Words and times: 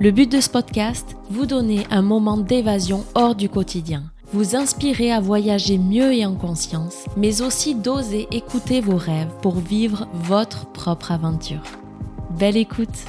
Le 0.00 0.10
but 0.10 0.30
de 0.30 0.40
ce 0.40 0.48
podcast, 0.48 1.16
vous 1.30 1.46
donner 1.46 1.86
un 1.90 2.02
moment 2.02 2.36
d'évasion 2.36 3.04
hors 3.14 3.34
du 3.34 3.48
quotidien, 3.48 4.02
vous 4.32 4.56
inspirer 4.56 5.12
à 5.12 5.20
voyager 5.20 5.78
mieux 5.78 6.12
et 6.12 6.26
en 6.26 6.34
conscience, 6.34 7.04
mais 7.16 7.42
aussi 7.42 7.74
d'oser 7.74 8.26
écouter 8.32 8.80
vos 8.80 8.96
rêves 8.96 9.32
pour 9.40 9.54
vivre 9.54 10.08
votre 10.14 10.66
propre 10.72 11.12
aventure. 11.12 11.62
Belle 12.38 12.56
écoute 12.56 13.04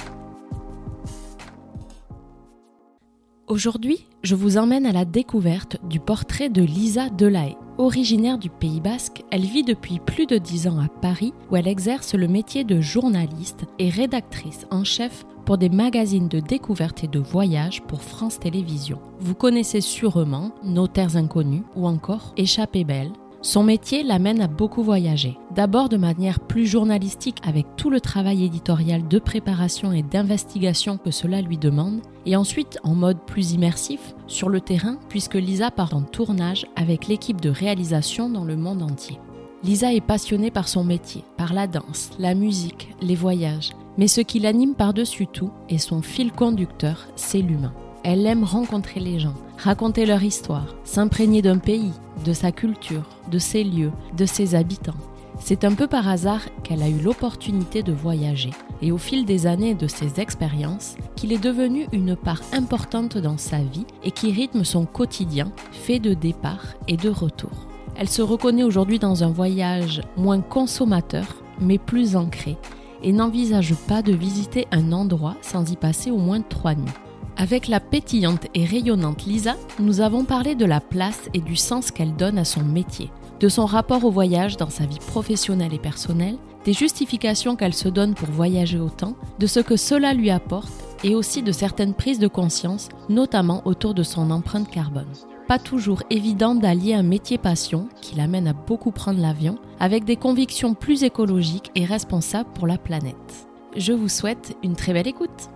Aujourd'hui, 3.48 4.06
je 4.22 4.34
vous 4.34 4.56
emmène 4.56 4.86
à 4.86 4.92
la 4.92 5.04
découverte 5.04 5.78
du 5.88 6.00
portrait 6.00 6.48
de 6.48 6.62
Lisa 6.62 7.08
Delahaye. 7.10 7.56
Originaire 7.78 8.38
du 8.38 8.48
Pays 8.48 8.80
Basque, 8.80 9.22
elle 9.30 9.44
vit 9.44 9.62
depuis 9.62 10.00
plus 10.00 10.26
de 10.26 10.38
dix 10.38 10.66
ans 10.66 10.78
à 10.78 10.88
Paris 10.88 11.32
où 11.50 11.56
elle 11.56 11.68
exerce 11.68 12.14
le 12.14 12.26
métier 12.26 12.64
de 12.64 12.80
journaliste 12.80 13.64
et 13.78 13.90
rédactrice 13.90 14.66
en 14.70 14.82
chef 14.82 15.26
pour 15.46 15.56
des 15.58 15.68
magazines 15.68 16.28
de 16.28 16.40
découverte 16.40 17.04
et 17.04 17.08
de 17.08 17.20
voyage 17.20 17.80
pour 17.82 18.02
France 18.02 18.40
Télévisions. 18.40 18.98
Vous 19.20 19.36
connaissez 19.36 19.80
sûrement 19.80 20.50
Nos 20.64 20.88
Terres 20.88 21.16
Inconnues 21.16 21.62
ou 21.76 21.86
encore 21.86 22.34
Échappée 22.36 22.84
Belle. 22.84 23.12
Son 23.42 23.62
métier 23.62 24.02
l'amène 24.02 24.40
à 24.40 24.48
beaucoup 24.48 24.82
voyager. 24.82 25.38
D'abord 25.54 25.88
de 25.88 25.96
manière 25.96 26.40
plus 26.40 26.66
journalistique 26.66 27.38
avec 27.46 27.64
tout 27.76 27.90
le 27.90 28.00
travail 28.00 28.44
éditorial 28.44 29.06
de 29.06 29.18
préparation 29.20 29.92
et 29.92 30.02
d'investigation 30.02 30.98
que 30.98 31.12
cela 31.12 31.40
lui 31.42 31.58
demande, 31.58 32.00
et 32.24 32.34
ensuite 32.34 32.80
en 32.82 32.96
mode 32.96 33.20
plus 33.24 33.52
immersif 33.52 34.14
sur 34.26 34.48
le 34.48 34.60
terrain 34.60 34.98
puisque 35.08 35.34
Lisa 35.34 35.70
part 35.70 35.94
en 35.94 36.02
tournage 36.02 36.66
avec 36.74 37.06
l'équipe 37.06 37.40
de 37.40 37.50
réalisation 37.50 38.28
dans 38.28 38.44
le 38.44 38.56
monde 38.56 38.82
entier. 38.82 39.20
Lisa 39.62 39.94
est 39.94 40.00
passionnée 40.00 40.50
par 40.50 40.66
son 40.66 40.82
métier, 40.82 41.22
par 41.36 41.54
la 41.54 41.68
danse, 41.68 42.10
la 42.18 42.34
musique, 42.34 42.94
les 43.00 43.14
voyages, 43.14 43.70
mais 43.98 44.08
ce 44.08 44.20
qui 44.20 44.38
l'anime 44.38 44.74
par-dessus 44.74 45.26
tout 45.26 45.50
et 45.68 45.78
son 45.78 46.02
fil 46.02 46.32
conducteur, 46.32 47.06
c'est 47.16 47.40
l'humain. 47.40 47.72
Elle 48.04 48.26
aime 48.26 48.44
rencontrer 48.44 49.00
les 49.00 49.18
gens, 49.18 49.34
raconter 49.58 50.06
leur 50.06 50.22
histoire, 50.22 50.76
s'imprégner 50.84 51.42
d'un 51.42 51.58
pays, 51.58 51.92
de 52.24 52.32
sa 52.32 52.52
culture, 52.52 53.08
de 53.30 53.38
ses 53.38 53.64
lieux, 53.64 53.92
de 54.16 54.26
ses 54.26 54.54
habitants. 54.54 54.94
C'est 55.40 55.64
un 55.64 55.74
peu 55.74 55.86
par 55.86 56.08
hasard 56.08 56.42
qu'elle 56.62 56.82
a 56.82 56.88
eu 56.88 56.98
l'opportunité 56.98 57.82
de 57.82 57.92
voyager 57.92 58.50
et 58.80 58.92
au 58.92 58.98
fil 58.98 59.24
des 59.24 59.46
années 59.46 59.74
de 59.74 59.86
ses 59.86 60.20
expériences 60.20 60.96
qu'il 61.14 61.32
est 61.32 61.42
devenu 61.42 61.86
une 61.92 62.16
part 62.16 62.40
importante 62.52 63.18
dans 63.18 63.36
sa 63.36 63.58
vie 63.58 63.86
et 64.02 64.12
qui 64.12 64.32
rythme 64.32 64.64
son 64.64 64.86
quotidien 64.86 65.52
fait 65.72 65.98
de 65.98 66.14
départ 66.14 66.64
et 66.88 66.96
de 66.96 67.10
retour. 67.10 67.66
Elle 67.96 68.08
se 68.08 68.22
reconnaît 68.22 68.62
aujourd'hui 68.62 68.98
dans 68.98 69.24
un 69.24 69.30
voyage 69.30 70.00
moins 70.16 70.40
consommateur 70.40 71.26
mais 71.60 71.78
plus 71.78 72.16
ancré 72.16 72.56
et 73.02 73.12
n'envisage 73.12 73.74
pas 73.88 74.02
de 74.02 74.12
visiter 74.12 74.66
un 74.72 74.92
endroit 74.92 75.36
sans 75.42 75.70
y 75.70 75.76
passer 75.76 76.10
au 76.10 76.18
moins 76.18 76.40
trois 76.40 76.74
nuits. 76.74 76.90
Avec 77.36 77.68
la 77.68 77.80
pétillante 77.80 78.46
et 78.54 78.64
rayonnante 78.64 79.26
Lisa, 79.26 79.56
nous 79.78 80.00
avons 80.00 80.24
parlé 80.24 80.54
de 80.54 80.64
la 80.64 80.80
place 80.80 81.28
et 81.34 81.40
du 81.40 81.56
sens 81.56 81.90
qu'elle 81.90 82.16
donne 82.16 82.38
à 82.38 82.44
son 82.44 82.64
métier, 82.64 83.10
de 83.40 83.48
son 83.48 83.66
rapport 83.66 84.04
au 84.04 84.10
voyage 84.10 84.56
dans 84.56 84.70
sa 84.70 84.86
vie 84.86 84.98
professionnelle 84.98 85.74
et 85.74 85.78
personnelle, 85.78 86.38
des 86.64 86.72
justifications 86.72 87.54
qu'elle 87.54 87.74
se 87.74 87.88
donne 87.88 88.14
pour 88.14 88.28
voyager 88.28 88.78
autant, 88.78 89.14
de 89.38 89.46
ce 89.46 89.60
que 89.60 89.76
cela 89.76 90.14
lui 90.14 90.30
apporte 90.30 90.72
et 91.04 91.14
aussi 91.14 91.42
de 91.42 91.52
certaines 91.52 91.94
prises 91.94 92.18
de 92.18 92.28
conscience, 92.28 92.88
notamment 93.08 93.62
autour 93.66 93.92
de 93.92 94.02
son 94.02 94.30
empreinte 94.30 94.70
carbone 94.70 95.04
pas 95.46 95.58
toujours 95.58 96.02
évident 96.10 96.54
d'allier 96.54 96.94
un 96.94 97.02
métier 97.02 97.38
passion 97.38 97.88
qui 98.02 98.16
l'amène 98.16 98.48
à 98.48 98.52
beaucoup 98.52 98.90
prendre 98.90 99.20
l'avion 99.20 99.58
avec 99.78 100.04
des 100.04 100.16
convictions 100.16 100.74
plus 100.74 101.04
écologiques 101.04 101.70
et 101.74 101.84
responsables 101.84 102.52
pour 102.52 102.66
la 102.66 102.78
planète. 102.78 103.48
Je 103.76 103.92
vous 103.92 104.08
souhaite 104.08 104.56
une 104.62 104.74
très 104.74 104.92
belle 104.92 105.08
écoute. 105.08 105.50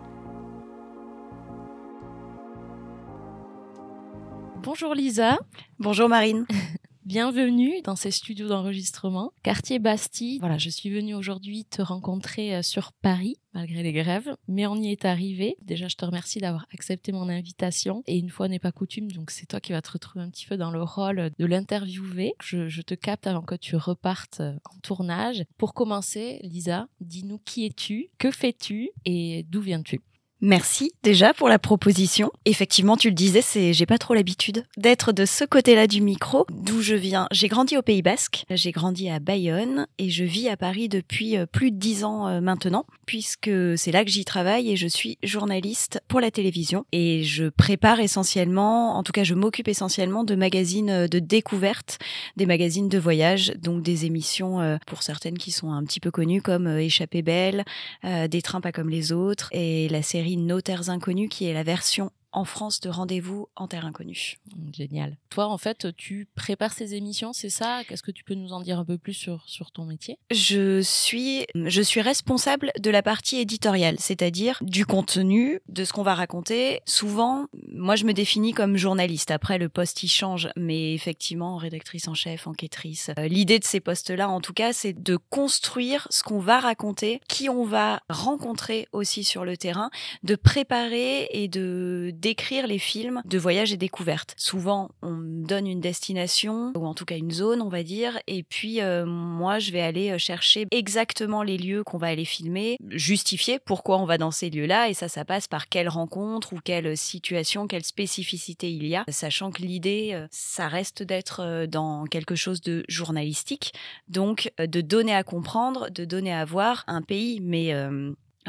Bonjour 4.62 4.94
Lisa. 4.94 5.38
Bonjour 5.78 6.08
Marine. 6.08 6.46
Bienvenue 7.10 7.82
dans 7.82 7.96
ces 7.96 8.12
studios 8.12 8.46
d'enregistrement. 8.46 9.32
Quartier 9.42 9.80
Bastille. 9.80 10.38
Voilà, 10.38 10.58
je 10.58 10.70
suis 10.70 10.90
venue 10.90 11.16
aujourd'hui 11.16 11.64
te 11.64 11.82
rencontrer 11.82 12.54
euh, 12.54 12.62
sur 12.62 12.92
Paris, 12.92 13.34
malgré 13.52 13.82
les 13.82 13.92
grèves, 13.92 14.36
mais 14.46 14.68
on 14.68 14.76
y 14.76 14.92
est 14.92 15.04
arrivé. 15.04 15.56
Déjà, 15.60 15.88
je 15.88 15.96
te 15.96 16.04
remercie 16.04 16.38
d'avoir 16.38 16.66
accepté 16.72 17.10
mon 17.10 17.28
invitation. 17.28 18.04
Et 18.06 18.16
une 18.16 18.30
fois 18.30 18.46
n'est 18.46 18.60
pas 18.60 18.70
coutume, 18.70 19.10
donc 19.10 19.32
c'est 19.32 19.46
toi 19.46 19.58
qui 19.58 19.72
vas 19.72 19.82
te 19.82 19.90
retrouver 19.90 20.24
un 20.24 20.30
petit 20.30 20.46
peu 20.46 20.56
dans 20.56 20.70
le 20.70 20.84
rôle 20.84 21.32
de 21.36 21.46
l'interviewé. 21.46 22.34
Je, 22.40 22.68
je 22.68 22.80
te 22.80 22.94
capte 22.94 23.26
avant 23.26 23.42
que 23.42 23.56
tu 23.56 23.74
repartes 23.74 24.38
euh, 24.38 24.54
en 24.72 24.78
tournage. 24.78 25.42
Pour 25.58 25.74
commencer, 25.74 26.38
Lisa, 26.44 26.86
dis-nous 27.00 27.38
qui 27.38 27.66
es-tu, 27.66 28.10
que 28.18 28.30
fais-tu 28.30 28.90
et 29.04 29.44
d'où 29.48 29.60
viens-tu? 29.60 30.00
Merci 30.42 30.92
déjà 31.02 31.34
pour 31.34 31.50
la 31.50 31.58
proposition. 31.58 32.32
Effectivement, 32.46 32.96
tu 32.96 33.08
le 33.10 33.14
disais, 33.14 33.42
c'est 33.42 33.74
j'ai 33.74 33.84
pas 33.84 33.98
trop 33.98 34.14
l'habitude 34.14 34.64
d'être 34.78 35.12
de 35.12 35.26
ce 35.26 35.44
côté-là 35.44 35.86
du 35.86 36.00
micro, 36.00 36.46
d'où 36.50 36.80
je 36.80 36.94
viens. 36.94 37.26
J'ai 37.30 37.48
grandi 37.48 37.76
au 37.76 37.82
Pays 37.82 38.00
Basque, 38.00 38.46
j'ai 38.48 38.72
grandi 38.72 39.10
à 39.10 39.18
Bayonne 39.18 39.86
et 39.98 40.08
je 40.08 40.24
vis 40.24 40.48
à 40.48 40.56
Paris 40.56 40.88
depuis 40.88 41.36
euh, 41.36 41.44
plus 41.44 41.70
de 41.70 41.76
dix 41.76 42.04
ans 42.04 42.26
euh, 42.26 42.40
maintenant, 42.40 42.86
puisque 43.04 43.50
c'est 43.76 43.92
là 43.92 44.02
que 44.02 44.10
j'y 44.10 44.24
travaille 44.24 44.70
et 44.70 44.76
je 44.76 44.88
suis 44.88 45.18
journaliste 45.22 46.00
pour 46.08 46.20
la 46.20 46.30
télévision 46.30 46.86
et 46.90 47.22
je 47.22 47.50
prépare 47.50 48.00
essentiellement, 48.00 48.96
en 48.96 49.02
tout 49.02 49.12
cas 49.12 49.24
je 49.24 49.34
m'occupe 49.34 49.68
essentiellement 49.68 50.24
de 50.24 50.36
magazines 50.36 50.90
euh, 50.90 51.06
de 51.06 51.18
découverte, 51.18 51.98
des 52.38 52.46
magazines 52.46 52.88
de 52.88 52.98
voyage, 52.98 53.52
donc 53.58 53.82
des 53.82 54.06
émissions 54.06 54.78
pour 54.86 55.02
certaines 55.02 55.36
qui 55.36 55.50
sont 55.50 55.72
un 55.72 55.84
petit 55.84 56.00
peu 56.00 56.10
connues 56.10 56.40
comme 56.40 56.66
Échappée 56.66 57.22
belle, 57.22 57.64
des 58.02 58.42
trains 58.42 58.60
pas 58.60 58.72
comme 58.72 58.88
les 58.88 59.12
autres 59.12 59.48
et 59.52 59.88
la 59.88 60.02
série 60.02 60.29
Nos 60.36 60.60
Terres 60.60 60.90
Inconnues, 60.90 61.28
qui 61.28 61.46
est 61.46 61.54
la 61.54 61.62
version 61.62 62.10
en 62.32 62.44
France 62.44 62.80
de 62.80 62.88
Rendez-vous 62.88 63.48
en 63.56 63.66
Terre 63.68 63.86
Inconnue. 63.86 64.36
Génial. 64.72 65.16
Toi, 65.30 65.46
en 65.46 65.58
fait, 65.58 65.88
tu 65.96 66.28
prépares 66.34 66.72
ces 66.72 66.94
émissions, 66.94 67.32
c'est 67.32 67.50
ça? 67.50 67.82
Qu'est-ce 67.88 68.02
que 68.02 68.10
tu 68.10 68.24
peux 68.24 68.34
nous 68.34 68.52
en 68.52 68.60
dire 68.60 68.78
un 68.78 68.84
peu 68.84 68.98
plus 68.98 69.14
sur, 69.14 69.42
sur 69.46 69.70
ton 69.70 69.84
métier? 69.84 70.18
Je 70.30 70.80
suis, 70.80 71.46
je 71.54 71.82
suis 71.82 72.00
responsable 72.00 72.72
de 72.78 72.90
la 72.90 73.02
partie 73.02 73.38
éditoriale, 73.38 73.96
c'est-à-dire 73.98 74.58
du 74.62 74.86
contenu, 74.86 75.60
de 75.68 75.84
ce 75.84 75.92
qu'on 75.92 76.02
va 76.02 76.14
raconter. 76.14 76.80
Souvent, 76.86 77.46
moi, 77.72 77.96
je 77.96 78.04
me 78.04 78.12
définis 78.12 78.52
comme 78.52 78.76
journaliste. 78.76 79.30
Après, 79.30 79.58
le 79.58 79.68
poste, 79.68 80.02
il 80.02 80.08
change, 80.08 80.48
mais 80.56 80.94
effectivement, 80.94 81.56
rédactrice 81.56 82.08
en 82.08 82.14
chef, 82.14 82.46
enquêtrice. 82.46 83.10
Euh, 83.18 83.28
l'idée 83.28 83.58
de 83.58 83.64
ces 83.64 83.80
postes-là, 83.80 84.28
en 84.28 84.40
tout 84.40 84.52
cas, 84.52 84.72
c'est 84.72 84.92
de 84.92 85.16
construire 85.16 86.06
ce 86.10 86.22
qu'on 86.22 86.40
va 86.40 86.60
raconter, 86.60 87.20
qui 87.28 87.48
on 87.48 87.64
va 87.64 88.00
rencontrer 88.08 88.88
aussi 88.92 89.24
sur 89.24 89.44
le 89.44 89.56
terrain, 89.56 89.90
de 90.22 90.36
préparer 90.36 91.28
et 91.32 91.48
de 91.48 92.12
d'écrire 92.20 92.66
les 92.66 92.78
films 92.78 93.22
de 93.24 93.38
voyage 93.38 93.72
et 93.72 93.76
découverte. 93.76 94.34
Souvent, 94.36 94.90
on 95.02 95.12
me 95.12 95.46
donne 95.46 95.66
une 95.66 95.80
destination, 95.80 96.72
ou 96.76 96.86
en 96.86 96.94
tout 96.94 97.04
cas 97.04 97.16
une 97.16 97.30
zone, 97.30 97.62
on 97.62 97.68
va 97.68 97.82
dire, 97.82 98.18
et 98.26 98.42
puis 98.42 98.80
euh, 98.80 99.06
moi, 99.06 99.58
je 99.58 99.72
vais 99.72 99.80
aller 99.80 100.10
euh, 100.10 100.18
chercher 100.18 100.66
exactement 100.70 101.42
les 101.42 101.56
lieux 101.56 101.82
qu'on 101.82 101.98
va 101.98 102.08
aller 102.08 102.24
filmer, 102.24 102.76
justifier 102.90 103.58
pourquoi 103.58 103.98
on 103.98 104.04
va 104.04 104.18
dans 104.18 104.30
ces 104.30 104.50
lieux-là, 104.50 104.88
et 104.88 104.94
ça, 104.94 105.08
ça 105.08 105.24
passe 105.24 105.48
par 105.48 105.68
quelle 105.68 105.88
rencontre 105.88 106.52
ou 106.52 106.58
quelle 106.62 106.96
situation, 106.96 107.66
quelle 107.66 107.84
spécificité 107.84 108.70
il 108.70 108.86
y 108.86 108.96
a, 108.96 109.04
sachant 109.08 109.50
que 109.50 109.62
l'idée, 109.62 110.10
euh, 110.12 110.26
ça 110.30 110.68
reste 110.68 111.02
d'être 111.02 111.66
dans 111.66 112.04
quelque 112.04 112.34
chose 112.34 112.60
de 112.60 112.84
journalistique, 112.88 113.72
donc 114.08 114.52
de 114.58 114.80
donner 114.80 115.14
à 115.14 115.22
comprendre, 115.22 115.88
de 115.90 116.04
donner 116.04 116.32
à 116.32 116.44
voir 116.44 116.84
un 116.86 117.02
pays, 117.02 117.40
mais 117.40 117.72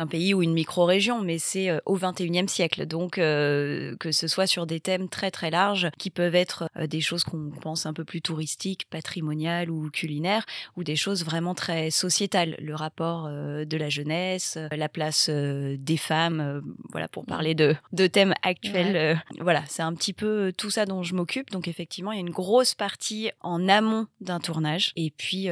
un 0.02 0.08
pays 0.08 0.34
ou 0.34 0.42
une 0.42 0.54
micro-région, 0.54 1.22
mais 1.22 1.38
c'est 1.38 1.70
euh, 1.70 1.80
au 1.86 1.98
21e 1.98 2.48
siècle. 2.48 2.86
Donc, 2.88 3.18
euh, 3.18 3.96
que 4.00 4.12
ce 4.12 4.28
soit 4.28 4.48
sur 4.48 4.66
des 4.66 4.80
thèmes 4.80 5.08
très 5.08 5.30
très 5.32 5.52
larges 5.52 5.90
qui 5.98 6.10
peuvent 6.10 6.36
être 6.36 6.68
euh, 6.76 6.88
des 6.88 7.02
choses 7.02 7.24
qu'on 7.24 7.52
pense 7.62 7.86
un 7.86 7.94
peu 7.94 8.04
plus 8.04 8.22
touristiques, 8.22 8.90
patrimoniales 8.90 9.70
ou 9.70 9.90
culinaires, 9.92 10.46
ou 10.76 10.84
des 10.84 10.96
choses 10.96 11.24
vraiment 11.24 11.54
très 11.54 11.92
sociétales. 11.92 12.56
Le 12.60 12.76
rapport 12.76 13.30
de 13.30 13.78
la 13.78 13.90
jeunesse, 13.90 14.58
la 14.72 14.90
place 14.90 15.30
des 15.30 15.98
femmes, 15.98 16.62
voilà, 16.90 17.08
pour 17.08 17.26
parler 17.26 17.54
de, 17.54 17.76
de 17.92 18.08
thèmes 18.08 18.34
actuels. 18.42 19.22
voilà, 19.40 19.64
c'est 19.68 19.84
un 19.84 19.94
petit 19.94 20.14
peu 20.14 20.52
tout 20.58 20.72
ça 20.72 20.86
dont 20.86 21.04
je 21.04 21.14
m'occupe. 21.14 21.52
Donc, 21.52 21.68
effectivement, 21.68 22.12
il 22.12 22.16
y 22.16 22.18
a 22.20 22.22
une 22.22 22.32
grosse 22.32 22.74
partie 22.74 23.30
en 23.42 23.68
amont 23.68 24.08
d'un 24.20 24.40
tournage. 24.40 24.92
Et 24.96 25.12
puis, 25.12 25.50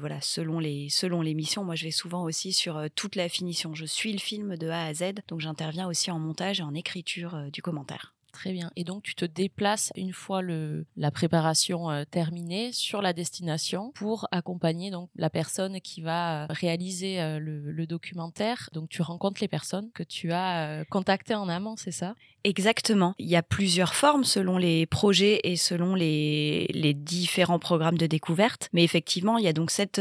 voilà, 0.00 0.20
selon 0.20 0.58
les, 0.58 0.88
selon 0.90 1.22
les 1.22 1.34
missions, 1.34 1.64
moi, 1.64 1.74
je 1.74 1.84
vais 1.84 1.90
souvent 1.90 2.24
aussi 2.24 2.52
sur 2.52 2.82
toute 2.94 3.16
la 3.16 3.28
finition 3.28 3.74
je 3.78 3.84
suis 3.84 4.12
le 4.12 4.18
film 4.18 4.56
de 4.56 4.68
A 4.68 4.86
à 4.86 4.92
Z, 4.92 5.12
donc 5.28 5.38
j'interviens 5.40 5.86
aussi 5.86 6.10
en 6.10 6.18
montage 6.18 6.58
et 6.58 6.64
en 6.64 6.74
écriture 6.74 7.36
euh, 7.36 7.50
du 7.50 7.62
commentaire. 7.62 8.17
Très 8.38 8.52
bien. 8.52 8.70
Et 8.76 8.84
donc, 8.84 9.02
tu 9.02 9.16
te 9.16 9.24
déplaces 9.24 9.90
une 9.96 10.12
fois 10.12 10.42
la 10.42 11.10
préparation 11.10 11.90
euh, 11.90 12.04
terminée 12.08 12.70
sur 12.70 13.02
la 13.02 13.12
destination 13.12 13.90
pour 13.96 14.28
accompagner 14.30 14.92
donc 14.92 15.10
la 15.16 15.28
personne 15.28 15.80
qui 15.80 16.02
va 16.02 16.44
euh, 16.44 16.46
réaliser 16.48 17.20
euh, 17.20 17.40
le, 17.40 17.86
documentaire. 17.88 18.70
Donc, 18.72 18.90
tu 18.90 19.02
rencontres 19.02 19.40
les 19.40 19.48
personnes 19.48 19.90
que 19.92 20.04
tu 20.04 20.30
as 20.30 20.84
contactées 20.88 21.34
en 21.34 21.48
amont, 21.48 21.74
c'est 21.76 21.90
ça? 21.90 22.14
Exactement. 22.44 23.14
Il 23.18 23.28
y 23.28 23.34
a 23.34 23.42
plusieurs 23.42 23.96
formes 23.96 24.22
selon 24.22 24.56
les 24.56 24.86
projets 24.86 25.40
et 25.42 25.56
selon 25.56 25.96
les 25.96 26.94
différents 26.94 27.58
programmes 27.58 27.98
de 27.98 28.06
découverte. 28.06 28.68
Mais 28.72 28.84
effectivement, 28.84 29.38
il 29.38 29.44
y 29.44 29.48
a 29.48 29.52
donc 29.52 29.72
cette 29.72 30.00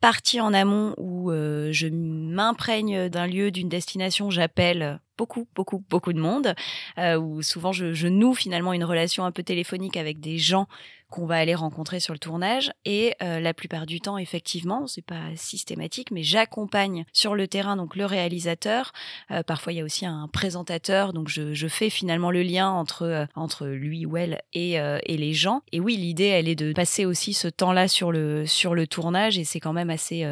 partie 0.00 0.40
en 0.40 0.52
amont 0.52 0.94
où 0.98 1.30
je 1.30 1.86
m'imprègne 1.86 3.08
d'un 3.08 3.26
lieu, 3.26 3.50
d'une 3.50 3.68
destination, 3.68 4.30
j'appelle 4.30 5.00
beaucoup, 5.20 5.46
beaucoup, 5.54 5.84
beaucoup 5.90 6.14
de 6.14 6.18
monde, 6.18 6.54
euh, 6.96 7.18
où 7.18 7.42
souvent 7.42 7.72
je, 7.72 8.08
noue 8.08 8.32
finalement 8.32 8.72
une 8.72 8.84
relation 8.84 9.26
un 9.26 9.32
peu 9.32 9.42
téléphonique 9.42 9.98
avec 9.98 10.18
des 10.18 10.38
gens 10.38 10.66
qu'on 11.10 11.26
va 11.26 11.34
aller 11.34 11.54
rencontrer 11.54 12.00
sur 12.00 12.14
le 12.14 12.18
tournage. 12.18 12.72
Et 12.86 13.14
euh, 13.20 13.38
la 13.38 13.52
plupart 13.52 13.84
du 13.84 14.00
temps, 14.00 14.16
effectivement, 14.16 14.86
c'est 14.86 15.04
pas 15.04 15.36
systématique, 15.36 16.10
mais 16.10 16.22
j'accompagne 16.22 17.04
sur 17.12 17.34
le 17.34 17.48
terrain 17.48 17.76
donc 17.76 17.96
le 17.96 18.06
réalisateur. 18.06 18.92
Euh, 19.30 19.42
parfois, 19.42 19.74
il 19.74 19.76
y 19.76 19.80
a 19.82 19.84
aussi 19.84 20.06
un 20.06 20.26
présentateur, 20.32 21.12
donc 21.12 21.28
je, 21.28 21.52
je 21.52 21.68
fais 21.68 21.90
finalement 21.90 22.30
le 22.30 22.42
lien 22.42 22.70
entre 22.70 23.02
euh, 23.02 23.26
entre 23.34 23.66
lui 23.66 24.06
ou 24.06 24.16
elle 24.16 24.40
et, 24.54 24.74
et 24.74 25.16
les 25.16 25.34
gens. 25.34 25.60
Et 25.72 25.80
oui, 25.80 25.96
l'idée, 25.96 26.28
elle 26.28 26.48
est 26.48 26.54
de 26.54 26.72
passer 26.72 27.04
aussi 27.04 27.34
ce 27.34 27.48
temps-là 27.48 27.88
sur 27.88 28.10
le 28.10 28.46
sur 28.46 28.74
le 28.74 28.86
tournage, 28.86 29.36
et 29.36 29.44
c'est 29.44 29.60
quand 29.60 29.74
même 29.74 29.90
assez 29.90 30.24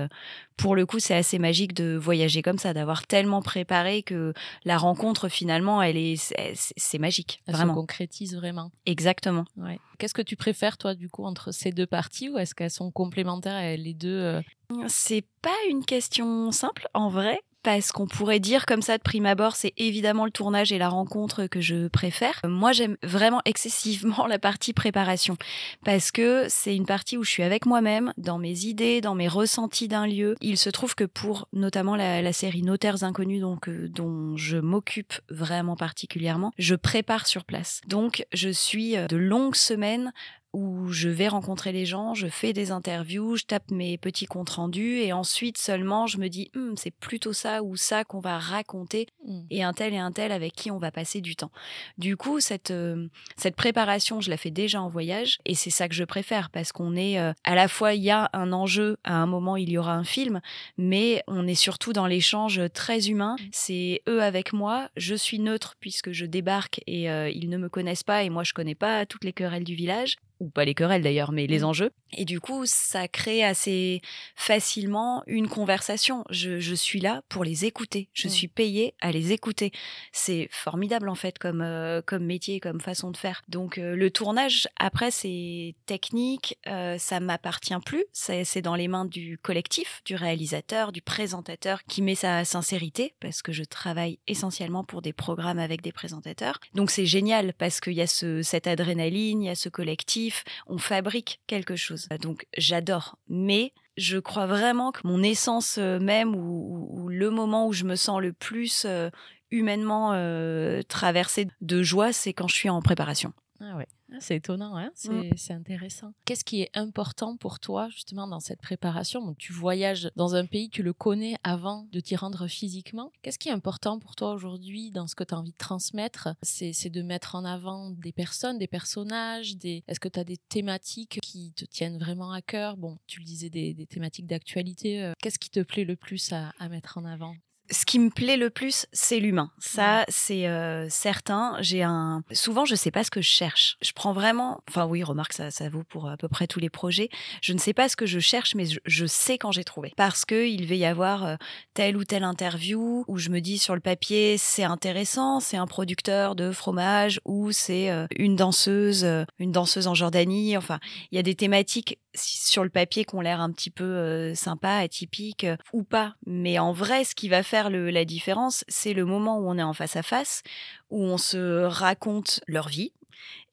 pour 0.58 0.74
le 0.74 0.84
coup, 0.84 0.98
c'est 0.98 1.14
assez 1.14 1.38
magique 1.38 1.72
de 1.72 1.96
voyager 1.96 2.42
comme 2.42 2.58
ça, 2.58 2.74
d'avoir 2.74 3.06
tellement 3.06 3.40
préparé 3.40 4.02
que 4.02 4.34
la 4.64 4.76
rencontre 4.76 5.28
finalement, 5.28 5.80
elle 5.80 5.96
est, 5.96 6.34
c'est 6.54 6.98
magique. 6.98 7.42
Elle 7.46 7.54
vraiment. 7.54 7.74
se 7.74 7.78
concrétise 7.78 8.36
vraiment. 8.36 8.70
Exactement. 8.84 9.44
Ouais. 9.56 9.78
Qu'est-ce 9.98 10.14
que 10.14 10.22
tu 10.22 10.36
préfères 10.36 10.76
toi 10.76 10.94
du 10.94 11.08
coup 11.08 11.24
entre 11.24 11.52
ces 11.52 11.70
deux 11.70 11.86
parties 11.86 12.28
ou 12.28 12.38
est-ce 12.38 12.54
qu'elles 12.54 12.70
sont 12.70 12.90
complémentaires 12.90 13.76
les 13.78 13.94
deux 13.94 14.08
euh... 14.08 14.42
C'est 14.86 15.24
pas 15.40 15.56
une 15.70 15.84
question 15.84 16.52
simple 16.52 16.88
en 16.92 17.08
vrai 17.08 17.40
parce 17.68 17.92
qu'on 17.92 18.06
pourrait 18.06 18.40
dire 18.40 18.64
comme 18.64 18.80
ça 18.80 18.96
de 18.96 19.02
prime 19.02 19.26
abord, 19.26 19.54
c'est 19.54 19.74
évidemment 19.76 20.24
le 20.24 20.30
tournage 20.30 20.72
et 20.72 20.78
la 20.78 20.88
rencontre 20.88 21.48
que 21.48 21.60
je 21.60 21.88
préfère. 21.88 22.40
Moi, 22.44 22.72
j'aime 22.72 22.96
vraiment 23.02 23.42
excessivement 23.44 24.26
la 24.26 24.38
partie 24.38 24.72
préparation 24.72 25.36
parce 25.84 26.10
que 26.10 26.46
c'est 26.48 26.74
une 26.74 26.86
partie 26.86 27.18
où 27.18 27.24
je 27.24 27.30
suis 27.30 27.42
avec 27.42 27.66
moi-même, 27.66 28.14
dans 28.16 28.38
mes 28.38 28.64
idées, 28.64 29.02
dans 29.02 29.14
mes 29.14 29.28
ressentis 29.28 29.86
d'un 29.86 30.06
lieu. 30.06 30.34
Il 30.40 30.56
se 30.56 30.70
trouve 30.70 30.94
que 30.94 31.04
pour 31.04 31.46
notamment 31.52 31.94
la, 31.94 32.32
série 32.32 32.62
Notaires 32.62 33.04
inconnus, 33.04 33.42
donc 33.42 33.68
euh, 33.68 33.86
dont 33.86 34.34
je 34.38 34.56
m'occupe 34.56 35.12
vraiment 35.28 35.76
particulièrement, 35.76 36.52
je 36.56 36.74
prépare 36.74 37.26
sur 37.26 37.44
place. 37.44 37.82
Donc, 37.86 38.24
je 38.32 38.48
suis 38.48 38.96
euh, 38.96 39.08
de 39.08 39.18
longues 39.18 39.56
semaines 39.56 40.14
où 40.52 40.88
je 40.88 41.08
vais 41.08 41.28
rencontrer 41.28 41.72
les 41.72 41.84
gens, 41.84 42.14
je 42.14 42.26
fais 42.26 42.52
des 42.52 42.70
interviews, 42.70 43.36
je 43.36 43.44
tape 43.44 43.70
mes 43.70 43.98
petits 43.98 44.26
comptes 44.26 44.50
rendus 44.50 44.98
et 44.98 45.12
ensuite 45.12 45.58
seulement 45.58 46.06
je 46.06 46.18
me 46.18 46.28
dis 46.28 46.50
hm, 46.54 46.74
c'est 46.76 46.90
plutôt 46.90 47.32
ça 47.32 47.62
ou 47.62 47.76
ça 47.76 48.04
qu'on 48.04 48.20
va 48.20 48.38
raconter 48.38 49.06
mmh. 49.26 49.40
et 49.50 49.62
un 49.62 49.72
tel 49.72 49.92
et 49.92 49.98
un 49.98 50.12
tel 50.12 50.32
avec 50.32 50.54
qui 50.54 50.70
on 50.70 50.78
va 50.78 50.90
passer 50.90 51.20
du 51.20 51.36
temps. 51.36 51.50
Du 51.98 52.16
coup 52.16 52.40
cette 52.40 52.70
euh, 52.70 53.08
cette 53.36 53.56
préparation 53.56 54.20
je 54.20 54.30
la 54.30 54.36
fais 54.36 54.50
déjà 54.50 54.80
en 54.80 54.88
voyage 54.88 55.38
et 55.44 55.54
c'est 55.54 55.70
ça 55.70 55.88
que 55.88 55.94
je 55.94 56.04
préfère 56.04 56.50
parce 56.50 56.72
qu'on 56.72 56.96
est 56.96 57.18
euh, 57.18 57.32
à 57.44 57.54
la 57.54 57.68
fois 57.68 57.94
il 57.94 58.02
y 58.02 58.10
a 58.10 58.30
un 58.32 58.52
enjeu 58.52 58.96
à 59.04 59.14
un 59.16 59.26
moment 59.26 59.56
il 59.56 59.70
y 59.70 59.78
aura 59.78 59.94
un 59.94 60.04
film 60.04 60.40
mais 60.78 61.22
on 61.26 61.46
est 61.46 61.54
surtout 61.54 61.92
dans 61.92 62.06
l'échange 62.06 62.60
très 62.72 63.08
humain. 63.10 63.36
C'est 63.52 64.02
eux 64.08 64.22
avec 64.22 64.52
moi, 64.52 64.88
je 64.96 65.14
suis 65.14 65.38
neutre 65.38 65.76
puisque 65.80 66.12
je 66.12 66.26
débarque 66.26 66.80
et 66.86 67.10
euh, 67.10 67.30
ils 67.30 67.48
ne 67.50 67.58
me 67.58 67.68
connaissent 67.68 68.02
pas 68.02 68.22
et 68.22 68.30
moi 68.30 68.44
je 68.44 68.52
connais 68.52 68.74
pas 68.74 69.06
toutes 69.06 69.24
les 69.24 69.32
querelles 69.32 69.64
du 69.64 69.74
village 69.74 70.16
ou 70.40 70.48
pas 70.48 70.64
les 70.64 70.74
querelles 70.74 71.02
d'ailleurs, 71.02 71.32
mais 71.32 71.46
les 71.46 71.64
enjeux. 71.64 71.90
Et 72.16 72.24
du 72.24 72.40
coup, 72.40 72.64
ça 72.64 73.08
crée 73.08 73.44
assez 73.44 74.00
facilement 74.34 75.22
une 75.26 75.48
conversation. 75.48 76.24
Je, 76.30 76.58
je 76.58 76.74
suis 76.74 77.00
là 77.00 77.22
pour 77.28 77.44
les 77.44 77.64
écouter. 77.64 78.08
Je 78.12 78.28
mmh. 78.28 78.30
suis 78.30 78.48
payée 78.48 78.94
à 79.00 79.12
les 79.12 79.32
écouter. 79.32 79.72
C'est 80.12 80.48
formidable 80.50 81.08
en 81.08 81.14
fait 81.14 81.38
comme 81.38 81.60
euh, 81.62 82.00
comme 82.02 82.24
métier, 82.24 82.60
comme 82.60 82.80
façon 82.80 83.10
de 83.10 83.16
faire. 83.16 83.42
Donc 83.48 83.78
euh, 83.78 83.94
le 83.96 84.10
tournage, 84.10 84.68
après, 84.78 85.10
c'est 85.10 85.74
technique, 85.86 86.58
euh, 86.66 86.96
ça 86.98 87.20
m'appartient 87.20 87.78
plus. 87.84 88.04
C'est 88.12 88.62
dans 88.62 88.74
les 88.74 88.88
mains 88.88 89.04
du 89.04 89.38
collectif, 89.38 90.00
du 90.04 90.14
réalisateur, 90.14 90.92
du 90.92 91.02
présentateur 91.02 91.82
qui 91.84 92.02
met 92.02 92.14
sa 92.14 92.44
sincérité 92.44 93.14
parce 93.20 93.42
que 93.42 93.52
je 93.52 93.64
travaille 93.64 94.18
essentiellement 94.26 94.84
pour 94.84 95.02
des 95.02 95.12
programmes 95.12 95.58
avec 95.58 95.82
des 95.82 95.92
présentateurs. 95.92 96.60
Donc 96.74 96.90
c'est 96.90 97.06
génial 97.06 97.52
parce 97.54 97.80
qu'il 97.80 97.94
y 97.94 98.00
a 98.00 98.06
ce, 98.06 98.42
cette 98.42 98.66
adrénaline, 98.66 99.42
il 99.42 99.46
y 99.46 99.50
a 99.50 99.54
ce 99.54 99.68
collectif 99.68 100.27
on 100.66 100.78
fabrique 100.78 101.40
quelque 101.46 101.76
chose. 101.76 102.08
Donc 102.20 102.46
j'adore. 102.56 103.18
Mais 103.28 103.72
je 103.96 104.18
crois 104.18 104.46
vraiment 104.46 104.92
que 104.92 105.00
mon 105.04 105.22
essence 105.22 105.76
euh, 105.78 105.98
même 105.98 106.34
ou, 106.34 106.88
ou, 106.90 107.08
le 107.08 107.30
moment 107.30 107.66
où 107.66 107.72
je 107.72 107.84
me 107.84 107.96
sens 107.96 108.20
le 108.20 108.32
plus 108.32 108.84
euh, 108.84 109.10
humainement 109.50 110.12
euh, 110.14 110.82
traversée 110.82 111.48
de 111.60 111.82
joie, 111.82 112.12
c'est 112.12 112.32
quand 112.32 112.48
je 112.48 112.54
suis 112.54 112.70
en 112.70 112.80
préparation. 112.80 113.32
Ah 113.60 113.76
ouais. 113.76 113.86
Ah, 114.12 114.18
c'est 114.20 114.36
étonnant, 114.36 114.76
hein 114.76 114.90
c'est 114.94 115.10
mmh. 115.10 115.56
intéressant. 115.56 116.12
Qu'est-ce 116.24 116.44
qui 116.44 116.62
est 116.62 116.70
important 116.74 117.36
pour 117.36 117.58
toi 117.60 117.88
justement 117.90 118.26
dans 118.26 118.40
cette 118.40 118.60
préparation? 118.62 119.20
Bon, 119.20 119.34
Tu 119.34 119.52
voyages 119.52 120.10
dans 120.16 120.34
un 120.34 120.46
pays, 120.46 120.70
tu 120.70 120.82
le 120.82 120.92
connais 120.92 121.36
avant 121.42 121.88
de 121.92 122.00
t'y 122.00 122.16
rendre 122.16 122.46
physiquement. 122.46 123.12
Qu'est-ce 123.22 123.38
qui 123.38 123.48
est 123.48 123.52
important 123.52 123.98
pour 123.98 124.16
toi 124.16 124.32
aujourd'hui 124.32 124.90
dans 124.90 125.06
ce 125.06 125.14
que 125.14 125.24
tu 125.24 125.34
as 125.34 125.38
envie 125.38 125.52
de 125.52 125.56
transmettre? 125.58 126.28
C'est 126.42 126.88
de 126.88 127.02
mettre 127.02 127.34
en 127.34 127.44
avant 127.44 127.90
des 127.90 128.12
personnes, 128.12 128.58
des 128.58 128.68
personnages. 128.68 129.56
Des... 129.56 129.82
Est-ce 129.88 130.00
que 130.00 130.08
tu 130.08 130.20
as 130.20 130.24
des 130.24 130.38
thématiques 130.38 131.18
qui 131.22 131.52
te 131.52 131.64
tiennent 131.64 131.98
vraiment 131.98 132.32
à 132.32 132.40
cœur? 132.40 132.76
Bon, 132.76 132.96
tu 133.06 133.20
le 133.20 133.26
disais, 133.26 133.50
des, 133.50 133.74
des 133.74 133.86
thématiques 133.86 134.26
d'actualité. 134.26 135.02
Euh, 135.02 135.12
qu'est-ce 135.20 135.38
qui 135.38 135.50
te 135.50 135.60
plaît 135.60 135.84
le 135.84 135.96
plus 135.96 136.32
à, 136.32 136.52
à 136.58 136.68
mettre 136.68 136.96
en 136.96 137.04
avant? 137.04 137.34
Ce 137.70 137.84
qui 137.84 137.98
me 137.98 138.10
plaît 138.10 138.36
le 138.36 138.50
plus, 138.50 138.86
c'est 138.92 139.20
l'humain. 139.20 139.50
Ça, 139.58 140.04
c'est 140.08 140.46
euh, 140.48 140.88
certain. 140.88 141.56
J'ai 141.60 141.82
un. 141.82 142.22
Souvent, 142.32 142.64
je 142.64 142.74
sais 142.74 142.90
pas 142.90 143.04
ce 143.04 143.10
que 143.10 143.20
je 143.20 143.28
cherche. 143.28 143.76
Je 143.82 143.92
prends 143.92 144.12
vraiment. 144.12 144.60
Enfin, 144.68 144.86
oui, 144.86 145.02
remarque, 145.02 145.32
ça, 145.32 145.50
ça 145.50 145.68
vaut 145.68 145.84
pour 145.84 146.08
à 146.08 146.16
peu 146.16 146.28
près 146.28 146.46
tous 146.46 146.60
les 146.60 146.70
projets. 146.70 147.10
Je 147.42 147.52
ne 147.52 147.58
sais 147.58 147.74
pas 147.74 147.88
ce 147.88 147.96
que 147.96 148.06
je 148.06 148.18
cherche, 148.20 148.54
mais 148.54 148.66
je, 148.66 148.80
je 148.84 149.06
sais 149.06 149.38
quand 149.38 149.52
j'ai 149.52 149.64
trouvé. 149.64 149.92
Parce 149.96 150.24
que 150.24 150.46
il 150.46 150.66
va 150.66 150.74
y 150.76 150.84
avoir 150.84 151.24
euh, 151.24 151.36
telle 151.74 151.96
ou 151.96 152.04
telle 152.04 152.24
interview 152.24 153.04
où 153.06 153.18
je 153.18 153.28
me 153.28 153.40
dis 153.40 153.58
sur 153.58 153.74
le 153.74 153.80
papier, 153.80 154.38
c'est 154.38 154.64
intéressant. 154.64 155.40
C'est 155.40 155.56
un 155.56 155.66
producteur 155.66 156.34
de 156.34 156.52
fromage 156.52 157.20
ou 157.24 157.52
c'est 157.52 157.90
euh, 157.90 158.06
une 158.16 158.36
danseuse, 158.36 159.06
une 159.38 159.52
danseuse 159.52 159.86
en 159.86 159.94
Jordanie. 159.94 160.56
Enfin, 160.56 160.78
il 161.12 161.16
y 161.16 161.18
a 161.18 161.22
des 161.22 161.34
thématiques 161.34 161.98
sur 162.14 162.64
le 162.64 162.70
papier 162.70 163.04
qui 163.04 163.14
ont 163.14 163.20
l'air 163.20 163.40
un 163.40 163.52
petit 163.52 163.70
peu 163.70 164.34
sympa, 164.34 164.76
atypiques 164.76 165.46
ou 165.72 165.84
pas. 165.84 166.14
Mais 166.26 166.58
en 166.58 166.72
vrai, 166.72 167.04
ce 167.04 167.14
qui 167.14 167.28
va 167.28 167.42
faire 167.42 167.57
la 167.68 168.04
différence, 168.04 168.64
c'est 168.68 168.94
le 168.94 169.04
moment 169.04 169.38
où 169.38 169.48
on 169.48 169.58
est 169.58 169.62
en 169.62 169.74
face 169.74 169.96
à 169.96 170.02
face, 170.02 170.42
où 170.90 171.02
on 171.02 171.18
se 171.18 171.64
raconte 171.64 172.40
leur 172.46 172.68
vie. 172.68 172.92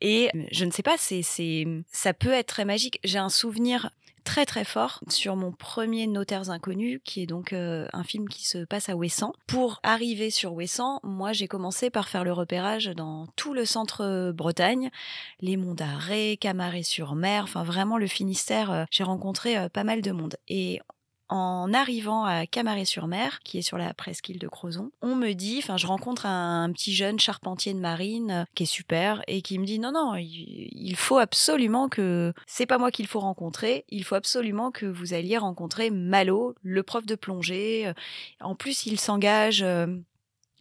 Et 0.02 0.30
je 0.52 0.66
ne 0.66 0.72
sais 0.72 0.84
pas, 0.84 0.98
c'est, 0.98 1.22
c'est, 1.22 1.66
ça 1.92 2.14
peut 2.14 2.32
être 2.32 2.48
très 2.48 2.66
magique. 2.66 3.00
J'ai 3.04 3.18
un 3.18 3.30
souvenir 3.30 3.90
très 4.26 4.46
très 4.46 4.66
fort 4.66 5.02
sur 5.08 5.36
mon 5.36 5.52
premier 5.52 6.08
Notaires 6.08 6.50
Inconnus, 6.50 7.00
qui 7.06 7.22
est 7.22 7.26
donc 7.28 7.54
euh, 7.54 7.88
un 7.94 8.04
film 8.04 8.28
qui 8.28 8.46
se 8.46 8.66
passe 8.66 8.90
à 8.90 8.96
Ouessant. 8.96 9.34
Pour 9.48 9.80
arriver 9.84 10.32
sur 10.32 10.54
Ouessant, 10.54 11.00
moi 11.04 11.32
j'ai 11.32 11.48
commencé 11.48 11.90
par 11.90 12.10
faire 12.10 12.24
le 12.26 12.34
repérage 12.34 12.88
dans 12.88 13.28
tout 13.36 13.54
le 13.54 13.66
centre 13.66 14.02
euh, 14.04 14.34
Bretagne, 14.34 14.90
les 15.42 15.56
Monts 15.56 15.76
d'Arrée, 15.76 16.38
Camaret-sur-Mer, 16.42 17.44
enfin 17.44 17.64
vraiment 17.64 17.98
le 17.98 18.08
Finistère, 18.08 18.72
euh, 18.72 18.84
j'ai 18.90 19.04
rencontré 19.04 19.58
euh, 19.58 19.70
pas 19.70 19.84
mal 19.84 20.02
de 20.02 20.12
monde. 20.12 20.36
Et 20.50 20.82
en 21.29 21.74
arrivant 21.74 22.24
à 22.24 22.46
Camaret-sur-Mer, 22.46 23.39
qui 23.44 23.58
est 23.58 23.62
sur 23.62 23.77
la 23.77 23.94
presqu'île 23.94 24.39
de 24.39 24.48
Crozon, 24.48 24.91
on 25.01 25.15
me 25.15 25.34
dit, 25.34 25.60
enfin, 25.63 25.77
je 25.77 25.88
rencontre 25.88 26.25
un, 26.25 26.72
petit 26.72 26.94
jeune 26.94 27.20
charpentier 27.20 27.74
de 27.74 27.79
marine 27.79 28.32
euh, 28.32 28.44
qui 28.53 28.63
est 28.63 28.67
super 28.67 29.24
et 29.27 29.41
qui 29.41 29.60
me 29.60 29.65
dit 29.65 29.79
non, 29.79 29.91
non, 29.91 30.15
il, 30.15 30.70
il 30.72 30.96
faut 30.96 31.17
absolument 31.17 31.89
que 31.89 32.34
c'est 32.46 32.65
pas 32.65 32.77
moi 32.77 32.91
qu'il 32.91 33.08
faut 33.08 33.20
rencontrer, 33.20 33.86
il 33.89 34.03
faut 34.03 34.15
absolument 34.15 34.72
que 34.72 34.86
vous 34.86 35.13
alliez 35.13 35.38
rencontrer 35.38 35.89
Malo, 35.89 36.55
le 36.62 36.84
prof 36.84 37.05
de 37.05 37.15
plongée. 37.15 37.91
En 38.41 38.55
plus, 38.55 38.86
il 38.86 39.00
s'engage. 39.00 39.65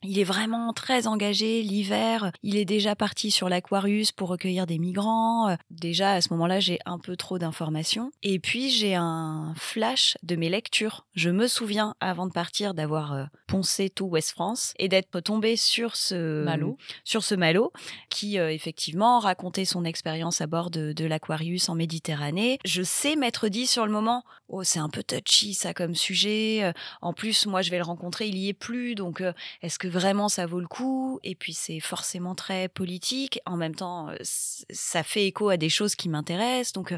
Il 0.06 0.18
est 0.18 0.24
vraiment 0.24 0.74
très 0.74 1.06
engagé. 1.06 1.62
L'hiver, 1.62 2.30
il 2.42 2.58
est 2.58 2.66
déjà 2.66 2.94
parti 2.94 3.30
sur 3.30 3.48
l'Aquarius 3.48 4.12
pour 4.12 4.28
recueillir 4.28 4.66
des 4.66 4.78
migrants. 4.78 5.48
Euh, 5.48 5.56
déjà, 5.70 6.12
à 6.12 6.20
ce 6.20 6.30
moment-là, 6.34 6.60
j'ai 6.60 6.78
un 6.84 6.98
peu 6.98 7.16
trop 7.16 7.38
d'informations. 7.38 8.10
Et 8.22 8.38
puis, 8.38 8.68
j'ai 8.68 8.94
un 8.94 9.54
flash 9.56 10.18
de 10.22 10.36
mes 10.36 10.50
lectures. 10.50 11.06
Je 11.14 11.30
me 11.30 11.46
souviens, 11.46 11.94
avant 12.00 12.26
de 12.26 12.32
partir, 12.32 12.74
d'avoir 12.74 13.14
euh, 13.14 13.24
poncé 13.46 13.88
tout 13.88 14.04
West 14.04 14.32
France 14.32 14.74
et 14.78 14.88
d'être 14.88 15.20
tombé 15.20 15.56
sur 15.56 15.96
ce 15.96 16.44
Malo, 16.44 16.76
sur 17.04 17.24
ce 17.24 17.34
Malo 17.34 17.72
qui, 18.10 18.38
euh, 18.38 18.52
effectivement, 18.52 19.20
racontait 19.20 19.64
son 19.64 19.86
expérience 19.86 20.42
à 20.42 20.46
bord 20.46 20.70
de, 20.70 20.92
de 20.92 21.06
l'Aquarius 21.06 21.70
en 21.70 21.76
Méditerranée. 21.76 22.58
Je 22.66 22.82
sais 22.82 23.16
m'être 23.16 23.48
dit 23.48 23.66
sur 23.66 23.86
le 23.86 23.92
moment, 23.92 24.22
oh, 24.48 24.64
c'est 24.64 24.80
un 24.80 24.90
peu 24.90 25.02
touchy, 25.02 25.54
ça, 25.54 25.72
comme 25.72 25.94
sujet. 25.94 26.74
En 27.00 27.14
plus, 27.14 27.46
moi, 27.46 27.62
je 27.62 27.70
vais 27.70 27.78
le 27.78 27.84
rencontrer, 27.84 28.28
il 28.28 28.36
y 28.36 28.50
est 28.50 28.52
plus. 28.52 28.94
Donc, 28.94 29.22
est-ce 29.62 29.78
que 29.78 29.93
vraiment 29.94 30.28
ça 30.28 30.44
vaut 30.44 30.60
le 30.60 30.66
coup. 30.66 31.18
Et 31.22 31.34
puis 31.34 31.54
c'est 31.54 31.80
forcément 31.80 32.34
très 32.34 32.68
politique. 32.68 33.40
En 33.46 33.56
même 33.56 33.74
temps, 33.74 34.10
ça 34.22 35.02
fait 35.02 35.26
écho 35.26 35.48
à 35.48 35.56
des 35.56 35.70
choses 35.70 35.94
qui 35.94 36.08
m'intéressent. 36.08 36.72
Donc 36.72 36.94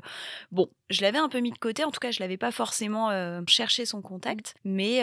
bon, 0.50 0.68
je 0.90 1.02
l'avais 1.02 1.18
un 1.18 1.28
peu 1.28 1.38
mis 1.40 1.52
de 1.52 1.58
côté. 1.58 1.84
En 1.84 1.92
tout 1.92 2.00
cas, 2.00 2.10
je 2.10 2.20
l'avais 2.20 2.36
pas 2.36 2.50
forcément 2.50 3.10
cherché 3.46 3.86
son 3.86 4.02
contact. 4.02 4.54
Mais 4.64 5.02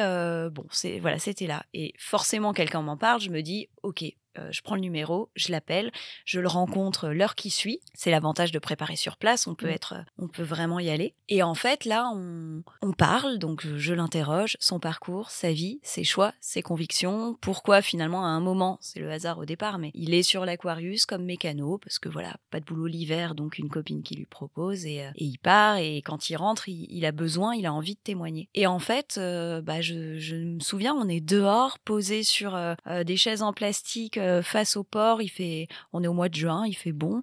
bon, 0.49 0.65
c'est 0.71 0.99
voilà, 0.99 1.19
c'était 1.19 1.47
là. 1.47 1.63
Et 1.73 1.93
forcément, 1.97 2.51
quelqu'un 2.51 2.81
m'en 2.81 2.97
parle. 2.97 3.21
Je 3.21 3.29
me 3.29 3.41
dis, 3.41 3.69
ok, 3.83 4.03
euh, 4.37 4.49
je 4.51 4.61
prends 4.61 4.75
le 4.75 4.81
numéro, 4.81 5.29
je 5.35 5.51
l'appelle, 5.51 5.91
je 6.25 6.39
le 6.39 6.47
rencontre 6.47 7.09
l'heure 7.09 7.35
qui 7.35 7.49
suit. 7.49 7.79
C'est 7.93 8.11
l'avantage 8.11 8.51
de 8.51 8.59
préparer 8.59 8.95
sur 8.95 9.17
place, 9.17 9.47
on 9.47 9.55
peut 9.55 9.67
mmh. 9.67 9.71
être, 9.71 9.95
on 10.17 10.27
peut 10.27 10.43
vraiment 10.43 10.79
y 10.79 10.89
aller. 10.89 11.13
Et 11.29 11.43
en 11.43 11.53
fait, 11.53 11.85
là, 11.85 12.11
on, 12.13 12.63
parle, 12.93 13.39
donc 13.39 13.65
je 13.65 13.93
l'interroge, 13.93 14.57
son 14.59 14.79
parcours, 14.79 15.29
sa 15.29 15.51
vie, 15.51 15.79
ses 15.83 16.03
choix, 16.03 16.33
ses 16.39 16.61
convictions, 16.61 17.37
pourquoi 17.41 17.81
finalement 17.81 18.23
à 18.23 18.29
un 18.29 18.39
moment, 18.39 18.77
c'est 18.81 18.99
le 18.99 19.11
hasard 19.11 19.39
au 19.39 19.45
départ, 19.45 19.79
mais 19.79 19.91
il 19.93 20.13
est 20.13 20.23
sur 20.23 20.45
l'Aquarius 20.45 21.05
comme 21.05 21.25
mécano, 21.25 21.79
parce 21.79 21.99
que 21.99 22.09
voilà, 22.09 22.37
pas 22.51 22.59
de 22.59 22.65
boulot 22.65 22.87
l'hiver, 22.87 23.35
donc 23.35 23.57
une 23.57 23.69
copine 23.69 24.03
qui 24.03 24.15
lui 24.15 24.25
propose, 24.25 24.85
et, 24.85 25.03
euh, 25.03 25.11
il 25.15 25.37
part, 25.39 25.77
et 25.77 26.01
quand 26.03 26.29
il 26.29 26.35
rentre, 26.35 26.69
il, 26.69 27.05
a 27.05 27.11
besoin, 27.11 27.55
il 27.55 27.65
a 27.65 27.73
envie 27.73 27.95
de 27.95 28.01
témoigner. 28.03 28.49
Et 28.53 28.67
en 28.67 28.79
fait, 28.79 29.15
euh, 29.17 29.61
bah, 29.61 29.81
je, 29.81 30.35
me 30.35 30.59
souviens, 30.59 30.93
on 30.93 31.07
est 31.09 31.21
dehors, 31.21 31.79
posé 31.79 32.23
sur 32.23 32.59
des 33.05 33.17
chaises 33.17 33.41
en 33.41 33.53
plastique 33.53 34.17
euh, 34.22 34.22
face 34.43 34.75
au 34.77 34.83
port. 34.83 35.21
Il 35.21 35.29
fait, 35.29 35.67
on 35.91 36.03
est 36.03 36.07
au 36.07 36.13
mois 36.13 36.29
de 36.29 36.35
juin, 36.35 36.65
il 36.67 36.75
fait 36.75 36.91
bon. 36.91 37.21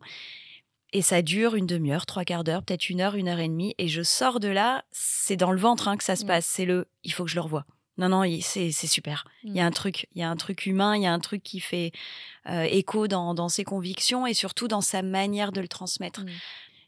Et 0.92 1.02
ça 1.02 1.22
dure 1.22 1.54
une 1.54 1.66
demi-heure, 1.66 2.04
trois 2.04 2.24
quarts 2.24 2.44
d'heure, 2.44 2.62
peut-être 2.62 2.90
une 2.90 3.00
heure, 3.00 3.14
une 3.14 3.28
heure 3.28 3.38
et 3.38 3.48
demie. 3.48 3.74
Et 3.78 3.86
je 3.86 4.02
sors 4.02 4.40
de 4.40 4.48
là, 4.48 4.84
c'est 4.90 5.36
dans 5.36 5.52
le 5.52 5.60
ventre 5.60 5.86
hein, 5.86 5.96
que 5.96 6.04
ça 6.04 6.16
se 6.16 6.24
mmh. 6.24 6.28
passe. 6.28 6.46
C'est 6.46 6.64
le, 6.64 6.88
il 7.04 7.12
faut 7.12 7.24
que 7.24 7.30
je 7.30 7.36
le 7.36 7.42
revoie. 7.42 7.64
Non, 7.96 8.08
non, 8.08 8.38
c'est 8.40 8.72
super. 8.72 9.24
Il 9.44 9.54
y 9.54 9.60
a 9.60 9.64
mmh. 9.64 9.66
un 9.66 9.70
truc, 9.70 10.06
il 10.14 10.20
y 10.20 10.24
a 10.24 10.30
un 10.30 10.36
truc 10.36 10.66
humain, 10.66 10.96
il 10.96 11.02
y 11.02 11.06
a 11.06 11.12
un 11.12 11.18
truc 11.20 11.42
qui 11.42 11.60
fait 11.60 11.92
euh, 12.48 12.62
écho 12.62 13.08
dans, 13.08 13.48
ses 13.48 13.64
convictions 13.64 14.26
et 14.26 14.34
surtout 14.34 14.68
dans 14.68 14.80
sa 14.80 15.02
manière 15.02 15.52
de 15.52 15.60
le 15.60 15.68
transmettre. 15.68 16.22
Mmh. 16.22 16.30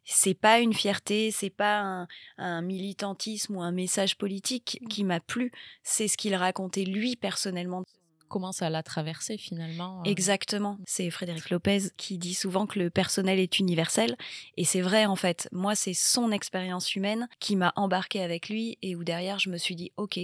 C'est 0.04 0.34
pas 0.34 0.58
une 0.58 0.74
fierté, 0.74 1.30
c'est 1.30 1.50
pas 1.50 2.06
un, 2.38 2.62
militantisme 2.62 3.56
ou 3.56 3.62
un 3.62 3.70
message 3.70 4.16
politique 4.16 4.80
qui 4.90 5.04
m'a 5.04 5.20
plu. 5.20 5.52
C'est 5.84 6.08
ce 6.08 6.16
qu'il 6.16 6.34
racontait 6.34 6.84
lui 6.84 7.14
personnellement 7.14 7.84
comment 8.32 8.50
ça 8.50 8.70
l'a 8.70 8.82
traversé 8.82 9.36
finalement. 9.36 10.00
Euh. 10.00 10.10
Exactement. 10.10 10.78
C'est 10.86 11.10
Frédéric 11.10 11.50
Lopez 11.50 11.90
qui 11.96 12.16
dit 12.18 12.34
souvent 12.34 12.66
que 12.66 12.78
le 12.78 12.88
personnel 12.90 13.38
est 13.38 13.58
universel. 13.58 14.16
Et 14.56 14.64
c'est 14.64 14.80
vrai 14.80 15.04
en 15.04 15.16
fait. 15.16 15.48
Moi, 15.52 15.74
c'est 15.74 15.94
son 15.94 16.32
expérience 16.32 16.96
humaine 16.96 17.28
qui 17.38 17.56
m'a 17.56 17.72
embarqué 17.76 18.22
avec 18.22 18.48
lui 18.48 18.78
et 18.82 18.96
où 18.96 19.04
derrière, 19.04 19.38
je 19.38 19.50
me 19.50 19.58
suis 19.58 19.76
dit, 19.76 19.92
OK, 19.98 20.18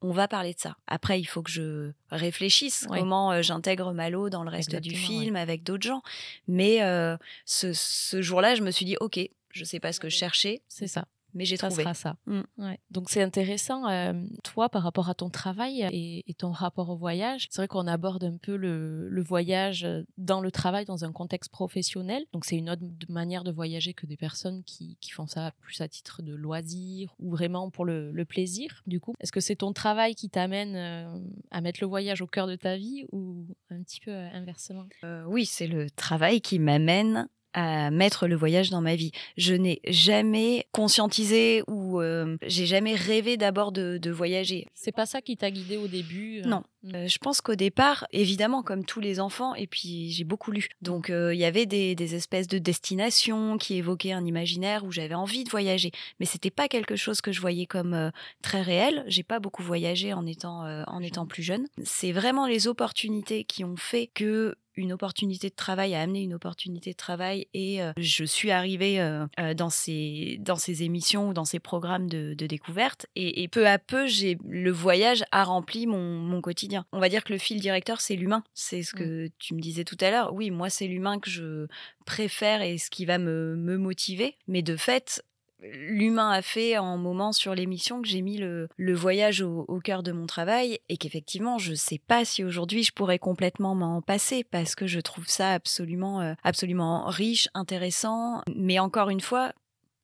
on 0.00 0.12
va 0.12 0.28
parler 0.28 0.54
de 0.54 0.60
ça. 0.60 0.76
Après, 0.86 1.20
il 1.20 1.24
faut 1.24 1.42
que 1.42 1.50
je 1.50 1.90
réfléchisse 2.10 2.86
comment 2.88 3.32
euh, 3.32 3.42
j'intègre 3.42 3.92
Malo 3.92 4.30
dans 4.30 4.44
le 4.44 4.50
reste 4.50 4.76
du 4.76 4.94
film 4.94 5.36
avec 5.36 5.62
d'autres 5.62 5.86
gens. 5.86 6.02
Mais 6.46 6.82
euh, 6.82 7.16
ce, 7.44 7.72
ce 7.74 8.22
jour-là, 8.22 8.54
je 8.54 8.62
me 8.62 8.70
suis 8.70 8.86
dit, 8.86 8.96
OK, 9.00 9.18
je 9.50 9.64
sais 9.64 9.80
pas 9.80 9.92
ce 9.92 10.00
que 10.00 10.08
je 10.08 10.16
cherchais. 10.16 10.62
C'est 10.68 10.86
ça 10.86 11.06
mais 11.34 11.44
j'ai 11.44 11.58
trouvé. 11.58 11.84
Ça 11.84 11.94
ça. 11.94 12.16
Mmh. 12.26 12.42
Donc 12.90 13.10
c'est 13.10 13.22
intéressant, 13.22 13.88
euh, 13.88 14.12
toi, 14.44 14.68
par 14.68 14.82
rapport 14.82 15.08
à 15.08 15.14
ton 15.14 15.30
travail 15.30 15.86
et, 15.92 16.34
ton 16.34 16.52
rapport 16.52 16.88
au 16.88 16.96
voyage. 16.96 17.48
C'est 17.50 17.60
vrai 17.60 17.68
qu'on 17.68 17.86
aborde 17.86 18.24
un 18.24 18.38
peu 18.38 18.56
le, 18.56 19.22
voyage 19.22 19.86
dans 20.16 20.40
le 20.40 20.50
travail, 20.50 20.86
dans 20.86 21.04
un 21.04 21.12
contexte 21.12 21.50
professionnel. 21.50 22.24
Donc 22.32 22.44
c'est 22.44 22.56
une 22.56 22.70
autre 22.70 22.82
manière 23.08 23.44
de 23.44 23.52
voyager 23.52 23.92
que 23.92 24.06
des 24.06 24.16
personnes 24.16 24.62
qui, 24.64 24.96
font 25.10 25.26
ça 25.26 25.52
plus 25.60 25.80
à 25.80 25.88
titre 25.88 26.22
de 26.22 26.32
loisir 26.32 27.14
ou 27.18 27.30
vraiment 27.30 27.70
pour 27.70 27.84
le, 27.84 28.24
plaisir. 28.28 28.82
Du 28.86 29.00
coup, 29.00 29.14
est-ce 29.20 29.32
que 29.32 29.40
c'est 29.40 29.56
ton 29.56 29.72
travail 29.72 30.14
qui 30.14 30.28
t'amène 30.30 30.76
euh, 30.76 31.18
à 31.50 31.60
mettre 31.60 31.80
le 31.80 31.86
voyage 31.86 32.20
au 32.22 32.26
cœur 32.26 32.46
de 32.46 32.54
ta 32.54 32.76
vie 32.76 33.06
ou 33.12 33.46
un 33.70 33.82
petit 33.82 33.98
peu 34.00 34.12
euh, 34.12 34.28
inversement? 34.32 34.86
Oui, 35.26 35.46
c'est 35.46 35.66
le 35.66 35.90
travail 35.90 36.40
qui 36.40 36.58
m'amène 36.58 37.28
à 37.52 37.90
mettre 37.90 38.26
le 38.26 38.36
voyage 38.36 38.70
dans 38.70 38.80
ma 38.80 38.96
vie. 38.96 39.12
Je 39.36 39.54
n'ai 39.54 39.80
jamais 39.86 40.66
conscientisé 40.72 41.62
ou 41.68 42.00
euh, 42.00 42.36
j'ai 42.46 42.66
jamais 42.66 42.94
rêvé 42.94 43.36
d'abord 43.36 43.72
de, 43.72 43.98
de, 43.98 44.10
voyager. 44.10 44.66
C'est 44.74 44.92
pas 44.92 45.06
ça 45.06 45.20
qui 45.20 45.36
t'a 45.36 45.50
guidé 45.50 45.76
au 45.76 45.88
début 45.88 46.40
euh? 46.40 46.48
Non. 46.48 46.62
Euh, 46.94 47.06
je 47.06 47.18
pense 47.18 47.40
qu'au 47.40 47.54
départ, 47.54 48.06
évidemment, 48.12 48.62
comme 48.62 48.84
tous 48.84 49.00
les 49.00 49.20
enfants, 49.20 49.54
et 49.54 49.66
puis 49.66 50.10
j'ai 50.10 50.24
beaucoup 50.24 50.50
lu, 50.50 50.68
donc 50.80 51.10
il 51.10 51.36
y 51.36 51.44
avait 51.44 51.66
des, 51.66 52.14
espèces 52.14 52.48
de 52.48 52.58
destinations 52.58 53.58
qui 53.58 53.76
évoquaient 53.76 54.12
un 54.12 54.24
imaginaire 54.24 54.84
où 54.84 54.90
j'avais 54.90 55.14
envie 55.14 55.44
de 55.44 55.50
voyager, 55.50 55.92
mais 56.18 56.26
c'était 56.26 56.50
pas 56.50 56.68
quelque 56.68 56.96
chose 56.96 57.20
que 57.20 57.32
je 57.32 57.40
voyais 57.40 57.66
comme 57.66 58.10
très 58.42 58.62
réel. 58.62 59.04
J'ai 59.06 59.22
pas 59.22 59.38
beaucoup 59.38 59.62
voyagé 59.62 60.12
en 60.12 60.26
étant 60.26 60.64
en 60.86 61.02
étant 61.02 61.26
plus 61.26 61.42
jeune. 61.42 61.66
C'est 61.84 62.12
vraiment 62.12 62.46
les 62.46 62.66
opportunités 62.66 63.44
qui 63.44 63.64
ont 63.64 63.76
fait 63.76 64.08
que 64.08 64.56
une 64.76 64.92
opportunité 64.92 65.50
de 65.50 65.54
travail 65.54 65.94
a 65.94 66.00
amené 66.00 66.22
une 66.22 66.34
opportunité 66.34 66.92
de 66.92 66.96
travail 66.96 67.46
et 67.54 67.82
euh, 67.82 67.92
je 67.96 68.24
suis 68.24 68.50
arrivée 68.50 69.00
euh, 69.00 69.26
euh, 69.38 69.54
dans 69.54 69.70
ces 69.70 70.38
dans 70.40 70.56
ces 70.56 70.82
émissions 70.82 71.28
ou 71.28 71.32
dans 71.34 71.44
ces 71.44 71.60
programmes 71.60 72.08
de, 72.08 72.34
découverte 72.34 73.06
et, 73.16 73.46
peu 73.48 73.66
à 73.68 73.78
peu 73.78 74.06
j'ai 74.06 74.38
le 74.48 74.70
voyage 74.70 75.24
a 75.30 75.44
rempli 75.44 75.86
mon, 75.86 76.18
mon, 76.18 76.40
quotidien. 76.40 76.69
On 76.92 77.00
va 77.00 77.08
dire 77.08 77.24
que 77.24 77.32
le 77.32 77.38
fil 77.38 77.60
directeur 77.60 78.00
c'est 78.00 78.16
l'humain, 78.16 78.44
c'est 78.54 78.82
ce 78.82 78.94
que 78.94 79.26
mmh. 79.26 79.30
tu 79.38 79.54
me 79.54 79.60
disais 79.60 79.84
tout 79.84 79.98
à 80.00 80.10
l'heure. 80.10 80.32
Oui, 80.32 80.50
moi 80.50 80.70
c'est 80.70 80.86
l'humain 80.86 81.18
que 81.18 81.30
je 81.30 81.66
préfère 82.06 82.62
et 82.62 82.78
ce 82.78 82.90
qui 82.90 83.04
va 83.04 83.18
me, 83.18 83.56
me 83.56 83.76
motiver, 83.76 84.36
mais 84.48 84.62
de 84.62 84.76
fait 84.76 85.22
l'humain 85.62 86.30
a 86.30 86.42
fait 86.42 86.78
en 86.78 86.96
moment 86.96 87.32
sur 87.32 87.54
l'émission 87.54 88.02
que 88.02 88.08
j'ai 88.08 88.22
mis 88.22 88.38
le, 88.38 88.68
voyage 88.94 89.42
au, 89.42 89.80
cœur 89.82 90.02
de 90.02 90.12
mon 90.12 90.26
travail 90.26 90.78
et 90.88 90.96
qu'effectivement 90.96 91.58
je 91.58 91.72
ne 91.72 91.76
sais 91.76 91.98
pas 91.98 92.24
si 92.24 92.44
aujourd'hui 92.44 92.82
je 92.82 92.92
pourrais 92.92 93.18
complètement 93.18 93.74
m'en 93.74 94.02
passer 94.02 94.44
parce 94.44 94.74
que 94.74 94.86
je 94.86 95.00
trouve 95.00 95.28
ça 95.28 95.52
absolument 95.52 96.20
euh, 96.20 96.34
absolument 96.44 97.04
riche, 97.06 97.48
intéressant 97.54 98.42
mais 98.54 98.78
encore 98.78 99.10
une 99.10 99.20
fois 99.20 99.52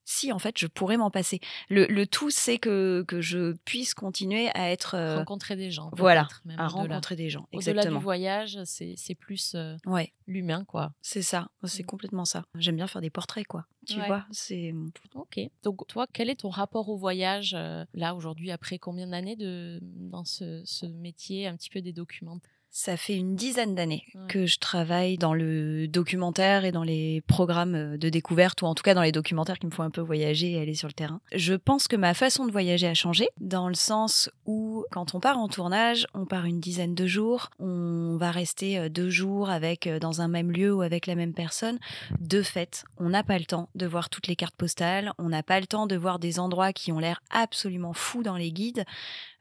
si 0.07 0.33
en 0.33 0.39
fait 0.39 0.57
je 0.57 0.67
pourrais 0.67 0.97
m'en 0.97 1.11
passer. 1.11 1.41
Le, 1.69 2.05
tout 2.07 2.31
c'est 2.31 2.59
que, 2.59 3.05
que 3.07 3.21
je 3.21 3.55
puisse 3.65 3.93
continuer 3.93 4.49
à 4.55 4.71
être 4.71 4.95
euh, 4.95 5.19
rencontrer 5.19 5.57
des 5.57 5.71
gens. 5.71 5.91
Voilà, 5.93 6.29
à 6.57 6.69
rencontrer 6.69 7.17
des 7.17 7.29
gens. 7.29 7.47
Au-delà 7.53 7.85
du 7.85 7.99
voyage, 7.99 8.59
c'est 8.65 9.15
plus 9.15 9.55
euh, 9.55 9.77
ouais. 9.85 10.15
l'humain 10.27 10.65
quoi. 10.65 10.93
C'est 11.03 11.23
ça, 11.23 11.49
c'est 11.65 11.83
mmh. 11.83 11.87
complètement 11.87 12.25
ça. 12.25 12.45
J'aime 12.55 12.77
bien 12.77 12.87
faire 12.87 13.03
des 13.03 13.11
portraits 13.11 13.47
quoi. 13.47 13.67
Tu 13.87 14.01
vois, 14.01 14.25
c'est 14.31 14.75
OK. 15.15 15.39
Donc 15.63 15.87
toi, 15.87 16.07
quel 16.13 16.31
est 16.31 16.41
ton 16.41 16.51
rapport 16.51 16.89
au 16.89 16.97
voyage 16.97 17.55
euh, 17.57 17.85
là 17.95 18.15
aujourd'hui 18.15 18.51
après 18.51 18.79
combien 18.79 19.09
d'années 19.09 19.37
de 19.37 19.79
dans 19.83 20.25
ce, 20.25 20.63
ce 20.65 20.87
métier 20.87 21.47
un 21.47 21.57
petit 21.57 21.71
peu 21.71 21.81
des 21.81 21.93
documents 21.93 22.39
ça 22.77 22.99
fait 22.99 23.17
une 23.17 23.37
dizaine 23.37 23.75
d'années 23.75 24.05
que 24.29 24.45
je 24.45 24.59
travaille 24.59 25.17
dans 25.17 25.33
le 25.33 25.89
documentaire 25.89 26.67
et 26.67 26.73
dans 26.73 26.83
les 26.83 27.23
programmes 27.27 27.75
euh, 27.75 27.97
de 27.97 28.11
découverte, 28.11 28.61
ou 28.61 28.67
en 28.67 28.75
tout 28.75 28.83
cas 28.83 28.93
dans 28.93 29.01
les 29.01 29.13
documentaires 29.13 29.59
qui 29.59 29.65
me 29.65 29.71
font 29.71 29.83
un 29.83 29.89
peu 29.89 30.03
voyager 30.03 30.53
et 30.53 30.61
aller 30.61 30.75
sur 30.75 30.87
le 30.87 30.93
terrain. 30.93 31.23
Je 31.33 31.55
pense 31.55 31.89
que 31.89 31.97
ma 31.97 32.13
façon 32.13 32.45
de 32.45 32.53
voyager 32.53 32.87
a 32.87 32.93
changé, 32.93 33.29
dans 33.41 33.69
le 33.69 33.75
sens 33.75 34.29
où 34.45 34.85
quand 34.91 35.15
on 35.15 35.21
part 35.21 35.39
en 35.39 35.49
tournage, 35.49 36.07
on 36.13 36.27
part 36.27 36.45
une 36.45 36.61
dizaine 36.61 36.95
de 36.95 37.07
jours, 37.07 37.49
on 37.59 38.19
va 38.19 38.31
rester 38.31 38.79
euh, 38.79 38.89
deux 38.91 39.09
jours 39.09 39.49
avec 39.49 39.87
euh, 39.87 39.99
dans 39.99 40.21
un 40.21 40.29
même 40.29 40.53
lieu 40.53 40.75
ou 40.75 40.83
avec 40.83 41.07
la 41.07 41.15
même 41.15 41.33
personne. 41.33 41.79
De 42.21 42.43
fait, 42.43 42.85
on 42.99 43.09
n'a 43.09 43.25
pas 43.25 43.39
le 43.39 43.47
temps 43.47 43.71
de 43.75 43.87
voir 43.87 44.11
toutes 44.11 44.27
les 44.27 44.37
cartes 44.37 44.55
postales, 44.55 45.15
on 45.17 45.31
n'a 45.31 45.43
pas 45.43 45.61
le 45.61 45.67
temps 45.67 45.87
de 45.87 45.97
voir 45.97 46.19
des 46.19 46.39
endroits 46.39 46.75
qui 46.75 46.93
ont 46.93 46.99
l'air 46.99 47.23
absolument 47.31 47.95
fous 47.95 48.23
dans 48.23 48.37
les 48.37 48.53
guides. 48.53 48.85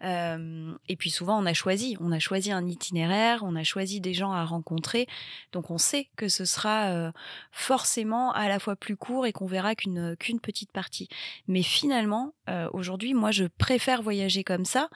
et 0.01 0.95
puis 0.97 1.09
souvent, 1.09 1.37
on 1.41 1.45
a 1.45 1.53
choisi, 1.53 1.97
on 1.99 2.13
a 2.13 2.19
choisi 2.19 2.51
un 2.51 2.65
itinéraire 2.67 3.24
on 3.41 3.55
a 3.55 3.63
choisi 3.63 4.01
des 4.01 4.13
gens 4.13 4.31
à 4.31 4.45
rencontrer, 4.45 5.07
donc 5.51 5.71
on 5.71 5.77
sait 5.77 6.09
que 6.15 6.27
ce 6.27 6.45
sera 6.45 7.11
forcément 7.51 8.31
à 8.31 8.47
la 8.47 8.59
fois 8.59 8.75
plus 8.75 8.95
court 8.95 9.25
et 9.25 9.31
qu'on 9.31 9.47
verra 9.47 9.75
qu'une 9.75 10.15
petite 10.41 10.71
partie. 10.71 11.07
Mais 11.47 11.63
finalement, 11.63 12.33
aujourd'hui, 12.73 13.13
moi, 13.13 13.31
je 13.31 13.45
préfère 13.45 14.01
voyager 14.01 14.43
comme 14.43 14.65
ça. 14.65 14.89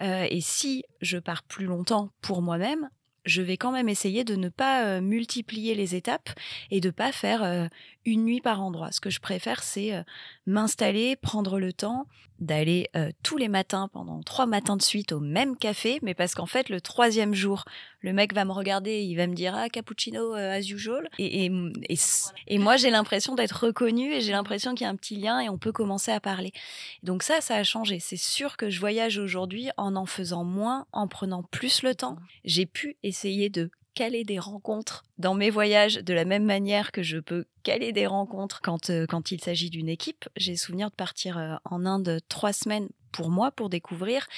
Et 0.00 0.40
si 0.40 0.84
je 1.00 1.18
pars 1.18 1.42
plus 1.42 1.66
longtemps 1.66 2.10
pour 2.20 2.42
moi-même, 2.42 2.88
je 3.24 3.42
vais 3.42 3.56
quand 3.56 3.72
même 3.72 3.88
essayer 3.88 4.22
de 4.22 4.36
ne 4.36 4.48
pas 4.48 5.00
multiplier 5.00 5.74
les 5.74 5.96
étapes 5.96 6.30
et 6.70 6.80
de 6.80 6.90
pas 6.90 7.10
faire 7.10 7.68
une 8.04 8.24
nuit 8.24 8.40
par 8.40 8.62
endroit. 8.62 8.92
Ce 8.92 9.00
que 9.00 9.10
je 9.10 9.18
préfère, 9.18 9.64
c'est 9.64 10.04
m'installer, 10.46 11.16
prendre 11.16 11.58
le 11.58 11.72
temps 11.72 12.06
d'aller 12.38 12.88
tous 13.22 13.36
les 13.36 13.48
matins 13.48 13.88
pendant 13.92 14.20
trois 14.22 14.46
matins 14.46 14.76
de 14.76 14.82
suite 14.82 15.12
au 15.12 15.20
même 15.20 15.56
café, 15.56 15.98
mais 16.02 16.14
parce 16.14 16.34
qu'en 16.34 16.46
fait, 16.46 16.68
le 16.68 16.80
troisième 16.80 17.34
jour, 17.34 17.64
le 18.00 18.12
mec 18.12 18.34
va 18.34 18.44
me 18.44 18.52
regarder, 18.52 19.02
il 19.02 19.16
va 19.16 19.26
me 19.26 19.34
dire 19.34 19.54
ah 19.56 19.68
cappuccino 19.68 20.34
as 20.34 20.60
usual, 20.60 21.08
et, 21.18 21.46
et, 21.46 21.96
et, 22.46 22.58
moi 22.58 22.76
j'ai 22.76 22.90
l'impression 22.90 23.34
d'être 23.34 23.64
reconnue 23.64 24.12
et 24.12 24.20
j'ai 24.20 24.32
l'impression 24.32 24.74
qu'il 24.74 24.84
y 24.84 24.88
a 24.88 24.90
un 24.90 24.96
petit 24.96 25.16
lien 25.16 25.40
et 25.40 25.48
on 25.48 25.58
peut 25.58 25.72
commencer 25.72 26.12
à 26.12 26.20
parler. 26.20 26.52
Donc 27.02 27.22
ça, 27.22 27.40
ça 27.40 27.56
a 27.56 27.64
changé. 27.64 27.98
C'est 28.00 28.16
sûr 28.16 28.56
que 28.56 28.70
je 28.70 28.80
voyage 28.80 29.18
aujourd'hui 29.18 29.70
en 29.76 29.96
en 29.96 30.06
faisant 30.06 30.44
moins, 30.44 30.86
en 30.92 31.08
prenant 31.08 31.42
plus 31.42 31.82
le 31.82 31.94
temps. 31.94 32.16
J'ai 32.44 32.66
pu 32.66 32.96
essayer 33.02 33.48
de 33.48 33.70
caler 33.96 34.24
des 34.24 34.38
rencontres 34.38 35.04
dans 35.18 35.34
mes 35.34 35.50
voyages 35.50 35.94
de 35.94 36.12
la 36.12 36.26
même 36.26 36.44
manière 36.44 36.92
que 36.92 37.02
je 37.02 37.18
peux 37.18 37.46
caler 37.64 37.92
des 37.92 38.06
rencontres 38.06 38.60
quand, 38.62 38.90
euh, 38.90 39.06
il 39.30 39.40
s'agit 39.42 39.70
d'une 39.70 39.88
équipe. 39.88 40.28
J'ai 40.36 40.54
souvenir 40.54 40.90
de 40.90 40.94
partir 40.94 41.38
euh, 41.38 41.56
en 41.64 41.86
Inde 41.86 42.20
trois 42.28 42.52
semaines 42.52 42.88
pour 43.10 43.30
moi, 43.30 43.50
pour 43.50 43.70
découvrir, 43.70 44.28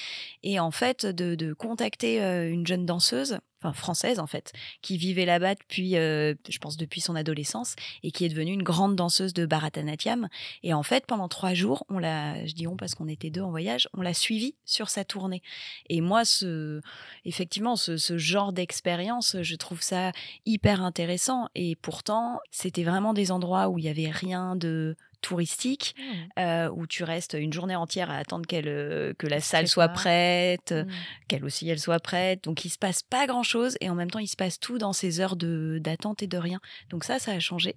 et 0.41 0.59
en 0.61 0.71
fait 0.71 1.05
de, 1.05 1.35
de 1.35 1.53
contacter 1.53 2.23
euh, 2.23 2.49
une 2.49 2.65
jeune 2.65 2.85
danseuse 2.85 3.39
enfin 3.61 3.73
française 3.73 4.19
en 4.19 4.27
fait, 4.27 4.53
qui 4.81 4.97
vivait 4.97 5.25
là-bas 5.25 5.55
depuis, 5.55 5.97
euh, 5.97 6.33
je 6.47 6.57
pense 6.59 6.77
depuis 6.77 7.01
son 7.01 7.15
adolescence 7.15 7.75
et 8.03 8.11
qui 8.11 8.25
est 8.25 8.29
devenue 8.29 8.53
une 8.53 8.63
grande 8.63 8.95
danseuse 8.95 9.33
de 9.33 9.45
Bharatanatyam. 9.45 10.29
Et 10.63 10.73
en 10.73 10.83
fait, 10.83 11.05
pendant 11.05 11.27
trois 11.27 11.53
jours, 11.53 11.85
on 11.89 11.99
l'a, 11.99 12.45
je 12.45 12.53
dis 12.53 12.67
on 12.67 12.77
parce 12.77 12.95
qu'on 12.95 13.07
était 13.07 13.29
deux 13.29 13.41
en 13.41 13.49
voyage, 13.49 13.89
on 13.93 14.01
l'a 14.01 14.13
suivi 14.13 14.55
sur 14.65 14.89
sa 14.89 15.03
tournée. 15.03 15.41
Et 15.89 16.01
moi, 16.01 16.25
ce, 16.25 16.81
effectivement, 17.25 17.75
ce, 17.75 17.97
ce 17.97 18.17
genre 18.17 18.53
d'expérience, 18.53 19.37
je 19.41 19.55
trouve 19.55 19.81
ça 19.81 20.11
hyper 20.45 20.81
intéressant. 20.81 21.47
Et 21.55 21.75
pourtant, 21.75 22.39
c'était 22.51 22.83
vraiment 22.83 23.13
des 23.13 23.31
endroits 23.31 23.69
où 23.69 23.77
il 23.77 23.85
y 23.85 23.89
avait 23.89 24.09
rien 24.09 24.55
de 24.55 24.95
touristique 25.21 25.95
mmh. 25.97 26.39
euh, 26.39 26.69
où 26.69 26.87
tu 26.87 27.03
restes 27.03 27.35
une 27.39 27.53
journée 27.53 27.75
entière 27.75 28.09
à 28.09 28.17
attendre 28.17 28.45
qu'elle, 28.45 28.67
euh, 28.67 29.13
que 29.17 29.27
la 29.27 29.39
salle 29.39 29.67
soit 29.67 29.89
prête, 29.89 30.71
mmh. 30.71 30.87
qu'elle 31.27 31.45
aussi 31.45 31.69
elle 31.69 31.79
soit 31.79 31.99
prête. 31.99 32.43
Donc 32.43 32.65
il 32.65 32.69
se 32.69 32.77
passe 32.77 33.03
pas 33.03 33.27
grand 33.27 33.43
chose 33.43 33.77
et 33.81 33.89
en 33.89 33.95
même 33.95 34.09
temps 34.09 34.19
il 34.19 34.27
se 34.27 34.35
passe 34.35 34.59
tout 34.59 34.77
dans 34.77 34.93
ces 34.93 35.19
heures 35.19 35.35
de, 35.35 35.79
d'attente 35.81 36.23
et 36.23 36.27
de 36.27 36.37
rien. 36.37 36.59
Donc 36.89 37.03
ça, 37.03 37.19
ça 37.19 37.31
a 37.31 37.39
changé, 37.39 37.75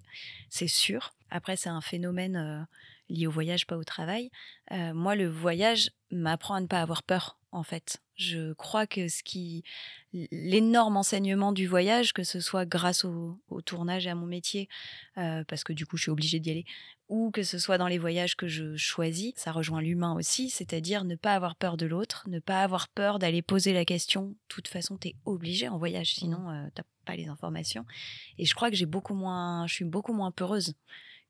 c'est 0.49 0.69
sûr. 0.69 1.13
Après 1.31 1.57
c'est 1.57 1.71
un 1.71 1.81
phénomène 1.81 2.37
euh, 2.37 2.63
lié 3.09 3.27
au 3.27 3.31
voyage, 3.31 3.67
pas 3.67 3.77
au 3.77 3.85
travail. 3.85 4.31
moi 4.71 5.15
le 5.15 5.29
voyage 5.29 5.91
m'apprend 6.11 6.55
à 6.55 6.61
ne 6.61 6.67
pas 6.67 6.81
avoir 6.81 7.03
peur 7.03 7.37
en 7.53 7.63
fait. 7.63 8.03
Je 8.17 8.53
crois 8.55 8.87
que 8.87 9.09
ce 9.09 9.23
qui 9.23 9.63
l'énorme 10.13 10.97
enseignement 10.97 11.53
du 11.53 11.67
voyage, 11.67 12.13
que 12.13 12.25
ce 12.25 12.41
soit 12.41 12.67
grâce 12.67 13.05
au, 13.05 13.39
tournage 13.65 14.07
et 14.07 14.11
à 14.11 14.15
mon 14.15 14.27
métier, 14.27 14.69
parce 15.15 15.65
que 15.65 15.73
du 15.73 15.87
coup 15.87 15.97
je 15.97 16.03
suis 16.03 16.11
obligée 16.11 16.41
d'y 16.41 16.51
aller, 16.51 16.65
ou 17.09 17.31
que 17.31 17.43
ce 17.43 17.59
soit 17.59 17.79
dans 17.79 17.89
les 17.89 17.99
voyages 17.99 18.37
que 18.37 18.49
je 18.49 18.77
choisis, 18.77 19.33
ça 19.37 19.53
rejoint 19.53 19.83
l'humain 19.83 20.15
aussi, 20.15 20.49
c'est-à-dire 20.51 21.05
ne 21.05 21.15
pas 21.15 21.35
avoir 21.35 21.57
peur 21.57 21.77
de 21.77 21.87
l'autre, 21.87 22.25
ne 22.29 22.39
pas 22.39 22.63
avoir 22.63 22.89
peur 22.89 23.19
d'aller 23.19 23.43
poser 23.43 23.73
la 23.73 23.85
question. 23.85 24.29
De 24.29 24.37
toute 24.49 24.69
façon, 24.69 24.97
tu 24.97 25.09
es 25.09 25.17
obligé 25.25 25.69
en 25.69 25.79
voyage, 25.79 26.15
sinon 26.15 26.39
tu 26.39 26.55
euh, 26.55 26.71
t'as 26.75 26.85
pas 27.05 27.17
les 27.17 27.29
informations. 27.29 27.85
Et 28.39 28.47
je 28.47 28.55
crois 28.55 28.71
que 28.71 28.77
j'ai 28.77 28.87
beaucoup 28.87 29.15
moins, 29.15 29.67
je 29.67 29.75
suis 29.75 29.85
beaucoup 29.85 30.15
moins 30.15 30.31
peureuse 30.31 30.75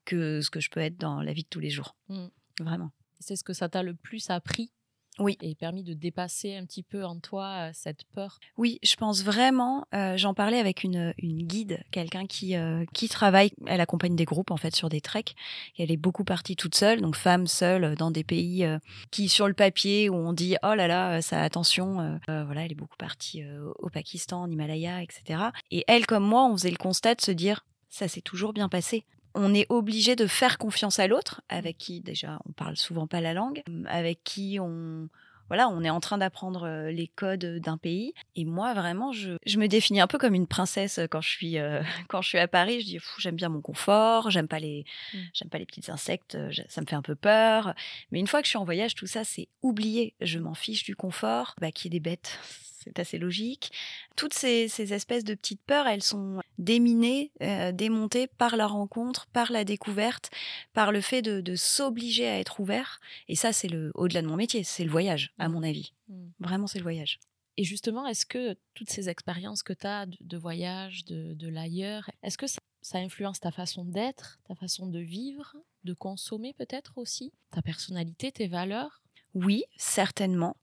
que 0.05 0.41
ce 0.41 0.51
que 0.51 0.61
je 0.61 0.71
peux 0.71 0.81
être 0.81 0.99
dans 0.99 1.21
la 1.21 1.33
vie 1.33 1.43
de 1.43 1.49
tous 1.49 1.61
les 1.61 1.71
jours. 1.71 1.97
Mmh. 2.09 2.27
Vraiment. 2.61 2.93
C'est 3.19 3.37
ce 3.37 3.45
que 3.45 3.53
ça 3.53 3.69
t'a 3.69 3.83
le 3.83 3.95
plus 3.95 4.31
appris 4.31 4.73
oui. 5.19 5.37
Et 5.43 5.55
permis 5.55 5.83
de 5.83 5.93
dépasser 5.93 6.57
un 6.57 6.65
petit 6.65 6.83
peu 6.83 7.05
en 7.05 7.19
toi 7.19 7.69
euh, 7.69 7.71
cette 7.75 8.05
peur? 8.15 8.39
Oui, 8.57 8.79
je 8.83 8.97
pense 8.97 9.23
vraiment. 9.23 9.87
Euh, 9.95 10.17
j'en 10.17 10.33
parlais 10.33 10.59
avec 10.59 10.85
une, 10.85 11.13
une 11.19 11.43
guide, 11.43 11.83
quelqu'un 11.91 12.27
qui, 12.27 12.57
euh, 12.57 12.85
qui 12.95 13.11
travaille. 13.11 13.51
Elle 13.67 13.83
accompagne 13.83 14.17
des 14.17 14.25
groupes 14.25 14.51
en 14.51 14.57
fait 14.57 14.75
sur 14.75 14.89
des 14.89 15.03
treks. 15.03 15.35
elle 15.79 15.91
est 15.91 15.99
beaucoup 15.99 16.25
partie 16.25 16.57
toute 16.57 16.75
seule, 16.75 17.03
donc 17.03 17.17
femme 17.17 17.47
seule 17.47 17.95
dans 17.97 18.11
des 18.11 18.25
pays 18.25 18.67
qui, 19.11 19.29
sur 19.29 19.49
le 19.49 19.55
papier, 19.55 20.09
où 20.09 20.15
on 20.15 20.33
dit 20.33 20.57
oh 20.63 20.75
là 20.75 20.87
là, 20.87 21.21
ça 21.21 21.43
attention. 21.43 22.19
voilà, 22.27 22.65
elle 22.65 22.73
est 22.73 22.77
beaucoup 22.77 22.97
partie 22.97 23.45
au 23.79 23.91
Pakistan, 23.91 24.43
en 24.43 24.51
Himalaya, 24.51 25.03
etc. 25.03 25.45
Et 25.71 25.85
elle, 25.89 26.07
comme 26.07 26.25
moi, 26.25 26.47
on 26.47 26.57
faisait 26.57 26.71
le 26.71 26.77
constat 26.77 27.15
de 27.15 27.21
se 27.21 27.33
dire 27.33 27.65
ça 27.91 28.09
s'est 28.09 28.23
toujours 28.23 28.53
bien 28.53 28.69
passé 28.69 29.05
on 29.35 29.55
est 29.55 29.67
obligé 29.69 30.17
de 30.17 30.27
faire 30.27 30.59
confiance 30.59 30.99
à 30.99 31.07
l'autre, 31.07 31.43
avec 31.49 31.79
qui 31.79 32.01
déjà 32.01 32.41
on 32.49 32.53
parle 32.53 32.77
souvent 32.77 33.07
pas 33.07 33.21
la 33.21 33.35
langue, 33.35 33.63
avec 33.87 34.23
qui 34.25 34.59
on 34.61 35.09
voilà, 35.49 35.69
on 35.69 35.85
est 35.85 35.91
en 35.91 36.01
train 36.01 36.17
d'apprendre 36.17 36.67
euh, 36.67 36.91
les 36.91 37.09
codes 37.09 37.59
d'un 37.61 37.77
pays. 37.77 38.15
Et 38.37 38.47
moi, 38.47 38.73
vraiment, 38.73 39.13
je, 39.13 39.37
me 39.59 39.67
définis 39.67 40.01
un 40.01 40.07
peu 40.07 40.17
comme 40.17 40.33
une 40.33 40.47
princesse 40.47 40.99
quand 41.11 41.21
je 41.21 41.29
suis, 41.29 41.59
euh, 41.59 41.83
quand 42.09 42.23
je 42.23 42.29
suis 42.29 42.39
à 42.39 42.49
Paris. 42.49 42.81
Je 42.81 42.87
dis, 42.87 42.99
j'aime 43.19 43.37
bien 43.37 43.51
mon 43.51 43.61
confort, 43.61 44.31
j'aime 44.31 44.49
pas 44.49 44.59
les, 44.59 44.87
mmh. 45.13 45.19
j'aime 45.35 45.51
pas 45.51 45.59
les 45.59 45.67
petits 45.67 45.91
insectes, 45.91 46.39
ça 46.69 46.81
me 46.81 46.87
fait 46.87 46.97
un 46.97 47.03
peu 47.03 47.15
peur. 47.15 47.75
Mais 48.13 48.19
une 48.19 48.27
fois 48.27 48.41
que 48.41 48.47
je 48.47 48.51
suis 48.51 48.59
en 48.59 48.65
voyage, 48.65 48.95
tout 48.95 49.07
ça, 49.07 49.25
c'est 49.25 49.49
oublié. 49.61 50.15
Je 50.23 50.39
m'en 50.39 50.55
fiche 50.55 50.85
du 50.85 50.97
confort. 50.97 51.55
Bah, 51.61 51.71
qui 51.71 51.89
est 51.89 51.91
des 51.91 52.01
bêtes, 52.01 52.39
c'est 52.83 52.99
assez 52.99 53.19
logique. 53.19 53.73
Toutes 54.17 54.35
ces, 54.35 54.93
espèces 54.93 55.25
de 55.25 55.35
petites 55.35 55.63
peurs, 55.63 55.87
elles 55.87 56.03
sont 56.03 56.41
déminées, 56.59 57.31
euh, 57.43 57.73
démontées 57.73 58.27
par 58.27 58.57
la 58.57 58.67
rencontre, 58.67 59.27
par 59.27 59.53
la 59.53 59.65
découverte, 59.65 60.31
par 60.73 60.93
le 60.93 61.01
fait 61.01 61.23
de, 61.23 61.57
s'obliger 61.57 62.29
à 62.29 62.39
être 62.39 62.61
ouvert. 62.61 63.01
Et 63.29 63.37
ça, 63.37 63.53
c'est 63.53 63.69
le 63.69 63.93
au-delà 63.95 64.23
de 64.23 64.27
mon 64.27 64.37
métier, 64.37 64.65
c'est 64.65 64.85
le 64.85 64.91
voyage, 64.91 65.33
à 65.39 65.49
mon 65.49 65.63
avis. 65.63 65.93
Mmh. 66.09 66.15
Vraiment, 66.41 66.67
c'est 66.67 66.79
le 66.79 66.85
voyage. 66.85 67.19
Et 67.57 67.65
justement, 67.65 68.07
est-ce 68.07 68.25
que 68.25 68.57
toutes 68.75 68.91
ces 68.91 69.09
expériences 69.09 69.63
que 69.63 69.75
tu 69.75 69.87
as 69.87 70.07
de, 70.07 70.37
voyage, 70.37 71.05
de, 71.05 71.49
l'ailleurs, 71.49 72.11
est-ce 72.23 72.39
que 72.39 72.47
ça, 72.47 72.61
ça, 72.81 72.99
influence 72.99 73.41
ta 73.41 73.51
façon 73.51 73.85
d'être, 73.85 74.39
ta 74.49 74.55
façon 74.55 74.87
de 74.87 74.99
vivre, 74.99 75.55
de 75.85 75.93
consommer 75.93 76.55
peut-être 76.55 76.97
aussi, 76.97 77.33
ta 77.51 77.61
personnalité, 77.61 78.33
tes 78.33 78.49
valeurs? 78.49 79.03
Oui, 79.35 79.65
certainement. 79.77 80.57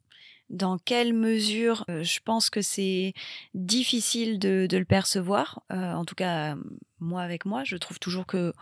Dans 0.49 0.77
quelle 0.77 1.13
mesure 1.13 1.85
je 1.87 2.19
pense 2.23 2.49
que 2.49 2.61
c'est 2.61 3.13
difficile 3.53 4.39
de, 4.39 4.67
le 4.71 4.85
percevoir. 4.85 5.61
En 5.69 6.05
tout 6.05 6.15
cas, 6.15 6.55
moi 6.99 7.21
avec 7.21 7.45
moi, 7.45 7.63
je 7.63 7.77
trouve 7.77 7.99
toujours 7.99 8.25
que 8.25 8.53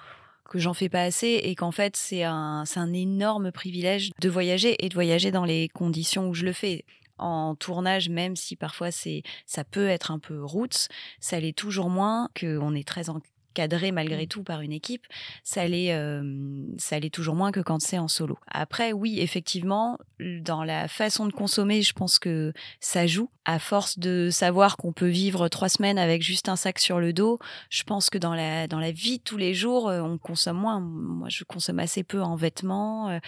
que 0.50 0.60
j'en 0.60 0.74
fais 0.74 0.88
pas 0.88 1.02
assez 1.02 1.42
et 1.44 1.56
qu'en 1.56 1.72
fait 1.72 1.98
c'est 1.98 2.24
un, 2.24 2.64
un 2.76 2.94
énorme 2.94 3.52
privilège 3.52 4.12
de 4.22 4.30
voyager 4.30 4.78
et 4.80 4.88
de 4.88 4.94
voyager 4.94 5.30
dans 5.30 5.44
les 5.44 5.68
conditions 5.68 6.30
où 6.30 6.34
je 6.34 6.46
le 6.46 6.54
fais 6.54 6.86
en 7.18 7.56
tournage, 7.56 8.10
même 8.10 8.36
si 8.36 8.56
parfois 8.56 8.92
c'est 8.92 9.24
ça 9.46 9.64
peut 9.64 9.88
être 9.88 10.12
un 10.12 10.20
peu 10.20 10.44
roots, 10.44 10.88
ça 11.20 11.40
l'est 11.40 11.58
toujours 11.58 11.90
moins, 11.90 12.30
qu'on 12.40 12.76
est 12.76 12.88
très 12.88 13.10
en, 13.10 13.20
cadré 13.58 13.92
malgré 13.92 14.26
mmh. 14.26 14.28
tout 14.28 14.44
par 14.44 14.62
une 14.62 14.72
équipe, 14.72 15.08
ça 15.44 15.62
allait, 15.62 15.98
ça 16.78 17.00
toujours 17.12 17.36
moins 17.36 17.52
que 17.52 17.60
quand 17.60 17.80
c'est 17.80 17.98
en 17.98 18.08
solo. 18.08 18.38
Après, 18.48 18.94
oui, 18.94 19.20
effectivement, 19.20 19.98
dans 20.20 20.64
la 20.64 20.88
façon 20.88 21.26
de 21.26 21.32
consommer, 21.32 21.82
je 21.82 21.94
pense 21.94 22.20
que 22.20 22.54
ça 22.80 23.08
joue. 23.08 23.30
À 23.50 23.60
force 23.60 23.98
de 23.98 24.28
savoir 24.30 24.76
qu'on 24.76 24.92
peut 24.92 25.08
vivre 25.08 25.48
trois 25.48 25.70
semaines 25.70 25.98
avec 25.98 26.22
juste 26.22 26.50
un 26.50 26.58
sac 26.58 26.80
sur 26.80 27.00
le 27.00 27.14
dos, 27.14 27.40
je 27.70 27.84
pense 27.84 28.10
que 28.10 28.18
dans 28.18 28.36
la, 28.36 28.68
dans 28.68 28.80
la 28.80 28.92
vie 28.92 29.20
de 29.20 29.24
tous 29.24 29.38
les 29.38 29.54
jours, 29.54 29.86
on 29.86 30.18
consomme 30.18 30.58
moins. 30.58 30.82
Moi, 30.82 31.30
je 31.30 31.46
consomme 31.46 31.80
assez 31.80 32.04
peu 32.04 32.22
en 32.22 32.36
vêtements. 32.36 33.20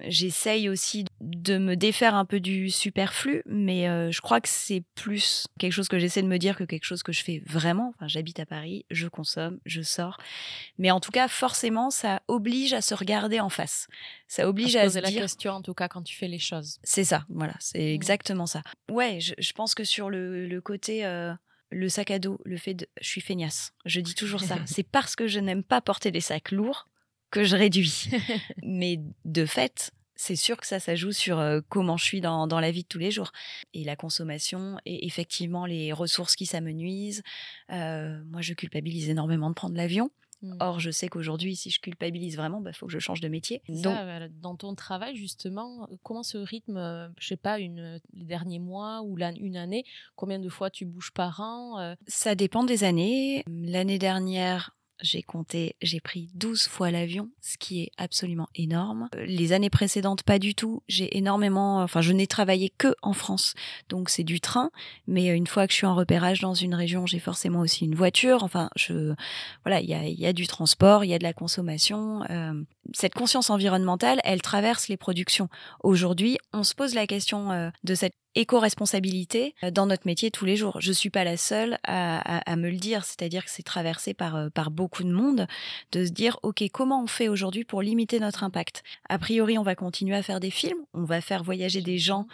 J'essaye 0.00 0.70
aussi 0.70 1.04
de 1.20 1.58
me 1.58 1.76
défaire 1.76 2.14
un 2.14 2.24
peu 2.24 2.40
du 2.40 2.70
superflu, 2.70 3.42
mais 3.44 4.10
je 4.10 4.20
crois 4.22 4.40
que 4.40 4.48
c'est 4.48 4.82
plus 4.94 5.46
quelque 5.58 5.72
chose 5.72 5.88
que 5.88 5.98
j'essaie 5.98 6.22
de 6.22 6.28
me 6.28 6.38
dire 6.38 6.56
que 6.56 6.64
quelque 6.64 6.84
chose 6.84 7.02
que 7.02 7.12
je 7.12 7.22
fais 7.22 7.42
vraiment. 7.46 7.92
Enfin, 7.94 8.08
j'habite 8.08 8.40
à 8.40 8.46
Paris, 8.46 8.86
je 8.90 9.08
consomme, 9.08 9.58
je 9.66 9.82
sors. 9.82 10.18
Mais 10.78 10.90
en 10.90 11.00
tout 11.00 11.10
cas, 11.10 11.28
forcément, 11.28 11.90
ça 11.90 12.22
oblige 12.28 12.72
à 12.72 12.80
se 12.80 12.94
regarder 12.94 13.40
en 13.40 13.48
face. 13.48 13.88
Ça 14.26 14.48
oblige 14.48 14.76
à, 14.76 14.80
se 14.80 14.86
poser 14.86 15.00
la 15.00 15.12
question, 15.12 15.52
en 15.52 15.62
tout 15.62 15.74
cas, 15.74 15.88
quand 15.88 16.02
tu 16.02 16.16
fais 16.16 16.28
les 16.28 16.38
choses. 16.38 16.78
C'est 16.82 17.04
ça, 17.04 17.24
voilà, 17.28 17.54
c'est 17.60 17.78
mmh. 17.78 17.94
exactement 17.94 18.46
ça. 18.46 18.62
Ouais, 18.90 19.18
je, 19.20 19.52
pense 19.52 19.74
que 19.74 19.84
sur 19.84 20.10
le, 20.10 20.60
côté. 20.60 21.04
Euh, 21.04 21.32
le 21.70 21.88
sac 21.88 22.10
à 22.10 22.18
dos, 22.18 22.40
le 22.44 22.56
fait 22.56 22.74
de. 22.74 22.86
Je 23.00 23.08
suis 23.08 23.20
feignasse. 23.20 23.72
Je 23.84 24.00
dis 24.00 24.14
toujours 24.14 24.40
ça. 24.40 24.56
c'est 24.66 24.82
parce 24.82 25.16
que 25.16 25.26
je 25.26 25.40
n'aime 25.40 25.62
pas 25.62 25.80
porter 25.80 26.10
des 26.10 26.20
sacs 26.20 26.50
lourds 26.50 26.88
que 27.30 27.44
je 27.44 27.56
réduis. 27.56 28.08
Mais 28.62 29.00
de 29.24 29.44
fait, 29.44 29.92
c'est 30.18 30.36
sûr 30.36 30.56
que 30.56 30.66
ça, 30.66 30.80
ça 30.80 30.96
joue 30.96 31.12
sur 31.12 31.42
comment 31.68 31.96
je 31.96 32.04
suis 32.04 32.20
dans, 32.20 32.46
la 32.46 32.70
vie 32.70 32.82
de 32.82 32.88
tous 32.88 32.98
les 32.98 33.10
jours. 33.10 33.32
Et 33.72 33.84
la 33.84 33.96
consommation, 33.96 34.78
et 34.84 35.06
effectivement 35.06 35.64
les 35.64 35.92
ressources 35.92 36.36
qui 36.36 36.44
s'amenuisent. 36.44 37.22
moi, 37.70 38.40
je 38.40 38.52
culpabilise 38.52 39.08
énormément 39.08 39.48
de 39.48 39.54
prendre 39.54 39.76
l'avion. 39.76 40.10
Mmh. 40.42 40.56
Or, 40.60 40.78
je 40.78 40.90
sais 40.90 41.08
qu'aujourd'hui, 41.08 41.56
si 41.56 41.70
je 41.70 41.80
culpabilise 41.80 42.36
vraiment, 42.36 42.58
il 42.58 42.64
bah, 42.64 42.72
faut 42.72 42.86
que 42.86 42.92
je 42.92 42.98
change 42.98 43.20
de 43.20 43.28
métier. 43.28 43.62
Donc, 43.68 43.96
dans 44.40 44.54
ton 44.54 44.74
travail, 44.74 45.16
justement, 45.16 45.88
comment 46.02 46.22
ce 46.22 46.38
rythme, 46.38 47.12
je 47.18 47.26
sais 47.26 47.36
pas, 47.36 47.58
une, 47.58 48.00
les 48.12 48.24
derniers 48.24 48.60
mois 48.60 49.02
ou 49.02 49.18
une 49.18 49.56
année, 49.56 49.84
combien 50.14 50.38
de 50.38 50.48
fois 50.48 50.70
tu 50.70 50.84
bouges 50.84 51.12
par 51.12 51.40
an 51.40 51.94
Ça 52.06 52.34
dépend 52.34 52.64
des 52.64 52.84
années. 52.84 53.44
L'année 53.48 53.98
dernière, 53.98 54.76
j'ai 55.00 55.22
compté, 55.22 55.76
j'ai 55.80 56.00
pris 56.00 56.28
12 56.34 56.66
fois 56.66 56.90
l'avion, 56.90 57.28
ce 57.40 57.56
qui 57.56 57.82
est 57.82 57.90
absolument 57.96 58.48
énorme. 58.54 59.08
Euh, 59.14 59.24
les 59.26 59.52
années 59.52 59.70
précédentes, 59.70 60.22
pas 60.22 60.38
du 60.38 60.54
tout. 60.54 60.82
J'ai 60.88 61.16
énormément, 61.16 61.82
enfin, 61.82 62.00
je 62.00 62.12
n'ai 62.12 62.26
travaillé 62.26 62.72
que 62.76 62.94
en 63.02 63.12
France, 63.12 63.54
donc 63.88 64.10
c'est 64.10 64.24
du 64.24 64.40
train. 64.40 64.70
Mais 65.06 65.30
euh, 65.30 65.34
une 65.34 65.46
fois 65.46 65.66
que 65.66 65.72
je 65.72 65.78
suis 65.78 65.86
en 65.86 65.94
repérage 65.94 66.40
dans 66.40 66.54
une 66.54 66.74
région, 66.74 67.06
j'ai 67.06 67.18
forcément 67.20 67.60
aussi 67.60 67.84
une 67.84 67.94
voiture. 67.94 68.42
Enfin, 68.42 68.70
je, 68.76 69.14
voilà, 69.64 69.80
il 69.80 69.88
y 69.88 69.94
a, 69.94 70.06
y 70.06 70.26
a, 70.26 70.32
du 70.32 70.46
transport, 70.46 71.04
il 71.04 71.08
y 71.08 71.14
a 71.14 71.18
de 71.18 71.24
la 71.24 71.32
consommation. 71.32 72.24
Euh, 72.30 72.52
cette 72.92 73.14
conscience 73.14 73.50
environnementale, 73.50 74.20
elle 74.24 74.42
traverse 74.42 74.88
les 74.88 74.96
productions. 74.96 75.48
Aujourd'hui, 75.82 76.38
on 76.52 76.64
se 76.64 76.74
pose 76.74 76.94
la 76.94 77.06
question 77.06 77.70
de 77.84 77.94
cette 77.94 78.14
éco-responsabilité 78.34 79.54
euh, 79.62 79.70
dans 79.70 79.86
notre 79.86 80.06
métier 80.06 80.30
tous 80.30 80.44
les 80.44 80.56
jours. 80.56 80.80
Je 80.80 80.92
suis 80.92 81.10
pas 81.10 81.24
la 81.24 81.36
seule 81.36 81.78
à, 81.84 82.56
me 82.56 82.70
le 82.70 82.76
dire, 82.76 83.04
c'est-à-dire 83.04 83.44
que 83.44 83.50
c'est 83.50 83.62
traversé 83.62 84.14
par, 84.14 84.36
euh, 84.36 84.48
par 84.48 84.70
beaucoup 84.70 85.04
de 85.04 85.12
monde 85.12 85.46
de 85.92 86.04
se 86.04 86.10
dire, 86.10 86.38
OK, 86.42 86.62
comment 86.72 87.02
on 87.02 87.06
fait 87.06 87.28
aujourd'hui 87.28 87.64
pour 87.64 87.82
limiter 87.82 88.20
notre 88.20 88.44
impact? 88.44 88.82
A 89.08 89.18
priori, 89.18 89.58
on 89.58 89.62
va 89.62 89.74
continuer 89.74 90.16
à 90.16 90.22
faire 90.22 90.40
des 90.40 90.50
films, 90.50 90.78
on 90.94 91.04
va 91.04 91.20
faire 91.20 91.42
voyager 91.42 91.80
des 91.80 91.98
gens 91.98 92.26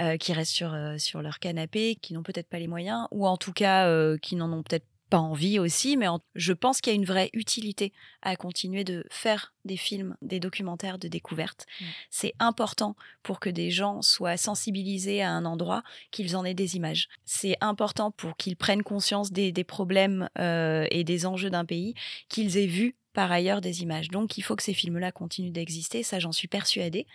euh, 0.00 0.16
qui 0.16 0.32
restent 0.32 0.54
sur, 0.54 0.76
sur 0.98 1.22
leur 1.22 1.38
canapé, 1.38 1.96
qui 1.96 2.14
n'ont 2.14 2.22
peut-être 2.22 2.48
pas 2.48 2.58
les 2.58 2.68
moyens, 2.68 3.06
ou 3.10 3.26
en 3.26 3.36
tout 3.36 3.52
cas 3.52 3.86
qui 4.18 4.36
n'en 4.36 4.52
ont 4.52 4.62
peut-être 4.62 4.86
pas 5.10 5.18
envie 5.18 5.58
aussi, 5.58 5.96
mais 5.96 6.06
je 6.34 6.52
pense 6.52 6.80
qu'il 6.80 6.92
y 6.92 6.96
a 6.96 6.98
une 6.98 7.04
vraie 7.04 7.30
utilité 7.32 7.92
à 8.22 8.36
continuer 8.36 8.84
de 8.84 9.04
faire 9.10 9.54
des 9.64 9.76
films, 9.76 10.16
des 10.22 10.40
documentaires 10.40 10.98
de 10.98 11.08
découverte. 11.08 11.66
Mmh. 11.80 11.84
C'est 12.10 12.32
important 12.38 12.96
pour 13.22 13.40
que 13.40 13.50
des 13.50 13.70
gens 13.70 14.02
soient 14.02 14.36
sensibilisés 14.36 15.22
à 15.22 15.30
un 15.30 15.44
endroit, 15.44 15.82
qu'ils 16.10 16.36
en 16.36 16.44
aient 16.44 16.54
des 16.54 16.76
images. 16.76 17.08
C'est 17.24 17.56
important 17.60 18.10
pour 18.10 18.36
qu'ils 18.36 18.56
prennent 18.56 18.82
conscience 18.82 19.32
des, 19.32 19.52
problèmes 19.64 20.28
euh, 20.38 20.86
et 20.90 21.04
des 21.04 21.26
enjeux 21.26 21.50
d'un 21.50 21.64
pays, 21.64 21.94
qu'ils 22.28 22.56
aient 22.56 22.66
vu 22.66 22.96
par 23.12 23.32
ailleurs 23.32 23.62
des 23.62 23.82
images. 23.82 24.08
Donc 24.08 24.36
il 24.36 24.42
faut 24.42 24.56
que 24.56 24.62
ces 24.62 24.74
films-là 24.74 25.10
continuent 25.10 25.50
d'exister, 25.50 26.02
ça 26.02 26.18
j'en 26.18 26.32
suis 26.32 26.48
persuadée. 26.48 27.06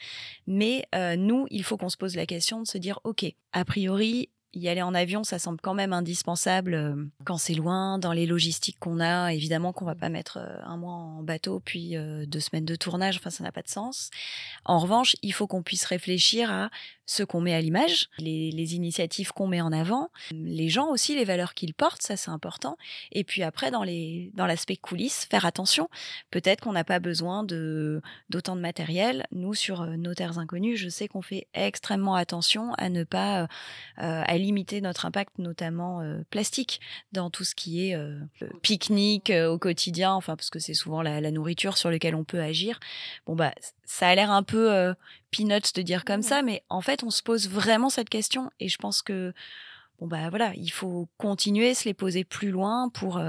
Mais 0.48 0.86
euh, 0.96 1.16
nous, 1.16 1.46
il 1.52 1.64
faut 1.64 1.78
qu'on 1.78 1.90
se 1.90 1.98
pose 1.98 2.16
la 2.16 2.26
question 2.26 2.62
de 2.62 2.68
se 2.68 2.80
dire, 2.80 3.00
OK, 3.04 3.24
a 3.54 3.66
priori, 3.66 4.30
y 4.54 4.68
aller 4.68 4.82
en 4.82 4.94
avion, 4.94 5.24
ça 5.24 5.40
semble 5.40 5.60
quand 5.62 5.74
même 5.74 5.94
indispensable 5.94 6.74
euh, 6.74 6.96
quand 7.26 7.38
c'est 7.38 7.54
loin, 7.54 7.98
dans 7.98 8.12
les 8.12 8.26
logistiques 8.26 8.78
qu'on 8.80 9.00
a. 9.00 9.34
Évidemment 9.34 9.74
qu'on 9.74 9.86
va 9.86 9.96
pas 9.96 10.10
mettre 10.10 10.38
euh, 10.38 10.60
un 10.64 10.78
mois 10.78 10.94
en 10.94 11.24
bateau, 11.24 11.62
puis 11.64 11.96
euh, 11.96 12.26
deux 12.26 12.40
semaines 12.40 12.66
de 12.66 12.76
tournage, 12.76 13.18
enfin 13.18 13.30
ça 13.30 13.44
n'a 13.44 13.52
pas 13.52 13.62
de 13.62 13.70
sens. 13.70 14.10
En 14.66 14.80
revanche, 14.80 15.16
il 15.22 15.34
faut 15.34 15.48
qu'on 15.48 15.64
puisse 15.64 15.86
réfléchir 15.86 16.52
à 16.52 16.70
ce 17.06 17.24
qu'on 17.24 17.42
met 17.42 17.54
à 17.54 17.60
l'image, 17.60 18.10
les, 18.20 18.52
initiatives 18.76 19.34
qu'on 19.34 19.48
met 19.48 19.60
en 19.60 19.74
avant, 19.74 20.10
les 20.32 20.70
gens 20.70 20.88
aussi, 20.90 21.14
les 21.14 21.26
valeurs 21.26 21.54
qu'ils 21.54 21.74
portent, 21.74 22.02
ça 22.02 22.16
c'est 22.16 22.30
important. 22.30 22.78
Et 23.12 23.26
puis 23.26 23.44
après, 23.44 23.70
dans 23.70 23.84
les 23.84 24.32
dans 24.34 24.46
l'aspect 24.46 24.78
coulisses, 24.78 25.26
faire 25.30 25.46
attention. 25.46 25.90
Peut-être 26.30 26.62
qu'on 26.62 26.72
n'a 26.72 26.86
pas 26.86 27.00
besoin 27.00 27.44
de 27.44 28.02
d'autant 28.30 28.56
de 28.56 28.62
matériel. 28.62 29.26
Nous, 29.32 29.54
sur 29.54 29.86
nos 29.86 30.14
terres 30.14 30.40
inconnues, 30.40 30.78
je 30.78 30.88
sais 30.88 31.10
qu'on 31.10 31.22
fait 31.22 31.48
extrêmement 31.54 32.16
attention 32.16 32.74
à 32.76 32.88
ne 32.88 33.04
pas 33.04 33.48
euh, 34.00 34.24
limiter 34.42 34.82
notre 34.82 35.06
impact, 35.06 35.38
notamment 35.38 36.02
euh, 36.02 36.22
plastique, 36.30 36.82
dans 37.12 37.30
tout 37.30 37.44
ce 37.44 37.56
qui 37.56 37.88
est 37.88 37.96
euh, 37.96 38.20
pique-nique 38.62 39.30
euh, 39.30 39.50
au 39.50 39.58
quotidien, 39.58 40.14
enfin 40.14 40.36
parce 40.36 40.50
que 40.50 40.60
c'est 40.60 40.74
souvent 40.74 41.02
la, 41.02 41.32
nourriture 41.32 41.78
sur 41.78 41.90
laquelle 41.90 42.16
on 42.16 42.24
peut 42.24 42.42
agir. 42.42 42.80
Bon 43.26 43.36
bah 43.36 43.54
ça 43.86 44.10
a 44.10 44.16
l'air 44.16 44.32
un 44.32 44.44
peu 44.44 44.94
peanuts 45.32 45.74
de 45.76 45.82
dire 45.82 46.04
comme 46.04 46.22
ça, 46.22 46.42
mais 46.42 46.64
en 46.70 46.82
fait 46.82 47.04
on 47.04 47.10
se 47.10 47.24
pose 47.24 47.50
vraiment 47.50 47.90
cette 47.90 48.10
question 48.10 48.52
et 48.60 48.68
je 48.68 48.78
pense 48.78 49.02
que 49.02 49.34
bon 50.00 50.08
bah 50.08 50.30
voilà, 50.30 50.54
il 50.56 50.72
faut 50.72 51.08
continuer, 51.18 51.74
se 51.74 51.86
les 51.86 51.94
poser 51.94 52.24
plus 52.24 52.52
loin 52.52 52.90
pour 52.90 53.22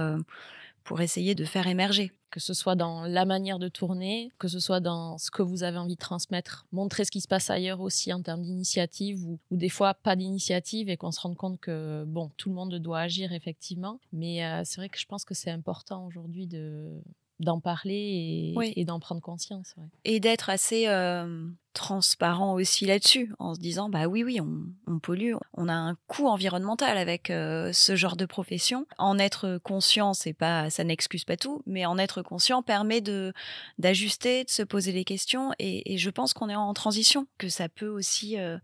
pour 0.84 1.00
essayer 1.00 1.34
de 1.34 1.44
faire 1.44 1.68
émerger 1.68 2.12
que 2.32 2.40
ce 2.40 2.54
soit 2.54 2.74
dans 2.74 3.02
la 3.02 3.24
manière 3.26 3.58
de 3.58 3.68
tourner, 3.68 4.32
que 4.38 4.48
ce 4.48 4.58
soit 4.58 4.80
dans 4.80 5.18
ce 5.18 5.30
que 5.30 5.42
vous 5.42 5.62
avez 5.62 5.76
envie 5.76 5.94
de 5.94 6.00
transmettre, 6.00 6.66
montrer 6.72 7.04
ce 7.04 7.10
qui 7.10 7.20
se 7.20 7.28
passe 7.28 7.50
ailleurs 7.50 7.80
aussi 7.80 8.12
en 8.12 8.22
termes 8.22 8.42
d'initiative 8.42 9.24
ou, 9.24 9.38
des 9.50 9.68
fois 9.68 9.94
pas 9.94 10.16
d'initiative 10.16 10.88
et 10.88 10.96
qu'on 10.96 11.12
se 11.12 11.20
rende 11.20 11.36
compte 11.36 11.60
que 11.60 12.04
bon, 12.06 12.30
tout 12.38 12.48
le 12.48 12.54
monde 12.54 12.74
doit 12.76 13.00
agir 13.00 13.32
effectivement. 13.32 14.00
Mais 14.12 14.44
euh, 14.44 14.62
c'est 14.64 14.80
vrai 14.80 14.88
que 14.88 14.98
je 14.98 15.06
pense 15.06 15.24
que 15.24 15.34
c'est 15.34 15.50
important 15.50 16.06
aujourd'hui 16.06 16.46
de 16.46 17.02
d'en 17.42 17.60
parler 17.60 18.54
et, 18.76 18.84
d'en 18.84 19.00
prendre 19.00 19.20
conscience. 19.20 19.74
Et 20.04 20.20
d'être 20.20 20.48
assez 20.48 20.86
euh, 20.88 21.46
transparent 21.72 22.54
aussi 22.54 22.86
là-dessus, 22.86 23.32
en 23.38 23.54
se 23.54 23.60
disant 23.60 23.88
bah 23.88 24.06
oui, 24.06 24.22
oui, 24.22 24.40
on, 24.40 24.98
pollue, 24.98 25.34
on 25.54 25.68
a 25.68 25.74
un 25.74 25.96
coût 26.06 26.28
environnemental 26.28 26.96
avec 26.96 27.30
euh, 27.30 27.72
ce 27.72 27.96
genre 27.96 28.16
de 28.16 28.26
profession. 28.26 28.86
En 28.98 29.18
être 29.18 29.58
conscient, 29.62 30.14
c'est 30.14 30.32
pas, 30.32 30.70
ça 30.70 30.84
n'excuse 30.84 31.24
pas 31.24 31.36
tout, 31.36 31.62
mais 31.66 31.84
en 31.84 31.98
être 31.98 32.22
conscient 32.22 32.62
permet 32.62 33.00
de 33.00 33.32
d'ajuster, 33.78 34.44
de 34.44 34.50
se 34.50 34.62
poser 34.62 34.92
des 34.92 35.04
questions. 35.04 35.52
Et, 35.58 35.98
je 35.98 36.10
pense 36.10 36.32
qu'on 36.32 36.48
est 36.48 36.54
en 36.54 36.72
transition, 36.74 37.26
que 37.38 37.48
ça 37.48 37.68
peut 37.68 37.88
aussi 37.88 38.38
euh, 38.38 38.58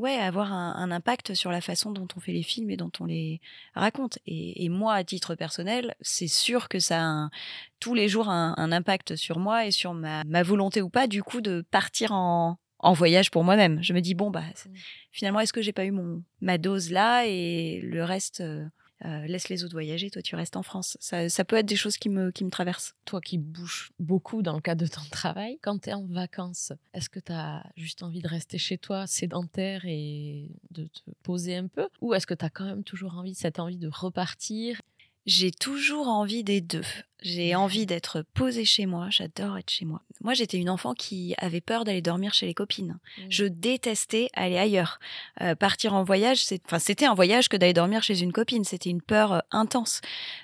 ouais, 0.00 0.14
avoir 0.14 0.52
un, 0.52 0.90
impact 0.90 1.34
sur 1.34 1.50
la 1.50 1.60
façon 1.60 1.92
dont 1.92 2.08
on 2.16 2.20
fait 2.20 2.32
les 2.32 2.42
films 2.42 2.70
et 2.70 2.76
dont 2.76 2.90
on 3.00 3.04
les 3.04 3.40
raconte. 3.74 4.18
Et, 4.26 4.68
moi, 4.68 4.94
à 4.94 5.04
titre 5.04 5.34
personnel, 5.34 5.94
c'est 6.00 6.28
sûr 6.28 6.68
que 6.68 6.78
ça 6.78 7.02
a 7.02 7.30
tous 7.78 7.94
les 7.94 8.08
jours 8.08 8.28
un, 8.28 8.72
impact 8.72 9.16
sur 9.16 9.38
moi 9.38 9.66
et 9.66 9.70
sur 9.70 9.92
ma, 9.94 10.42
volonté 10.42 10.82
ou 10.82 10.88
pas, 10.88 11.06
du 11.06 11.22
coup, 11.22 11.40
de 11.40 11.64
partir 11.70 12.12
en, 12.12 12.58
voyage 12.94 13.30
pour 13.30 13.44
moi-même. 13.44 13.82
Je 13.82 13.92
me 13.92 14.00
dis, 14.00 14.14
bon, 14.14 14.30
bah, 14.30 14.40
mmh. 14.40 14.70
finalement, 15.12 15.40
est-ce 15.40 15.52
que 15.52 15.62
j'ai 15.62 15.72
pas 15.72 15.84
eu 15.84 15.90
mon, 15.90 16.22
ma 16.40 16.56
dose 16.56 16.90
là 16.90 17.26
et 17.26 17.80
le 17.82 18.02
reste. 18.02 18.40
Euh, 18.40 18.64
euh, 19.04 19.26
laisse 19.26 19.48
les 19.48 19.64
autres 19.64 19.72
voyager, 19.72 20.10
toi 20.10 20.22
tu 20.22 20.36
restes 20.36 20.56
en 20.56 20.62
France. 20.62 20.96
Ça, 21.00 21.44
peut 21.44 21.56
être 21.56 21.66
des 21.66 21.76
choses 21.76 21.96
qui 21.96 22.08
me, 22.08 22.30
qui 22.30 22.44
me 22.44 22.50
traversent. 22.50 22.94
Toi 23.04 23.20
qui 23.20 23.38
bouges 23.38 23.92
beaucoup 23.98 24.42
dans 24.42 24.54
le 24.54 24.60
cadre 24.60 24.82
de 24.84 24.90
ton 24.90 25.02
travail, 25.10 25.58
quand 25.62 25.78
tu 25.82 25.90
es 25.90 25.94
en 25.94 26.06
vacances, 26.06 26.72
est-ce 26.92 27.08
que 27.08 27.20
tu 27.20 27.32
as 27.32 27.64
juste 27.76 28.02
envie 28.02 28.20
de 28.20 28.28
rester 28.28 28.58
chez 28.58 28.78
toi, 28.78 29.06
sédentaire 29.06 29.82
et 29.86 30.50
de 30.70 30.84
te 30.84 31.10
poser 31.22 31.56
un 31.56 31.68
peu? 31.68 31.88
Ou 32.00 32.14
est-ce 32.14 32.26
que 32.26 32.34
tu 32.34 32.44
as 32.44 32.50
quand 32.50 32.64
même 32.64 32.84
toujours 32.84 33.16
envie, 33.16 33.34
cette 33.34 33.58
envie 33.58 33.78
de 33.78 33.88
repartir? 33.88 34.80
J'ai 35.26 35.50
toujours 35.50 36.08
envie 36.08 36.44
des 36.44 36.60
deux. 36.60 36.84
J'ai 37.22 37.54
envie 37.54 37.84
d'être 37.84 38.24
posée 38.32 38.64
chez 38.64 38.86
moi, 38.86 39.08
j'adore 39.10 39.58
être 39.58 39.68
chez 39.68 39.84
moi. 39.84 40.00
Moi, 40.22 40.32
j'étais 40.32 40.56
une 40.56 40.70
enfant 40.70 40.94
qui 40.94 41.34
avait 41.36 41.60
peur 41.60 41.84
d'aller 41.84 42.00
dormir 42.00 42.32
chez 42.32 42.46
les 42.46 42.54
copines. 42.54 42.98
Mmh. 43.18 43.22
Je 43.28 43.44
détestais 43.44 44.28
aller 44.32 44.56
ailleurs. 44.56 44.98
Euh, 45.42 45.54
partir 45.54 45.92
en 45.92 46.02
voyage, 46.02 46.44
enfin, 46.64 46.78
c'était 46.78 47.04
un 47.04 47.14
voyage 47.14 47.50
que 47.50 47.58
d'aller 47.58 47.74
dormir 47.74 48.02
chez 48.02 48.22
une 48.22 48.32
copine. 48.32 48.64
C'était 48.64 48.88
une 48.88 49.02
peur 49.02 49.32
euh, 49.32 49.38
intense. 49.50 50.00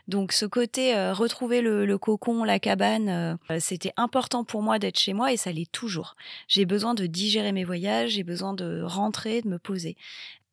Donc, 0.06 0.32
ce 0.32 0.44
côté 0.44 0.94
euh, 0.94 1.14
retrouver 1.14 1.62
le, 1.62 1.96
cocon, 1.96 2.44
la 2.44 2.58
cabane, 2.58 3.38
c'était 3.58 3.92
important 3.96 4.44
pour 4.44 4.62
moi 4.62 4.78
d'être 4.78 4.98
chez 4.98 5.14
moi 5.14 5.32
et 5.32 5.38
ça 5.38 5.50
l'est 5.50 5.70
toujours. 5.70 6.14
J'ai 6.46 6.66
besoin 6.66 6.92
de 6.92 7.06
digérer 7.06 7.52
mes 7.52 7.64
voyages, 7.64 8.10
j'ai 8.10 8.22
besoin 8.22 8.52
de 8.52 8.82
rentrer, 8.82 9.40
de 9.40 9.48
me 9.48 9.58
poser. 9.58 9.96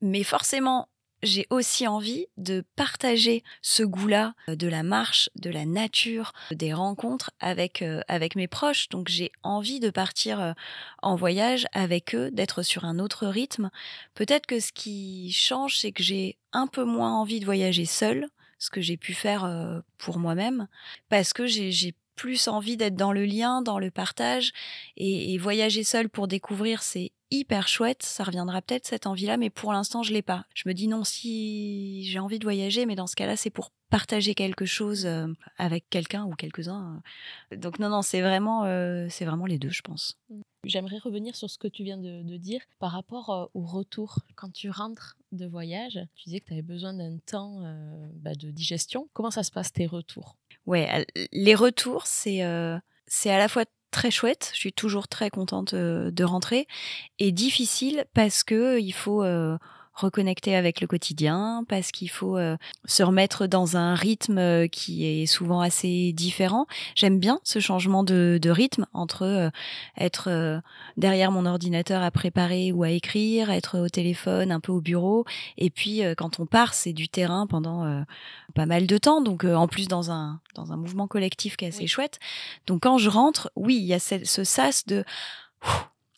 Mais 0.02 0.24
forcément, 0.24 0.88
j'ai 1.24 1.48
aussi 1.50 1.88
envie 1.88 2.28
de 2.38 2.64
partager 2.76 3.44
ce 3.62 3.82
goût-là 3.82 4.36
euh, 4.50 4.56
de 4.56 4.68
la 4.68 4.84
marche, 4.84 5.30
de 5.36 5.50
la 5.50 5.66
nature, 5.66 6.34
des 6.52 6.74
rencontres 6.74 7.32
avec 7.40 7.82
euh, 7.82 8.02
avec 8.08 8.36
mes 8.36 8.48
proches. 8.48 8.90
Donc 8.90 9.08
j'ai 9.08 9.32
envie 9.42 9.80
de 9.80 9.90
partir 9.90 10.40
euh, 10.40 10.54
en 11.02 11.16
voyage 11.16 11.66
avec 11.72 12.14
eux, 12.14 12.30
d'être 12.32 12.62
sur 12.62 12.86
un 12.86 13.00
autre 13.00 13.26
rythme. 13.26 13.72
Peut-être 14.14 14.46
que 14.46 14.60
ce 14.60 14.72
qui 14.72 15.32
change, 15.32 15.78
c'est 15.78 15.92
que 15.92 16.04
j'ai 16.04 16.38
un 16.52 16.68
peu 16.68 16.84
moins 16.84 17.14
envie 17.14 17.40
de 17.40 17.46
voyager 17.46 17.86
seule, 17.86 18.28
ce 18.60 18.70
que 18.70 18.82
j'ai 18.82 18.98
pu 18.98 19.14
faire 19.14 19.82
pour 19.98 20.20
moi-même, 20.20 20.68
parce 21.10 21.34
que 21.34 21.48
j'ai 21.48 21.96
plus 22.24 22.48
envie 22.48 22.78
d'être 22.78 22.96
dans 22.96 23.12
le 23.12 23.26
lien, 23.26 23.62
dans 23.62 23.80
le 23.80 23.92
partage, 23.92 24.54
et, 24.96 25.38
voyager 25.38 25.84
seul 25.84 26.08
pour 26.08 26.30
découvrir, 26.30 26.82
c'est 26.82 27.12
hyper 27.32 27.68
chouette. 27.68 28.02
Ça 28.02 28.24
reviendra 28.24 28.62
peut-être 28.62 28.88
cette 28.88 29.08
envie-là, 29.08 29.36
mais 29.36 29.50
pour 29.50 29.74
l'instant, 29.74 30.04
je 30.04 30.14
l'ai 30.14 30.22
pas. 30.22 30.46
Je 30.56 30.70
me 30.70 30.74
dis 30.74 30.88
non, 30.88 31.04
si 31.04 32.06
j'ai 32.06 32.20
envie 32.20 32.40
de 32.40 32.46
voyager, 32.46 32.86
mais 32.86 32.96
dans 32.96 33.08
ce 33.08 33.18
cas-là, 33.18 33.36
c'est 33.36 33.50
pour 33.50 33.72
partager 33.90 34.36
quelque 34.36 34.64
chose 34.64 35.06
euh, 35.06 35.28
avec 35.58 35.90
quelqu'un 35.90 36.24
ou 36.24 36.34
quelques-uns. 36.36 37.02
Euh. 37.52 37.58
Donc 37.58 37.78
non, 37.80 37.90
non, 37.90 38.02
c'est 38.02 38.22
vraiment, 38.22 38.64
euh, 38.64 39.08
c'est 39.10 39.26
vraiment 39.26 39.46
les 39.46 39.60
deux, 39.60 39.72
je 39.72 39.82
pense. 39.82 40.18
J'aimerais 40.64 41.00
revenir 41.00 41.36
sur 41.36 41.50
ce 41.50 41.58
que 41.58 41.68
tu 41.68 41.84
viens 41.84 41.98
de, 41.98 42.38
dire 42.38 42.62
par 42.80 42.92
rapport 42.92 43.52
au 43.54 43.66
retour. 43.66 44.20
Quand 44.36 44.50
tu 44.54 44.70
rentres 44.70 45.18
de 45.34 45.46
voyage, 45.46 46.00
tu 46.16 46.24
disais 46.24 46.40
que 46.40 46.46
tu 46.46 46.54
avais 46.54 46.62
besoin 46.62 46.94
d'un 46.94 47.18
temps 47.18 47.62
bah, 48.14 48.34
de 48.34 48.50
digestion. 48.50 49.10
Comment 49.12 49.30
ça 49.30 49.44
se 49.44 49.52
passe 49.52 49.74
tes 49.74 49.88
retours? 49.88 50.38
Ouais, 50.66 51.06
les 51.32 51.56
retours, 51.56 52.08
c'est 52.08 52.42
c'est 53.08 53.30
à 53.30 53.38
la 53.38 53.48
fois 53.48 53.66
très 53.94 54.12
chouette. 54.12 54.50
Je 54.54 54.60
suis 54.60 54.74
toujours 54.74 55.08
très 55.08 55.30
contente 55.30 55.74
euh, 55.74 56.12
de 56.12 56.24
rentrer 56.26 56.68
et 57.20 57.32
difficile 57.32 58.06
parce 58.14 58.44
que 58.44 58.80
il 58.80 58.92
faut 58.92 59.24
euh, 59.24 59.58
reconnecter 59.94 60.56
avec 60.56 60.82
le 60.82 60.88
quotidien, 60.88 61.64
parce 61.68 61.92
qu'il 61.92 62.10
faut 62.10 62.38
euh, 62.38 62.58
se 62.86 63.04
remettre 63.04 63.48
dans 63.48 63.78
un 63.78 63.94
rythme 63.94 64.38
euh, 64.38 64.68
qui 64.68 65.06
est 65.06 65.26
souvent 65.26 65.62
assez 65.62 66.14
différent. 66.14 66.66
J'aime 66.96 67.20
bien 67.20 67.40
ce 67.44 67.60
changement 67.60 68.04
de, 68.04 68.40
de 68.42 68.50
rythme 68.50 68.86
entre 68.94 69.24
euh, 69.24 69.50
être 69.98 70.62
derrière 70.98 71.32
mon 71.32 71.46
ordinateur 71.46 72.02
à 72.02 72.12
préparer 72.12 72.72
ou 72.72 72.84
à 72.84 72.90
écrire, 72.90 73.52
être 73.52 73.80
au 73.80 73.90
téléphone, 73.90 74.52
un 74.52 74.60
peu 74.60 74.72
au 74.72 74.82
bureau, 74.82 75.26
et 75.58 75.70
puis 75.70 76.02
quand 76.18 76.40
on 76.40 76.46
part, 76.46 76.74
c'est 76.74 76.94
du 76.94 77.08
terrain 77.08 77.48
pendant 77.48 78.04
pas 78.56 78.66
mal 78.66 78.88
de 78.88 78.98
temps, 78.98 79.22
donc 79.22 79.44
en 79.44 79.68
plus 79.68 79.88
dans 79.88 80.12
un 80.12 80.40
dans 80.56 80.72
un 80.72 80.78
mouvement 80.78 81.08
collectif 81.08 81.58
qui 81.58 81.66
est 81.66 81.70
assez 81.70 81.88
chouette. 81.88 82.20
Donc 82.68 82.84
quand 82.84 82.98
je 82.98 83.10
rentre, 83.10 83.52
oui, 83.56 83.76
il 83.76 83.86
y 83.86 83.94
a 83.94 84.00
ce, 84.00 84.24
ce 84.24 84.44
sas 84.44 84.86
de 84.86 85.04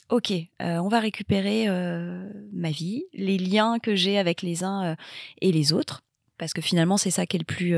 ok, 0.10 0.32
euh, 0.32 0.78
on 0.78 0.88
va 0.88 1.00
récupérer 1.00 1.65
euh, 1.68 2.30
ma 2.54 2.70
vie, 2.70 3.06
les 3.13 3.38
liens 3.38 3.80
que 3.80 3.96
j'ai 3.96 4.18
avec 4.18 4.41
les 4.41 4.63
uns 4.63 4.86
euh, 4.86 4.96
et 5.41 5.52
les 5.52 5.74
autres, 5.74 6.04
parce 6.38 6.54
que 6.54 6.62
finalement 6.62 6.98
c'est 6.98 7.12
ça 7.12 7.26
qui 7.26 7.38
est 7.38 7.39
le 7.39 7.46
plus, 7.46 7.76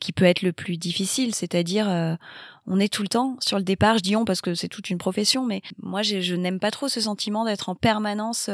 qui 0.00 0.12
peut 0.12 0.24
être 0.24 0.42
le 0.42 0.52
plus 0.52 0.76
difficile, 0.76 1.34
c'est-à-dire 1.34 2.18
on 2.66 2.80
est 2.80 2.92
tout 2.92 3.02
le 3.02 3.08
temps 3.08 3.36
sur 3.40 3.58
le 3.58 3.64
départ. 3.64 3.98
Je 3.98 4.02
dis 4.02 4.16
on 4.16 4.24
parce 4.24 4.40
que 4.40 4.54
c'est 4.54 4.68
toute 4.68 4.88
une 4.88 4.98
profession, 4.98 5.44
mais 5.44 5.60
moi 5.82 6.02
je 6.02 6.34
n'aime 6.34 6.58
pas 6.58 6.70
trop 6.70 6.88
ce 6.88 7.02
sentiment 7.02 7.44
d'être 7.44 7.68
en 7.68 7.74
permanence 7.74 8.48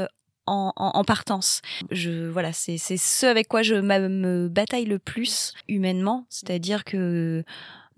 en, 0.46 0.72
en, 0.76 1.04
partance. 1.04 1.60
Je 1.90 2.28
voilà, 2.28 2.52
c'est 2.52 2.78
c'est 2.78 2.96
ce 2.96 3.26
avec 3.26 3.48
quoi 3.48 3.62
je 3.62 3.76
me 3.76 4.48
bataille 4.48 4.86
le 4.86 4.98
plus 4.98 5.52
humainement, 5.68 6.26
c'est-à-dire 6.30 6.84
que 6.84 7.44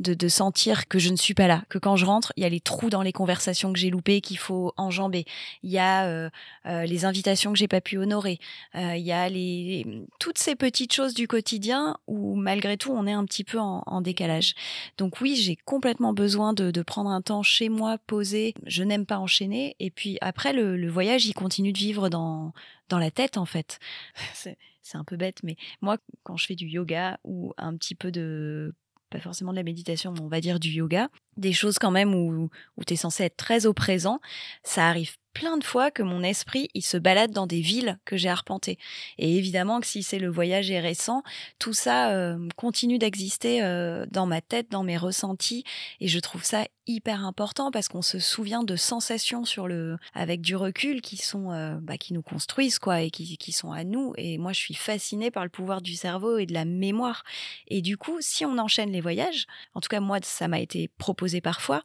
de, 0.01 0.29
sentir 0.29 0.89
que 0.89 0.99
je 0.99 1.11
ne 1.11 1.17
suis 1.17 1.35
pas 1.35 1.47
là, 1.47 1.63
que 1.69 1.79
quand 1.79 1.97
je 1.97 2.07
rentre, 2.07 2.33
il 2.37 2.43
y 2.43 2.47
a 2.47 2.49
les 2.49 2.61
trous 2.61 2.89
dans 2.89 3.03
les 3.03 3.13
conversations 3.13 3.73
que 3.73 3.79
j'ai 3.79 3.91
loupées 3.91 4.21
qu'il 4.21 4.39
faut 4.39 4.73
enjamber, 4.77 5.25
il 5.63 5.71
y 5.71 5.79
a 5.79 6.07
euh, 6.07 6.31
euh, 6.67 6.85
les 6.85 7.05
invitations 7.05 7.53
que 7.53 7.59
j'ai 7.59 7.69
pas 7.69 7.81
pu 7.81 7.99
honorer, 7.99 8.39
euh, 8.75 8.97
il 8.97 9.05
y 9.05 9.13
a 9.13 9.29
les, 9.29 9.87
toutes 10.19 10.39
ces 10.39 10.57
petites 10.57 10.93
choses 10.93 11.15
du 11.15 11.29
quotidien 11.29 11.97
où 12.07 12.35
malgré 12.35 12.77
tout 12.77 12.93
on 12.93 13.07
est 13.07 13.13
un 13.13 13.25
petit 13.25 13.45
peu 13.45 13.59
en, 13.59 14.01
décalage. 14.01 14.55
Donc 14.97 15.21
oui, 15.21 15.37
j'ai 15.37 15.57
complètement 15.57 16.15
besoin 16.15 16.55
de, 16.55 16.71
de, 16.71 16.83
prendre 16.83 17.11
un 17.11 17.21
temps 17.21 17.43
chez 17.43 17.69
moi, 17.69 17.99
posé. 18.07 18.55
Je 18.65 18.83
n'aime 18.83 19.05
pas 19.05 19.19
enchaîner. 19.19 19.77
Et 19.79 19.91
puis 19.91 20.17
après, 20.23 20.55
le, 20.55 20.79
le 20.79 20.89
voyage, 20.89 21.27
il 21.27 21.35
continue 21.35 21.73
de 21.73 21.79
vivre 21.79 22.09
dans 22.09 22.55
dans 22.89 22.99
la 22.99 23.11
tête 23.11 23.37
en 23.37 23.45
fait. 23.45 23.79
C'est 24.83 24.97
un 24.97 25.05
peu 25.05 25.17
bête, 25.17 25.43
mais 25.43 25.57
moi, 25.83 25.99
quand 26.23 26.37
je 26.37 26.47
fais 26.47 26.55
du 26.57 26.67
yoga 26.67 27.21
ou 27.23 27.53
un 27.59 27.77
petit 27.77 27.95
peu 27.95 28.11
de 28.11 28.75
pas 29.11 29.21
forcément 29.21 29.51
de 29.51 29.57
la 29.57 29.63
méditation, 29.63 30.13
mais 30.13 30.21
on 30.21 30.29
va 30.29 30.41
dire 30.41 30.61
du 30.61 30.71
yoga, 30.71 31.09
des 31.37 31.53
choses 31.53 31.79
quand 31.79 31.91
même 31.91 32.15
où, 32.15 32.49
où 32.77 32.85
tu 32.85 32.95
es 32.95 32.97
censé 32.97 33.25
être 33.25 33.37
très 33.37 33.67
au 33.67 33.75
présent, 33.75 34.21
ça 34.63 34.89
arrive 34.89 35.17
plein 35.33 35.57
de 35.57 35.65
fois 35.65 35.91
que 35.91 36.03
mon 36.03 36.23
esprit, 36.23 36.69
il 36.75 36.83
se 36.83 36.97
balade 36.97 37.31
dans 37.31 37.47
des 37.47 37.61
villes 37.61 37.99
que 38.05 38.17
j'ai 38.17 38.29
arpentées. 38.29 38.79
Et 39.19 39.37
évidemment 39.37 39.81
que 39.81 39.87
si 39.87 40.03
c'est 40.03 40.19
le 40.19 40.29
voyage 40.31 40.71
est 40.71 40.81
récent, 40.81 41.23
tout 41.59 41.73
ça 41.73 42.11
euh, 42.11 42.49
continue 42.57 42.99
d'exister 42.99 43.63
euh, 43.63 44.07
dans 44.11 44.27
ma 44.27 44.41
tête, 44.41 44.71
dans 44.71 44.83
mes 44.83 44.97
ressentis. 44.97 45.65
Et 46.01 46.09
je 46.09 46.19
trouve 46.19 46.45
ça 46.45 46.65
hyper 46.87 47.25
important 47.25 47.71
parce 47.71 47.89
qu'on 47.89 48.03
se 48.03 48.19
souvient 48.19 48.65
de 48.65 48.77
sensations 48.77 49.45
sur 49.45 49.69
le, 49.69 49.97
avec 50.13 50.41
du 50.41 50.57
recul 50.57 51.01
qui 51.01 51.17
sont, 51.17 51.53
euh, 51.53 51.77
bah, 51.81 51.97
qui 51.97 52.13
nous 52.13 52.23
construisent, 52.23 52.79
quoi, 52.79 53.03
et 53.03 53.11
qui, 53.11 53.37
qui 53.37 53.53
sont 53.53 53.73
à 53.73 53.85
nous. 53.85 54.13
Et 54.17 54.39
moi, 54.39 54.53
je 54.53 54.59
suis 54.59 54.75
fascinée 54.75 55.31
par 55.31 55.45
le 55.45 55.51
pouvoir 55.51 55.83
du 55.83 55.95
cerveau 55.95 56.39
et 56.39 56.47
de 56.47 56.55
la 56.55 56.65
mémoire. 56.65 57.23
Et 57.69 57.81
du 57.81 57.97
coup, 57.97 58.19
si 58.21 58.45
on 58.45 58.59
enchaîne 58.59 58.91
les 58.91 59.01
voyages, 59.01 59.47
en 59.75 59.81
tout 59.81 59.89
cas, 59.89 60.01
moi, 60.01 60.19
ça 60.23 60.49
m'a 60.49 60.61
été 60.61 60.89
proposé 60.99 61.41
parfois, 61.41 61.83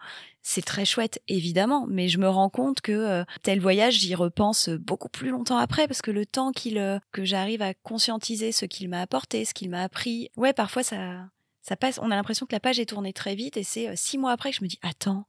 c'est 0.48 0.62
très 0.62 0.86
chouette, 0.86 1.24
évidemment, 1.28 1.88
mais 1.90 2.08
je 2.08 2.20
me 2.20 2.30
rends 2.30 2.52
compte 2.52 2.80
que 2.80 2.92
euh, 2.92 3.24
tel 3.42 3.60
voyage, 3.60 3.96
j'y 3.96 4.14
repense 4.14 4.70
beaucoup 4.70 5.10
plus 5.10 5.32
longtemps 5.32 5.58
après, 5.58 5.88
parce 5.88 6.04
que 6.04 6.12
le 6.12 6.24
temps 6.24 6.52
qu'il, 6.52 6.78
euh, 6.78 7.00
que 7.12 7.26
j'arrive 7.26 7.64
à 7.64 7.74
conscientiser 7.74 8.52
ce 8.52 8.66
qu'il 8.66 8.88
m'a 8.88 9.02
apporté, 9.02 9.44
ce 9.44 9.56
qu'il 9.56 9.72
m'a 9.72 9.82
appris, 9.82 10.30
ouais, 10.38 10.54
parfois 10.54 10.84
ça, 10.84 11.28
ça 11.64 11.76
passe, 11.76 12.00
on 12.00 12.12
a 12.12 12.16
l'impression 12.16 12.46
que 12.46 12.54
la 12.54 12.60
page 12.60 12.80
est 12.80 12.86
tournée 12.86 13.12
très 13.12 13.34
vite, 13.34 13.58
et 13.58 13.64
c'est 13.64 13.90
euh, 13.90 13.94
six 13.96 14.20
mois 14.20 14.34
après 14.34 14.52
que 14.52 14.58
je 14.58 14.64
me 14.64 14.68
dis, 14.68 14.78
attends, 14.84 15.26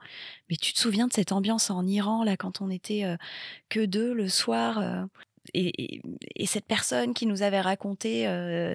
mais 0.50 0.56
tu 0.56 0.74
te 0.74 0.78
souviens 0.78 1.06
de 1.06 1.14
cette 1.14 1.32
ambiance 1.32 1.70
en 1.70 1.86
Iran, 1.86 2.22
là, 2.22 2.36
quand 2.36 2.60
on 2.60 2.68
était 2.68 3.04
que 3.70 3.86
deux 3.86 4.12
le 4.12 4.28
soir 4.28 5.08
et, 5.54 6.02
et, 6.34 6.46
cette 6.46 6.66
personne 6.66 7.14
qui 7.14 7.24
nous 7.24 7.40
avait 7.40 7.62
raconté 7.62 8.24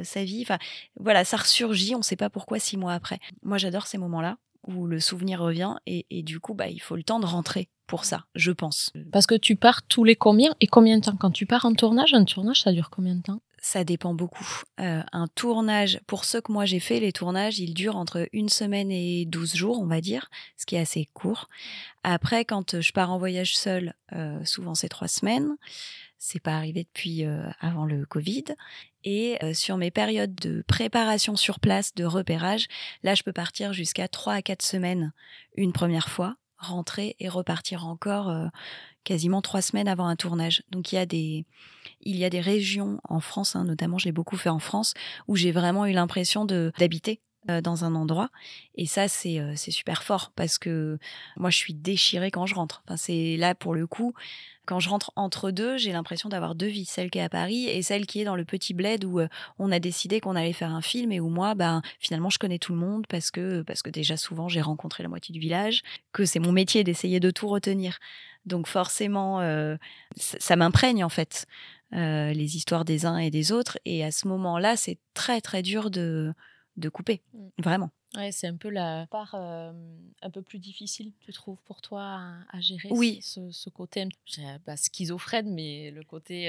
sa 0.03 0.23
vie, 0.23 0.41
enfin 0.41 0.57
voilà, 0.99 1.23
ça 1.23 1.37
ressurgit, 1.37 1.93
on 1.93 1.99
ne 1.99 2.03
sait 2.03 2.15
pas 2.15 2.31
pourquoi 2.31 2.57
six 2.57 2.77
mois 2.77 2.93
après. 2.93 3.19
Moi, 3.43 3.59
j'adore 3.59 3.85
ces 3.85 3.99
moments-là 3.99 4.37
où 4.67 4.85
le 4.85 4.99
souvenir 4.99 5.39
revient 5.39 5.75
et, 5.85 6.23
du 6.23 6.39
coup, 6.39 6.53
bah, 6.53 6.67
il 6.67 6.81
faut 6.81 6.95
le 6.95 7.03
temps 7.03 7.19
de 7.19 7.25
rentrer 7.25 7.69
pour 7.87 8.05
ça, 8.05 8.25
je 8.35 8.51
pense. 8.51 8.91
Parce 9.11 9.27
que 9.27 9.35
tu 9.35 9.55
pars 9.55 9.83
tous 9.83 10.03
les 10.03 10.15
combien 10.15 10.55
et 10.61 10.67
combien 10.67 10.97
de 10.97 11.03
temps? 11.03 11.17
Quand 11.17 11.31
tu 11.31 11.45
pars 11.45 11.65
en 11.65 11.73
tournage, 11.73 12.13
un 12.13 12.23
tournage, 12.23 12.61
ça 12.61 12.71
dure 12.71 12.89
combien 12.89 13.15
de 13.15 13.21
temps? 13.21 13.41
Ça 13.63 13.83
dépend 13.83 14.15
beaucoup. 14.15 14.47
Euh, 14.79 15.03
un 15.11 15.27
tournage, 15.27 15.99
pour 16.07 16.25
ceux 16.25 16.41
que 16.41 16.51
moi 16.51 16.65
j'ai 16.65 16.79
fait, 16.79 16.99
les 16.99 17.11
tournages, 17.11 17.59
ils 17.59 17.73
durent 17.75 17.97
entre 17.97 18.27
une 18.33 18.49
semaine 18.49 18.91
et 18.91 19.25
12 19.25 19.55
jours, 19.55 19.79
on 19.79 19.85
va 19.85 20.01
dire, 20.01 20.29
ce 20.57 20.65
qui 20.65 20.75
est 20.75 20.79
assez 20.79 21.07
court. 21.13 21.47
Après, 22.03 22.43
quand 22.43 22.81
je 22.81 22.91
pars 22.91 23.11
en 23.11 23.19
voyage 23.19 23.55
seul, 23.55 23.93
euh, 24.13 24.43
souvent 24.45 24.73
c'est 24.73 24.89
trois 24.89 25.07
semaines. 25.07 25.57
C'est 26.17 26.39
pas 26.39 26.55
arrivé 26.55 26.83
depuis 26.83 27.25
euh, 27.25 27.43
avant 27.59 27.85
le 27.85 28.05
Covid. 28.05 28.45
Et 29.03 29.37
euh, 29.43 29.53
sur 29.53 29.77
mes 29.77 29.91
périodes 29.91 30.35
de 30.35 30.63
préparation 30.67 31.35
sur 31.35 31.59
place, 31.59 31.93
de 31.95 32.05
repérage, 32.05 32.67
là, 33.03 33.15
je 33.15 33.23
peux 33.23 33.33
partir 33.33 33.73
jusqu'à 33.73 34.07
trois 34.07 34.33
à 34.33 34.41
quatre 34.41 34.61
semaines. 34.61 35.11
Une 35.55 35.73
première 35.73 36.09
fois, 36.09 36.35
rentrer 36.57 37.15
et 37.19 37.27
repartir 37.27 37.87
encore 37.87 38.29
euh, 38.29 38.47
quasiment 39.03 39.41
trois 39.41 39.61
semaines 39.61 39.87
avant 39.87 40.07
un 40.07 40.15
tournage. 40.15 40.63
Donc 40.69 40.91
il 40.91 40.95
y 40.95 40.99
a 40.99 41.05
des, 41.05 41.45
il 42.01 42.17
y 42.17 42.25
a 42.25 42.29
des 42.29 42.41
régions 42.41 42.99
en 43.03 43.19
France, 43.19 43.55
hein, 43.55 43.63
notamment 43.63 43.97
je 43.97 44.05
l'ai 44.05 44.11
beaucoup 44.11 44.37
fait 44.37 44.49
en 44.49 44.59
France, 44.59 44.93
où 45.27 45.35
j'ai 45.35 45.51
vraiment 45.51 45.85
eu 45.87 45.93
l'impression 45.93 46.45
d'habiter 46.45 47.19
dans 47.63 47.83
un 47.83 47.95
endroit. 47.95 48.29
Et 48.75 48.85
ça 48.85 49.07
c'est 49.07 49.41
c'est 49.55 49.71
super 49.71 50.03
fort 50.03 50.31
parce 50.35 50.59
que 50.59 50.99
moi 51.35 51.49
je 51.49 51.57
suis 51.57 51.73
déchirée 51.73 52.29
quand 52.29 52.45
je 52.45 52.53
rentre. 52.53 52.83
Enfin 52.85 52.97
c'est 52.97 53.35
là 53.37 53.55
pour 53.55 53.73
le 53.73 53.87
coup 53.87 54.13
quand 54.71 54.79
je 54.79 54.87
rentre 54.87 55.11
entre 55.17 55.51
deux, 55.51 55.75
j'ai 55.75 55.91
l'impression 55.91 56.29
d'avoir 56.29 56.55
deux 56.55 56.67
vies, 56.67 56.85
celle 56.85 57.11
qui 57.11 57.19
est 57.19 57.23
à 57.23 57.27
Paris 57.27 57.67
et 57.67 57.81
celle 57.81 58.05
qui 58.05 58.21
est 58.21 58.23
dans 58.23 58.37
le 58.37 58.45
petit 58.45 58.73
bled 58.73 59.03
où 59.03 59.19
euh, 59.19 59.27
on 59.59 59.69
a 59.69 59.79
décidé 59.79 60.21
qu'on 60.21 60.37
allait 60.37 60.53
faire 60.53 60.71
un 60.71 60.81
film 60.81 61.11
et 61.11 61.19
où 61.19 61.27
moi, 61.27 61.55
ben, 61.55 61.81
finalement, 61.99 62.29
je 62.29 62.39
connais 62.39 62.57
tout 62.57 62.71
le 62.71 62.79
monde 62.79 63.05
parce 63.09 63.31
que, 63.31 63.63
parce 63.63 63.81
que 63.81 63.89
déjà 63.89 64.15
souvent, 64.15 64.47
j'ai 64.47 64.61
rencontré 64.61 65.03
la 65.03 65.09
moitié 65.09 65.33
du 65.33 65.41
village, 65.41 65.81
que 66.13 66.23
c'est 66.23 66.39
mon 66.39 66.53
métier 66.53 66.85
d'essayer 66.85 67.19
de 67.19 67.31
tout 67.31 67.49
retenir. 67.49 67.99
Donc 68.45 68.65
forcément, 68.65 69.41
euh, 69.41 69.75
ça, 70.15 70.55
m'imprègne 70.55 71.03
en 71.03 71.09
fait, 71.09 71.47
euh, 71.91 72.31
les 72.31 72.55
histoires 72.55 72.85
des 72.85 73.05
uns 73.05 73.17
et 73.17 73.29
des 73.29 73.51
autres. 73.51 73.77
Et 73.83 74.05
à 74.05 74.11
ce 74.11 74.25
moment-là, 74.29 74.77
c'est 74.77 74.99
très 75.13 75.41
très 75.41 75.63
dur 75.63 75.91
de, 75.91 76.33
de 76.77 76.87
couper, 76.87 77.21
mmh. 77.33 77.47
vraiment. 77.57 77.89
Ouais, 78.15 78.31
c'est 78.33 78.47
un 78.47 78.57
peu 78.57 78.69
la 78.69 79.07
part 79.09 79.35
un 79.35 80.29
peu 80.33 80.41
plus 80.41 80.59
difficile, 80.59 81.13
tu 81.21 81.31
trouves, 81.31 81.59
pour 81.63 81.81
toi 81.81 82.19
à, 82.49 82.59
gérer 82.59 82.89
oui. 82.91 83.19
ce, 83.21 83.51
ce, 83.51 83.69
côté 83.69 84.05
bah, 84.65 84.75
schizophrène, 84.75 85.53
mais 85.53 85.91
le 85.91 86.03
côté 86.03 86.47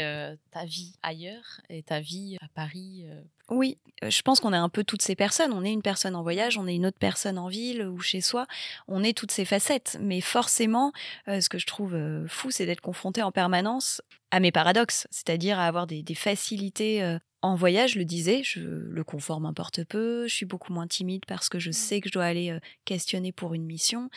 ta 0.51 0.65
vie 0.65 0.95
ailleurs 1.03 1.61
et 1.69 1.83
ta 1.83 2.01
vie 2.01 2.37
à 2.41 2.49
Paris. 2.49 3.07
Oui, 3.49 3.79
je 4.03 4.23
pense 4.23 4.41
qu'on 4.41 4.53
est 4.53 4.57
un 4.57 4.69
peu 4.69 4.83
toutes 4.83 5.03
ces 5.03 5.15
personnes. 5.15 5.53
On 5.53 5.65
est 5.65 5.73
une 5.73 5.83
personne 5.83 6.17
en 6.17 6.23
voyage, 6.23 6.59
on 6.59 6.67
est 6.67 6.75
une 6.75 6.87
autre 6.87 6.99
personne 6.99 7.39
en 7.39 7.49
ville 7.49 7.83
ou 7.83 8.01
chez 8.01 8.21
soi. 8.21 8.47
On 8.89 9.05
est 9.05 9.17
toutes 9.17 9.33
ces 9.33 9.45
facettes. 9.45 9.97
Mais 10.01 10.21
forcément, 10.21 10.93
ce 11.27 11.49
que 11.49 11.59
je 11.59 11.67
trouve 11.67 12.27
fou, 12.27 12.51
c'est 12.51 12.67
d'être 12.67 12.81
confronté 12.81 13.23
en 13.23 13.31
permanence 13.31 14.03
à 14.33 14.41
mes 14.41 14.51
paradoxes, 14.51 15.07
c'est-à-dire 15.11 15.61
à 15.61 15.67
avoir 15.67 15.87
des, 15.87 16.03
des 16.03 16.15
facilités 16.17 17.19
en 17.43 17.55
voyage, 17.55 17.93
je 17.93 17.99
le 17.99 18.05
disais, 18.05 18.43
je, 18.45 18.61
le 18.61 19.05
confort 19.05 19.41
m'importe 19.41 19.85
peu, 19.85 20.27
je 20.29 20.35
suis 20.35 20.47
beaucoup 20.47 20.73
moins 20.73 20.87
timide 20.87 21.25
parce 21.27 21.49
que 21.49 21.59
je 21.59 21.71
mmh. 21.71 21.75
sais 21.75 22.01
que 22.01 22.09
je 22.09 22.13
dois 22.13 22.25
aller 22.25 22.57
questionner 22.85 23.33
pour 23.33 23.55
une 23.55 23.65
mission. 23.65 24.11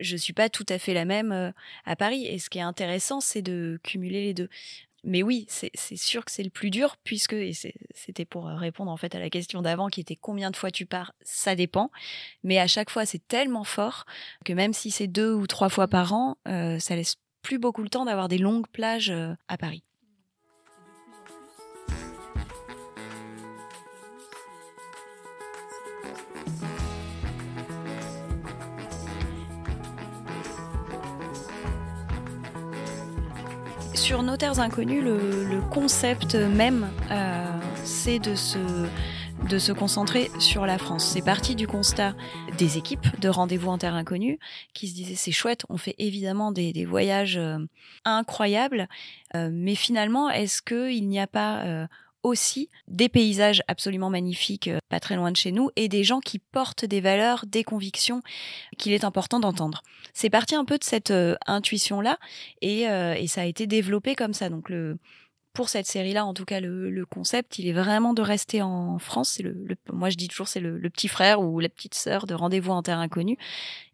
Je 0.00 0.16
suis 0.16 0.32
pas 0.32 0.48
tout 0.48 0.66
à 0.68 0.78
fait 0.78 0.94
la 0.94 1.04
même 1.04 1.52
à 1.84 1.96
Paris. 1.96 2.26
Et 2.26 2.38
ce 2.38 2.50
qui 2.50 2.58
est 2.58 2.62
intéressant, 2.62 3.20
c'est 3.20 3.42
de 3.42 3.78
cumuler 3.82 4.22
les 4.24 4.34
deux. 4.34 4.48
Mais 5.04 5.24
oui, 5.24 5.46
c'est 5.48 5.96
sûr 5.96 6.24
que 6.24 6.30
c'est 6.30 6.44
le 6.44 6.50
plus 6.50 6.70
dur, 6.70 6.96
puisque, 7.02 7.32
et 7.32 7.52
c'était 7.92 8.24
pour 8.24 8.44
répondre 8.44 8.90
en 8.90 8.96
fait 8.96 9.14
à 9.16 9.18
la 9.18 9.30
question 9.30 9.60
d'avant 9.60 9.88
qui 9.88 10.00
était 10.00 10.16
combien 10.16 10.52
de 10.52 10.56
fois 10.56 10.70
tu 10.70 10.86
pars, 10.86 11.12
ça 11.22 11.56
dépend. 11.56 11.90
Mais 12.44 12.58
à 12.58 12.68
chaque 12.68 12.88
fois, 12.88 13.04
c'est 13.04 13.26
tellement 13.26 13.64
fort 13.64 14.06
que 14.44 14.52
même 14.52 14.72
si 14.72 14.92
c'est 14.92 15.08
deux 15.08 15.32
ou 15.32 15.48
trois 15.48 15.70
fois 15.70 15.88
par 15.88 16.12
an, 16.12 16.38
euh, 16.46 16.78
ça 16.78 16.94
laisse 16.94 17.16
plus 17.42 17.58
beaucoup 17.58 17.82
le 17.82 17.88
temps 17.88 18.04
d'avoir 18.04 18.28
des 18.28 18.38
longues 18.38 18.68
plages 18.68 19.12
à 19.48 19.58
Paris. 19.58 19.82
Sur 34.02 34.24
Nos 34.24 34.36
Terres 34.36 34.58
Inconnues, 34.58 35.00
le, 35.00 35.60
concept 35.70 36.34
même, 36.34 36.90
euh, 37.12 37.46
c'est 37.84 38.18
de 38.18 38.34
se, 38.34 39.72
concentrer 39.72 40.28
sur 40.40 40.66
la 40.66 40.76
France. 40.76 41.04
C'est 41.04 41.22
parti 41.22 41.54
du 41.54 41.68
constat 41.68 42.16
des 42.58 42.78
équipes 42.78 43.06
de 43.20 43.28
Rendez-vous 43.28 43.68
en 43.68 43.78
Terre 43.78 43.94
Inconnue 43.94 44.40
qui 44.74 44.88
se 44.88 44.94
disaient 44.96 45.14
c'est 45.14 45.30
chouette, 45.30 45.64
on 45.68 45.76
fait 45.76 45.94
évidemment 45.98 46.50
des, 46.50 46.84
voyages 46.84 47.36
euh, 47.36 47.58
incroyables, 48.04 48.88
euh, 49.36 49.50
mais 49.52 49.76
finalement, 49.76 50.28
est-ce 50.30 50.62
qu'il 50.62 51.08
n'y 51.08 51.20
a 51.20 51.28
pas 51.28 51.86
aussi 52.22 52.68
des 52.88 53.08
paysages 53.08 53.62
absolument 53.68 54.10
magnifiques 54.10 54.68
euh, 54.68 54.78
pas 54.88 55.00
très 55.00 55.16
loin 55.16 55.30
de 55.30 55.36
chez 55.36 55.52
nous 55.52 55.70
et 55.76 55.88
des 55.88 56.04
gens 56.04 56.20
qui 56.20 56.38
portent 56.38 56.84
des 56.84 57.00
valeurs, 57.00 57.44
des 57.46 57.64
convictions 57.64 58.22
qu'il 58.78 58.92
est 58.92 59.04
important 59.04 59.40
d'entendre. 59.40 59.82
C'est 60.12 60.30
parti 60.30 60.54
un 60.54 60.64
peu 60.64 60.78
de 60.78 60.84
cette 60.84 61.10
euh, 61.10 61.36
intuition-là 61.46 62.18
et, 62.60 62.88
euh, 62.88 63.14
et, 63.14 63.26
ça 63.26 63.42
a 63.42 63.44
été 63.44 63.66
développé 63.66 64.14
comme 64.14 64.34
ça. 64.34 64.48
Donc 64.48 64.68
le, 64.68 64.98
pour 65.52 65.68
cette 65.68 65.86
série-là, 65.86 66.24
en 66.24 66.34
tout 66.34 66.44
cas, 66.44 66.60
le, 66.60 67.04
concept, 67.06 67.58
il 67.58 67.66
est 67.66 67.72
vraiment 67.72 68.14
de 68.14 68.22
rester 68.22 68.62
en 68.62 68.98
France. 68.98 69.40
Le, 69.42 69.76
moi, 69.92 70.10
je 70.10 70.16
dis 70.16 70.28
toujours, 70.28 70.48
c'est 70.48 70.60
le, 70.60 70.78
petit 70.90 71.08
frère 71.08 71.40
ou 71.40 71.60
la 71.60 71.68
petite 71.68 71.94
sœur 71.94 72.26
de 72.26 72.34
Rendez-vous 72.34 72.72
en 72.72 72.82
Terre 72.82 72.98
Inconnue. 72.98 73.36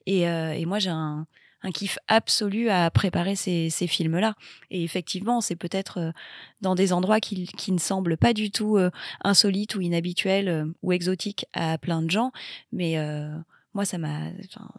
Et, 0.06 0.22
et 0.22 0.66
moi, 0.66 0.78
j'ai 0.78 0.90
un, 0.90 1.26
un 1.62 1.70
kiff 1.70 1.98
absolu 2.08 2.70
à 2.70 2.90
préparer 2.90 3.36
ces, 3.36 3.70
ces 3.70 3.86
films-là. 3.86 4.34
Et 4.70 4.84
effectivement, 4.84 5.40
c'est 5.40 5.56
peut-être 5.56 5.98
euh, 5.98 6.12
dans 6.60 6.74
des 6.74 6.92
endroits 6.92 7.20
qui, 7.20 7.46
qui, 7.46 7.72
ne 7.72 7.78
semblent 7.78 8.16
pas 8.16 8.32
du 8.32 8.50
tout 8.50 8.76
euh, 8.76 8.90
insolites 9.22 9.74
ou 9.74 9.80
inhabituels 9.80 10.48
euh, 10.48 10.66
ou 10.82 10.92
exotiques 10.92 11.46
à 11.52 11.78
plein 11.78 12.02
de 12.02 12.10
gens, 12.10 12.32
mais 12.72 12.96
moi, 13.74 13.84
ça 13.84 13.98
m'a, 13.98 14.30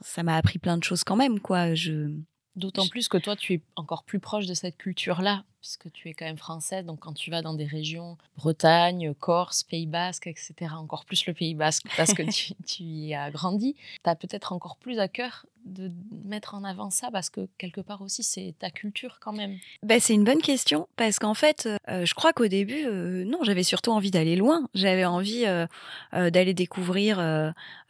ça 0.01 0.23
m'a 0.23 0.35
appris 0.35 0.59
plein 0.59 0.77
de 0.77 0.83
choses 0.83 1.03
quand 1.03 1.15
même, 1.15 1.39
quoi. 1.39 1.73
Je 1.75 2.11
D'autant 2.55 2.87
plus 2.87 3.07
que 3.07 3.17
toi, 3.17 3.35
tu 3.35 3.53
es 3.53 3.61
encore 3.75 4.03
plus 4.03 4.19
proche 4.19 4.45
de 4.45 4.53
cette 4.53 4.75
culture-là 4.75 5.45
puisque 5.59 5.91
tu 5.91 6.09
es 6.09 6.13
quand 6.13 6.25
même 6.25 6.37
française, 6.37 6.85
donc 6.85 6.99
quand 6.99 7.13
tu 7.13 7.31
vas 7.31 7.41
dans 7.41 7.53
des 7.53 7.65
régions, 7.65 8.17
Bretagne, 8.37 9.13
Corse, 9.13 9.63
Pays 9.63 9.87
Basque, 9.87 10.27
etc., 10.27 10.73
encore 10.75 11.05
plus 11.05 11.25
le 11.25 11.33
Pays 11.33 11.55
Basque, 11.55 11.85
parce 11.97 12.13
que 12.13 12.23
tu, 12.23 12.53
tu 12.65 12.83
y 12.83 13.13
as 13.13 13.31
grandi, 13.31 13.75
tu 14.03 14.09
as 14.09 14.15
peut-être 14.15 14.53
encore 14.53 14.77
plus 14.77 14.99
à 14.99 15.07
cœur 15.07 15.45
de 15.65 15.91
mettre 16.25 16.55
en 16.55 16.63
avant 16.63 16.89
ça 16.89 17.09
parce 17.11 17.29
que 17.29 17.47
quelque 17.57 17.81
part 17.81 18.01
aussi 18.01 18.23
c'est 18.23 18.53
ta 18.59 18.69
culture 18.69 19.19
quand 19.21 19.33
même. 19.33 19.57
Bah, 19.83 19.99
C'est 19.99 20.13
une 20.13 20.23
bonne 20.23 20.41
question 20.41 20.87
parce 20.95 21.19
qu'en 21.19 21.33
fait 21.33 21.67
euh, 21.89 22.05
je 22.05 22.13
crois 22.13 22.33
qu'au 22.33 22.47
début 22.47 22.85
euh, 22.85 23.23
non 23.25 23.39
j'avais 23.43 23.63
surtout 23.63 23.91
envie 23.91 24.11
d'aller 24.11 24.35
loin. 24.35 24.67
J'avais 24.73 25.05
envie 25.05 25.45
euh, 25.45 25.67
d'aller 26.13 26.53
découvrir 26.53 27.19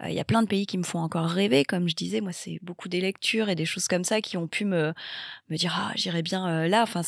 il 0.05 0.13
y 0.13 0.19
a 0.19 0.23
plein 0.23 0.41
de 0.41 0.47
pays 0.47 0.65
qui 0.65 0.77
me 0.77 0.83
font 0.83 0.99
encore 0.99 1.27
rêver. 1.27 1.63
Comme 1.63 1.87
je 1.87 1.95
disais 1.95 2.21
moi 2.21 2.31
c'est 2.31 2.59
beaucoup 2.61 2.89
des 2.89 3.01
lectures 3.01 3.49
et 3.49 3.55
des 3.55 3.65
choses 3.65 3.87
comme 3.87 4.03
ça 4.03 4.21
qui 4.21 4.37
ont 4.37 4.47
pu 4.47 4.65
me, 4.65 4.93
me 5.49 5.57
dire 5.57 5.75
ah 5.77 5.91
j'irai 5.95 6.21
bien 6.21 6.67
là. 6.67 6.83
Enfin 6.83 7.01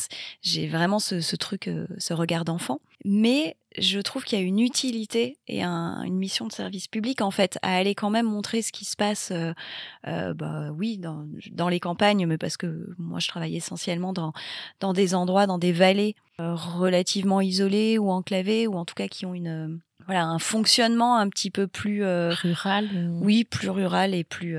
j'ai 0.52 0.68
vraiment 0.68 0.98
ce, 0.98 1.20
ce 1.20 1.36
truc 1.36 1.70
ce 1.98 2.14
regard 2.14 2.44
d'enfant 2.44 2.80
mais 3.04 3.56
je 3.78 3.98
trouve 4.00 4.24
qu'il 4.24 4.38
y 4.38 4.42
a 4.42 4.44
une 4.44 4.60
utilité 4.60 5.38
et 5.48 5.62
une 5.62 6.16
mission 6.16 6.46
de 6.46 6.52
service 6.52 6.88
public 6.88 7.20
en 7.20 7.30
fait 7.30 7.58
à 7.62 7.74
aller 7.74 7.94
quand 7.94 8.10
même 8.10 8.26
montrer 8.26 8.62
ce 8.62 8.70
qui 8.70 8.84
se 8.84 8.96
passe, 8.96 9.30
euh, 9.32 9.52
euh, 10.06 10.34
bah 10.34 10.70
oui, 10.76 10.98
dans, 10.98 11.26
dans, 11.52 11.68
les 11.68 11.80
campagnes, 11.80 12.26
mais 12.26 12.38
parce 12.38 12.56
que 12.56 12.90
moi 12.98 13.18
je 13.18 13.28
travaille 13.28 13.56
essentiellement 13.56 14.12
dans 14.12 14.32
dans 14.80 14.92
des 14.92 15.14
endroits, 15.14 15.46
dans 15.46 15.58
des 15.58 15.72
vallées 15.72 16.14
euh, 16.40 16.54
relativement 16.54 17.40
isolées 17.40 17.98
ou 17.98 18.10
enclavées 18.10 18.66
ou 18.66 18.74
en 18.74 18.84
tout 18.84 18.94
cas 18.94 19.08
qui 19.08 19.26
ont 19.26 19.34
une 19.34 19.80
voilà 20.06 20.24
un 20.24 20.38
fonctionnement 20.38 21.16
un 21.16 21.28
petit 21.28 21.50
peu 21.50 21.66
plus 21.66 22.04
rural. 22.04 22.88
Oui, 23.20 23.44
plus 23.44 23.70
rural 23.70 24.14
et 24.14 24.24
plus 24.24 24.58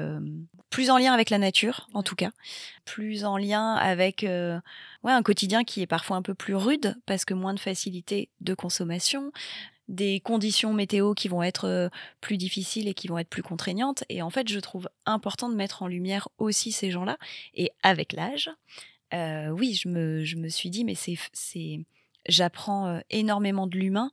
plus 0.73 0.89
en 0.89 0.97
lien 0.97 1.13
avec 1.13 1.29
la 1.29 1.37
nature, 1.37 1.87
en 1.93 2.01
tout 2.01 2.15
cas, 2.15 2.31
plus 2.83 3.25
en 3.25 3.37
lien 3.37 3.75
avec 3.75 4.23
euh, 4.23 4.59
ouais, 5.03 5.11
un 5.11 5.21
quotidien 5.21 5.63
qui 5.63 5.83
est 5.83 5.87
parfois 5.87 6.17
un 6.17 6.23
peu 6.23 6.33
plus 6.33 6.55
rude 6.55 6.95
parce 7.05 7.25
que 7.25 7.35
moins 7.35 7.53
de 7.53 7.59
facilité 7.59 8.29
de 8.41 8.55
consommation, 8.55 9.31
des 9.87 10.19
conditions 10.19 10.73
météo 10.73 11.13
qui 11.13 11.27
vont 11.27 11.43
être 11.43 11.67
euh, 11.67 11.89
plus 12.21 12.37
difficiles 12.37 12.87
et 12.87 12.95
qui 12.95 13.07
vont 13.07 13.19
être 13.19 13.29
plus 13.29 13.43
contraignantes. 13.43 14.03
Et 14.09 14.23
en 14.23 14.31
fait, 14.31 14.47
je 14.47 14.57
trouve 14.57 14.89
important 15.05 15.47
de 15.47 15.53
mettre 15.53 15.83
en 15.83 15.87
lumière 15.87 16.27
aussi 16.39 16.71
ces 16.71 16.89
gens-là. 16.89 17.19
Et 17.53 17.69
avec 17.83 18.11
l'âge, 18.11 18.49
euh, 19.13 19.49
oui, 19.49 19.75
je 19.75 19.87
me, 19.87 20.23
je 20.23 20.37
me 20.37 20.49
suis 20.49 20.71
dit, 20.71 20.85
mais 20.85 20.95
c'est, 20.95 21.19
c'est, 21.33 21.81
j'apprends 22.27 22.99
énormément 23.11 23.67
de 23.67 23.77
l'humain 23.77 24.09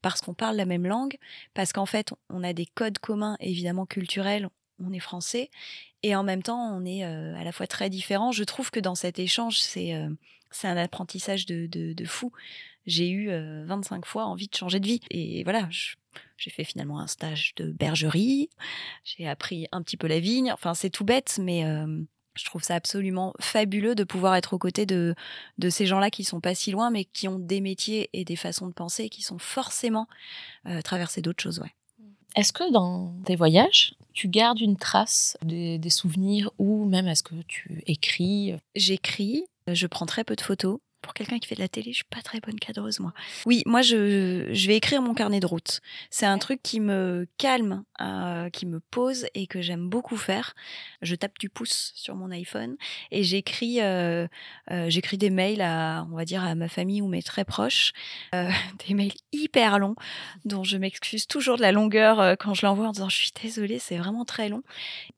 parce 0.00 0.20
qu'on 0.20 0.34
parle 0.34 0.54
la 0.54 0.64
même 0.64 0.86
langue, 0.86 1.16
parce 1.54 1.72
qu'en 1.72 1.86
fait, 1.86 2.14
on 2.30 2.44
a 2.44 2.52
des 2.52 2.66
codes 2.66 3.00
communs 3.00 3.36
évidemment 3.40 3.84
culturels, 3.84 4.48
on 4.78 4.92
est 4.92 5.00
français 5.00 5.50
et 6.04 6.14
en 6.14 6.22
même 6.22 6.42
temps, 6.42 6.60
on 6.76 6.84
est 6.84 7.02
à 7.02 7.42
la 7.42 7.50
fois 7.50 7.66
très 7.66 7.88
différents. 7.88 8.30
Je 8.30 8.44
trouve 8.44 8.70
que 8.70 8.78
dans 8.78 8.94
cet 8.94 9.18
échange, 9.18 9.58
c'est 9.58 9.98
c'est 10.50 10.68
un 10.68 10.76
apprentissage 10.76 11.46
de, 11.46 11.66
de, 11.66 12.04
fou. 12.04 12.30
J'ai 12.84 13.08
eu 13.08 13.30
25 13.64 14.04
fois 14.04 14.26
envie 14.26 14.48
de 14.48 14.54
changer 14.54 14.80
de 14.80 14.86
vie. 14.86 15.00
Et 15.10 15.42
voilà, 15.44 15.66
j'ai 16.36 16.50
fait 16.50 16.62
finalement 16.62 17.00
un 17.00 17.06
stage 17.06 17.54
de 17.56 17.72
bergerie. 17.72 18.50
J'ai 19.02 19.26
appris 19.26 19.66
un 19.72 19.82
petit 19.82 19.96
peu 19.96 20.06
la 20.06 20.20
vigne. 20.20 20.52
Enfin, 20.52 20.74
c'est 20.74 20.90
tout 20.90 21.06
bête, 21.06 21.38
mais 21.40 21.64
je 22.34 22.44
trouve 22.44 22.62
ça 22.62 22.74
absolument 22.74 23.32
fabuleux 23.40 23.94
de 23.94 24.04
pouvoir 24.04 24.34
être 24.34 24.52
aux 24.52 24.58
côtés 24.58 24.84
de, 24.84 25.14
de 25.56 25.70
ces 25.70 25.86
gens-là 25.86 26.10
qui 26.10 26.22
sont 26.22 26.42
pas 26.42 26.54
si 26.54 26.70
loin, 26.70 26.90
mais 26.90 27.06
qui 27.06 27.28
ont 27.28 27.38
des 27.38 27.62
métiers 27.62 28.10
et 28.12 28.26
des 28.26 28.36
façons 28.36 28.66
de 28.66 28.74
penser 28.74 29.08
qui 29.08 29.22
sont 29.22 29.38
forcément 29.38 30.06
traversés 30.84 31.22
d'autres 31.22 31.42
choses. 31.42 31.60
Ouais. 31.60 31.72
Est-ce 32.34 32.52
que 32.52 32.72
dans 32.72 33.14
tes 33.24 33.36
voyages, 33.36 33.94
tu 34.12 34.28
gardes 34.28 34.60
une 34.60 34.76
trace 34.76 35.36
des, 35.44 35.80
souvenirs 35.90 36.50
ou 36.58 36.84
même 36.84 37.06
est-ce 37.06 37.22
que 37.22 37.34
tu 37.46 37.82
écris? 37.86 38.54
J'écris, 38.74 39.44
je 39.68 39.86
prends 39.86 40.06
très 40.06 40.24
peu 40.24 40.34
de 40.36 40.40
photos 40.40 40.78
pour 41.04 41.12
quelqu'un 41.12 41.38
qui 41.38 41.48
fait 41.48 41.54
de 41.54 41.60
la 41.60 41.68
télé, 41.68 41.92
je 41.92 41.96
suis 41.96 42.04
pas 42.04 42.22
très 42.22 42.40
bonne 42.40 42.58
cadreuse 42.58 42.98
moi. 42.98 43.12
Oui, 43.44 43.62
moi 43.66 43.82
je, 43.82 44.66
vais 44.66 44.76
écrire 44.76 45.02
mon 45.02 45.12
carnet 45.12 45.38
de 45.38 45.44
route. 45.44 45.82
C'est 46.08 46.24
un 46.24 46.38
truc 46.38 46.62
qui 46.62 46.80
me 46.80 47.26
calme, 47.36 47.84
euh, 48.00 48.48
qui 48.48 48.64
me 48.64 48.80
pose 48.80 49.26
et 49.34 49.46
que 49.46 49.60
j'aime 49.60 49.90
beaucoup 49.90 50.16
faire. 50.16 50.54
Je 51.02 51.14
tape 51.14 51.38
du 51.38 51.50
pouce 51.50 51.92
sur 51.94 52.14
mon 52.14 52.30
iPhone 52.30 52.76
et 53.10 53.22
j'écris 53.22 53.82
euh, 53.82 54.26
euh, 54.70 54.88
des 55.12 55.28
mails 55.30 55.60
on 55.60 56.16
va 56.16 56.24
dire 56.24 56.42
à 56.42 56.54
ma 56.54 56.68
famille 56.68 57.02
ou 57.02 57.08
mes 57.08 57.22
très 57.22 57.44
proches, 57.44 57.92
des 58.32 58.94
mails 58.94 59.12
hyper 59.32 59.78
longs 59.78 59.96
dont 60.46 60.64
je 60.64 60.78
m'excuse 60.78 61.26
toujours 61.26 61.56
de 61.56 61.62
la 61.62 61.72
longueur 61.72 62.36
quand 62.38 62.54
je 62.54 62.64
l'envoie 62.64 62.88
en 62.88 62.92
disant 62.92 63.10
je 63.10 63.16
suis 63.16 63.32
désolée, 63.42 63.78
c'est 63.78 63.98
vraiment 63.98 64.24
très 64.24 64.48
long 64.48 64.62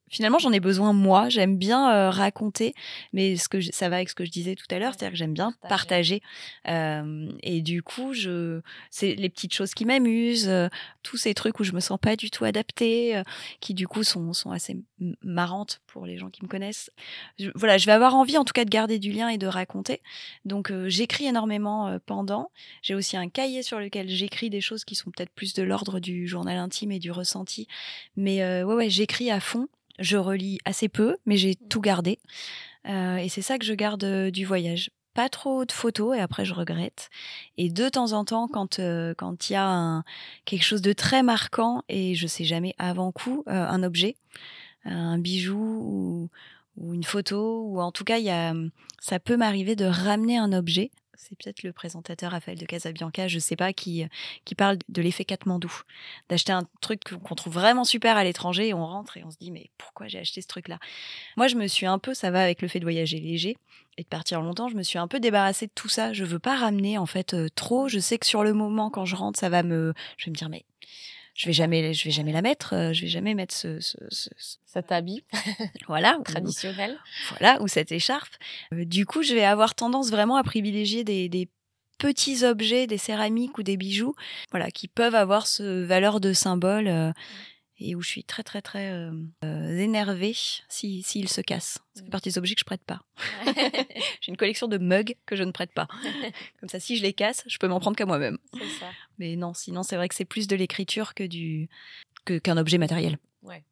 finalement 0.09 0.39
j'en 0.39 0.53
ai 0.53 0.61
besoin 0.61 0.93
moi. 0.93 1.29
J'aime 1.29 1.57
bien 1.57 1.93
euh, 1.93 2.11
raconter 2.11 2.75
mais 3.13 3.37
ce 3.37 3.49
que 3.49 3.61
ça 3.61 3.89
va 3.89 3.97
avec 3.97 4.09
ce 4.09 4.15
que 4.15 4.25
je 4.25 4.31
disais 4.31 4.55
tout 4.55 4.67
à 4.71 4.79
l'heure 4.79 4.93
c'est-à-dire 4.95 5.13
que 5.13 5.19
j'aime 5.19 5.35
bien 5.35 5.53
partager, 5.69 6.23
euh, 6.69 7.31
et 7.43 7.63
du 7.63 7.83
coup 7.83 8.15
je 8.15 8.61
c'est 8.91 9.15
les 9.15 9.29
petites 9.29 9.55
choses 9.55 9.75
qui 9.75 9.85
m'amusent 9.85 10.49
euh, 10.49 10.69
tous 11.03 11.17
ces 11.17 11.35
trucs 11.35 11.61
où 11.61 11.65
je 11.65 11.73
me 11.73 11.81
sens 11.81 11.99
pas 12.01 12.17
du 12.17 12.31
tout 12.31 12.45
adaptée 12.45 13.23
qui 13.61 13.75
du 13.75 13.87
coup 13.87 14.03
sont, 14.03 14.33
sont 14.33 14.51
assez 14.51 14.77
marrantes 15.23 15.81
pour 15.87 16.07
les 16.07 16.19
gens 16.19 16.31
qui 16.31 16.43
me 16.43 16.49
connaissent. 16.49 16.91
Voilà 17.55 17.79
je 17.79 17.87
vais 17.87 17.93
avoir 17.93 18.15
envie 18.15 18.39
en 18.39 18.45
tout 18.45 18.53
cas 18.53 18.65
de 18.65 18.71
garder 18.71 18.99
du 18.99 19.13
lien 19.13 19.29
et 19.29 19.39
de 19.39 19.47
raconter. 19.47 20.01
Donc 20.45 20.73
j'écris 20.87 21.27
énormément 21.27 21.99
pendant. 22.07 22.51
J'ai 22.83 22.95
aussi 22.95 23.17
un 23.17 23.29
cahier 23.29 23.63
sur 23.63 23.79
lequel 23.79 24.09
j'écris 24.09 24.51
des 24.51 24.61
choses 24.61 24.85
qui 24.85 24.95
sont 24.95 25.11
peut-être 25.11 25.31
plus 25.31 25.55
de 25.55 25.63
l'ordre 25.63 26.01
du 26.01 26.27
journal 26.27 26.57
intime 26.57 26.93
et 26.93 26.99
du 26.99 27.11
ressenti. 27.11 27.69
Mais 28.17 28.43
ouais 28.65 28.75
ouais 28.75 28.91
j'écris 28.91 29.31
à 29.31 29.41
fond 29.41 29.69
je 29.99 30.17
relis 30.17 30.59
assez 30.65 30.89
peu, 30.89 31.17
mais 31.27 31.37
j'ai 31.37 31.55
tout 31.55 31.81
gardé. 31.81 32.19
Euh, 32.89 33.17
et 33.17 33.29
c'est 33.29 33.43
ça 33.43 33.59
que 33.59 33.65
je 33.65 33.75
garde 33.75 34.05
euh, 34.05 34.31
du 34.31 34.45
voyage. 34.45 34.91
Pas 35.15 35.29
trop 35.29 35.65
de 35.65 35.73
photos 35.73 36.17
et 36.17 36.21
après 36.21 36.45
je 36.45 36.53
regrette. 36.53 37.09
Et 37.57 37.71
de 37.71 37.89
temps 37.89 38.13
en 38.13 38.25
temps, 38.25 38.49
quand 38.49 38.79
euh, 38.79 39.15
quand 39.17 39.49
il 39.49 39.55
y 39.55 39.57
a 39.57 40.03
quelque 40.45 40.63
chose 40.63 40.83
de 40.83 40.93
très 40.93 41.23
marquant 41.23 41.83
et 41.89 42.15
je 42.15 42.27
sais 42.27 42.45
jamais 42.45 42.75
avant 42.79 43.13
coup 43.13 43.43
un 43.47 43.83
objet, 43.83 44.17
un 44.85 45.19
bijou 45.19 45.57
ou, 45.57 46.29
ou, 46.77 46.93
une 46.93 47.05
photo 47.05 47.63
ou 47.65 47.81
en 47.81 47.93
tout 47.93 48.05
cas 48.05 48.19
y 48.19 48.29
a, 48.29 48.53
ça 49.01 49.19
peut 49.19 49.39
m'arriver 49.39 49.75
de 49.75 49.87
ramener 49.87 50.37
un 50.37 50.53
objet 50.53 50.91
c'est 51.17 51.37
peut-être 51.37 51.63
le 51.63 51.73
présentateur 51.73 52.33
Raphaël 52.33 52.59
de 52.59 52.67
Casabianca, 52.67 53.29
je 53.29 53.39
sais 53.39 53.57
pas, 53.57 53.73
qui, 53.73 54.07
qui 54.45 54.55
parle 54.55 54.79
de 54.89 55.03
l'effet 55.03 55.25
Katmandou. 55.25 55.73
D'acheter 56.29 56.53
un 56.53 56.67
truc 56.81 57.01
qu'on 57.05 57.35
trouve 57.35 57.55
vraiment 57.55 57.85
super 57.85 58.17
à 58.17 58.25
l'étranger 58.25 58.69
et 58.69 58.75
on 58.75 58.87
rentre 58.87 59.17
et 59.17 59.25
on 59.25 59.31
se 59.31 59.39
dit, 59.39 59.51
mais 59.51 59.71
pourquoi 59.79 60.09
j'ai 60.09 60.19
acheté 60.19 60.41
ce 60.41 60.49
truc-là? 60.49 60.79
Moi, 61.37 61.49
je 61.49 61.57
me 61.57 61.67
suis 61.67 61.87
un 61.87 61.99
peu, 61.99 62.15
ça 62.15 62.31
va 62.31 62.43
avec 62.43 62.63
le 62.63 62.69
fait 62.69 62.81
de 62.81 62.85
voyager 62.85 63.19
léger 63.19 63.57
et 63.99 64.03
de 64.03 64.09
partir 64.09 64.43
longtemps, 64.43 64.69
je 64.69 64.77
me 64.77 64.83
suis 64.83 64.99
un 64.99 65.09
peu 65.09 65.21
débarrassée 65.21 65.67
de 65.67 65.73
tout 65.75 65.89
ça. 65.89 66.13
Je 66.13 66.25
veux 66.25 66.39
pas 66.39 66.57
ramener, 66.57 66.99
en 66.99 67.07
fait, 67.07 67.35
euh, 67.35 67.49
trop. 67.55 67.89
Je 67.89 67.99
sais 67.99 68.19
que 68.19 68.27
sur 68.27 68.45
le 68.45 68.53
moment, 68.53 68.91
quand 68.91 69.07
je 69.07 69.17
rentre, 69.17 69.39
ça 69.39 69.49
va 69.49 69.63
me. 69.63 69.95
Je 70.19 70.27
vais 70.27 70.31
me 70.31 70.37
dire, 70.37 70.49
mais 70.49 70.65
je 71.37 71.47
vais 71.47 71.53
jamais, 71.53 71.93
je 71.93 72.05
vais 72.05 72.11
jamais 72.11 72.33
la 72.33 72.41
mettre, 72.41 72.75
euh, 72.75 72.93
je 72.95 73.03
vais 73.03 73.09
jamais 73.09 73.35
mettre 73.35 73.55
ce, 73.55 73.79
ce, 73.79 73.99
ce, 74.09 74.31
cet 74.65 74.91
habit, 74.91 75.23
voilà, 75.87 76.19
traditionnel, 76.25 76.99
voilà, 77.29 77.61
ou 77.63 77.69
cette 77.69 77.93
écharpe. 77.93 78.33
Euh, 78.73 78.87
du 78.87 79.05
coup, 79.05 79.23
je 79.23 79.35
vais 79.35 79.45
avoir 79.45 79.75
tendance 79.75 80.11
vraiment 80.11 80.37
à 80.37 80.43
privilégier 80.43 81.05
des, 81.05 81.29
des 81.29 81.51
petits 81.99 82.45
objets, 82.45 82.87
des 82.87 82.99
céramiques 82.99 83.59
ou 83.59 83.63
des 83.63 83.77
bijoux, 83.77 84.15
voilà, 84.51 84.71
qui 84.71 84.89
peuvent 84.89 85.15
avoir 85.15 85.47
ce 85.47 85.85
valeur 85.85 86.21
de 86.21 86.33
symbole. 86.33 86.89
Euh, 86.89 87.13
et 87.79 87.95
où 87.95 88.03
je 88.03 88.09
suis 88.09 88.25
très 88.25 88.43
très 88.43 88.63
très 88.63 88.91
euh, 88.91 89.13
euh 89.45 89.79
énervée 89.79 90.33
s'il 90.69 91.05
si, 91.05 91.27
se 91.27 91.41
casse. 91.41 91.79
C'est 91.95 92.05
fait 92.05 92.11
partie 92.11 92.29
des 92.31 92.39
objets 92.39 92.55
que 92.55 92.61
je 92.61 92.65
prête 92.65 92.85
pas. 92.85 93.03
J'ai 94.21 94.31
une 94.31 94.37
collection 94.37 94.69
de 94.69 94.79
mugs 94.79 95.17
que 95.27 95.37
je 95.37 95.43
ne 95.43 95.53
prête 95.53 95.73
pas. 95.73 95.89
Comme 96.61 96.69
ça, 96.69 96.81
si 96.81 96.97
je 96.97 97.03
les 97.03 97.13
casse, 97.13 97.45
je 97.47 97.59
peux 97.59 97.69
m'en 97.69 97.81
prendre 97.81 97.97
qu'à 97.97 98.07
moi-même. 98.07 98.39
Mais 99.19 99.37
non, 99.37 99.55
sinon 99.55 99.83
c'est 99.83 99.97
vrai 99.97 100.09
que 100.09 100.15
c'est 100.15 100.25
plus 100.25 100.47
de 100.47 100.57
l'écriture 100.57 101.15
que 101.15 101.25
du 101.25 101.69
qu'un 102.43 102.57
objet 102.57 102.79
matériel. 102.79 103.19
Ouais 103.43 103.63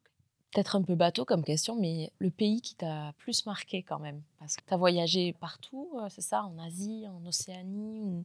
peut-être 0.55 0.77
un 0.77 0.81
peu 0.81 0.95
bateau 0.95 1.25
comme 1.25 1.43
question, 1.43 1.75
mais 1.77 2.11
le 2.19 2.29
pays 2.29 2.61
qui 2.61 2.75
t'a 2.75 3.13
plus 3.17 3.45
marqué 3.45 3.83
quand 3.83 3.99
même 3.99 4.21
Parce 4.39 4.55
que 4.55 4.61
tu 4.65 4.73
as 4.73 4.77
voyagé 4.77 5.33
partout, 5.33 5.89
euh, 5.97 6.07
c'est 6.09 6.21
ça, 6.21 6.43
en 6.43 6.57
Asie, 6.65 7.05
en 7.09 7.27
Océanie 7.27 7.99
ou... 8.01 8.23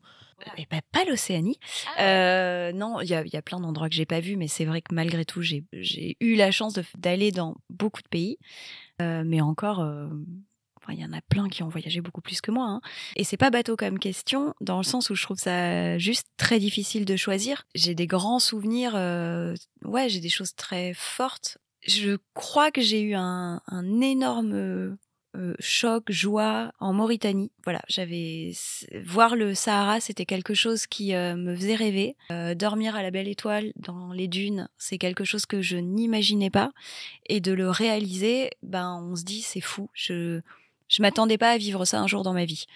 Eh 0.56 0.66
ben, 0.70 0.80
pas 0.92 1.04
l'Océanie. 1.04 1.58
Ah 1.96 2.02
euh, 2.02 2.72
non, 2.72 3.00
il 3.00 3.08
y 3.08 3.14
a, 3.14 3.42
plein 3.42 3.58
d'endroits 3.58 3.88
que 3.88 3.96
j'ai 3.96 4.06
pas 4.06 4.20
vus, 4.20 4.36
mais 4.36 4.46
c'est 4.46 4.64
vrai 4.64 4.80
que 4.80 4.94
malgré 4.94 5.24
tout, 5.24 5.42
j'ai 5.42 5.64
eu 6.20 6.36
la 6.36 6.52
chance 6.52 6.78
d'aller 6.96 7.32
dans 7.32 7.56
beaucoup 7.68 8.00
de 8.00 8.08
pays. 8.08 8.38
Euh, 9.02 9.24
mais 9.26 9.40
encore, 9.40 9.84
il 10.88 11.00
y 11.00 11.04
en 11.04 11.12
a 11.12 11.20
plein 11.20 11.48
qui 11.48 11.62
ont 11.62 11.68
voyagé 11.68 12.00
beaucoup 12.00 12.20
plus 12.20 12.40
que 12.40 12.50
moi. 12.50 12.66
Hein. 12.66 12.80
Et 13.16 13.24
c'est 13.24 13.36
pas 13.36 13.50
bateau 13.50 13.76
comme 13.76 13.98
question, 13.98 14.54
dans 14.60 14.76
le 14.76 14.84
sens 14.84 15.10
où 15.10 15.14
je 15.14 15.22
trouve 15.22 15.38
ça 15.38 15.98
juste 15.98 16.28
très 16.36 16.60
difficile 16.60 17.04
de 17.04 17.16
choisir. 17.16 17.64
J'ai 17.74 17.96
des 17.96 18.06
grands 18.06 18.38
souvenirs, 18.38 18.94
ouais, 19.84 20.08
j'ai 20.08 20.20
des 20.20 20.28
choses 20.28 20.54
très 20.54 20.94
fortes 20.94 21.58
je 21.86 22.16
crois 22.34 22.70
que 22.70 22.80
j'ai 22.80 23.00
eu 23.02 23.14
un, 23.14 23.60
un 23.66 24.00
énorme 24.00 24.98
euh, 25.36 25.54
choc, 25.60 26.10
joie 26.10 26.72
en 26.80 26.92
Mauritanie. 26.92 27.52
Voilà, 27.62 27.82
j'avais 27.88 28.52
voir 29.04 29.37
le 29.37 29.54
Sahara, 29.54 30.00
c'était 30.00 30.26
quelque 30.26 30.54
chose 30.54 30.88
qui 30.88 31.14
euh, 31.14 31.37
me 31.37 31.54
faisait 31.54 31.76
rêver. 31.76 32.16
Euh, 32.33 32.56
dormir 32.56 32.96
à 32.96 33.02
la 33.02 33.12
belle 33.12 33.28
étoile 33.28 33.72
dans 33.76 34.12
les 34.12 34.26
dunes, 34.26 34.68
c'est 34.76 34.98
quelque 34.98 35.22
chose 35.22 35.46
que 35.46 35.62
je 35.62 35.76
n'imaginais 35.76 36.50
pas. 36.50 36.72
Et 37.28 37.40
de 37.40 37.52
le 37.52 37.70
réaliser, 37.70 38.50
ben 38.64 39.00
on 39.00 39.14
se 39.14 39.22
dit 39.22 39.42
c'est 39.42 39.60
fou. 39.60 39.88
Je 39.94 40.40
je 40.90 41.00
m'attendais 41.00 41.38
pas 41.38 41.52
à 41.52 41.56
vivre 41.56 41.86
ça 41.86 42.00
un 42.00 42.06
jour 42.06 42.22
dans 42.22 42.34
ma 42.34 42.44
vie. 42.44 42.66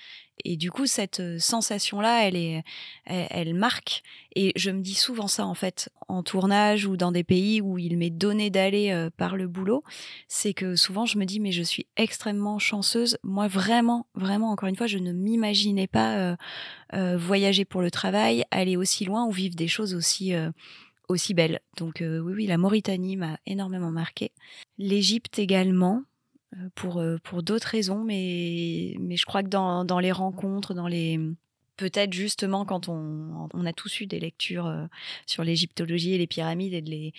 Et 0.45 0.57
du 0.57 0.71
coup, 0.71 0.87
cette 0.87 1.39
sensation-là, 1.39 2.27
elle 2.27 2.35
est, 2.35 2.63
elle, 3.07 3.55
marque. 3.55 4.03
Et 4.35 4.53
je 4.57 4.71
me 4.71 4.81
dis 4.81 4.95
souvent 4.95 5.29
ça, 5.29 5.47
en 5.47 5.55
fait, 5.55 5.91
en 6.09 6.25
tournage 6.25 6.87
ou 6.87 6.97
dans 6.97 7.13
des 7.13 7.23
pays 7.23 7.61
où 7.61 7.79
il 7.79 7.97
m'est 7.97 8.11
donné 8.11 8.51
d'aller 8.51 9.09
par 9.17 9.37
le 9.37 9.47
boulot. 9.47 9.85
C'est 10.27 10.53
que 10.53 10.75
souvent, 10.75 11.07
je 11.07 11.19
me 11.19 11.25
dis, 11.25 11.39
mais 11.39 11.53
je 11.53 11.63
suis 11.63 11.87
extrêmement 11.97 12.59
chanceuse. 12.59 13.17
Moi, 13.23 13.47
vraiment, 13.47 14.07
vraiment, 14.17 14.51
encore 14.51 14.69
une 14.69 14.75
fois, 14.75 14.89
je 14.89 14.99
ne 14.99 15.13
m'imaginais 15.13 15.87
pas 15.87 16.37
voyager 16.93 17.65
pour 17.65 17.81
le 17.81 17.93
travail, 17.93 18.45
aller 18.51 18.77
aussi 18.77 19.05
loin 19.05 19.27
ou 19.27 19.31
vivre 19.31 19.55
des 19.55 19.69
choses 19.69 19.95
aussi 19.95 20.33
aussi 21.09 21.35
belles. 21.35 21.61
Donc 21.77 21.99
oui, 22.01 22.33
oui, 22.35 22.47
la 22.47 22.59
Mauritanie 22.59 23.17
m'a 23.17 23.39
énormément 23.47 23.93
marqué. 23.93 24.33
L'Égypte 24.79 25.39
également. 25.39 26.03
Euh, 26.61 26.69
pour, 26.75 26.99
euh, 26.99 27.19
pour 27.23 27.43
d'autres 27.43 27.69
raisons, 27.69 28.05
mais, 28.05 28.97
mais 29.01 29.17
je 29.17 29.25
crois 29.27 29.43
que 29.43 29.49
dans, 29.49 29.85
dans 29.85 29.99
les 29.99 30.13
rencontres, 30.13 30.75
dans 30.75 30.89
les 30.89 31.19
peut-être 31.77 32.13
justement 32.13 32.65
quand 32.65 32.89
on, 32.89 33.49
on, 33.53 33.67
a 33.67 33.73
tous 33.73 34.01
eu 34.01 34.07
des 34.07 34.21
lectures 34.21 34.67
euh, 34.67 34.87
sur 35.27 35.43
l'égyptologie 35.43 36.15
et 36.15 36.19
les 36.19 36.29
pyramides 36.29 36.73
et 36.73 36.83
de 36.83 36.91
les 36.91 37.13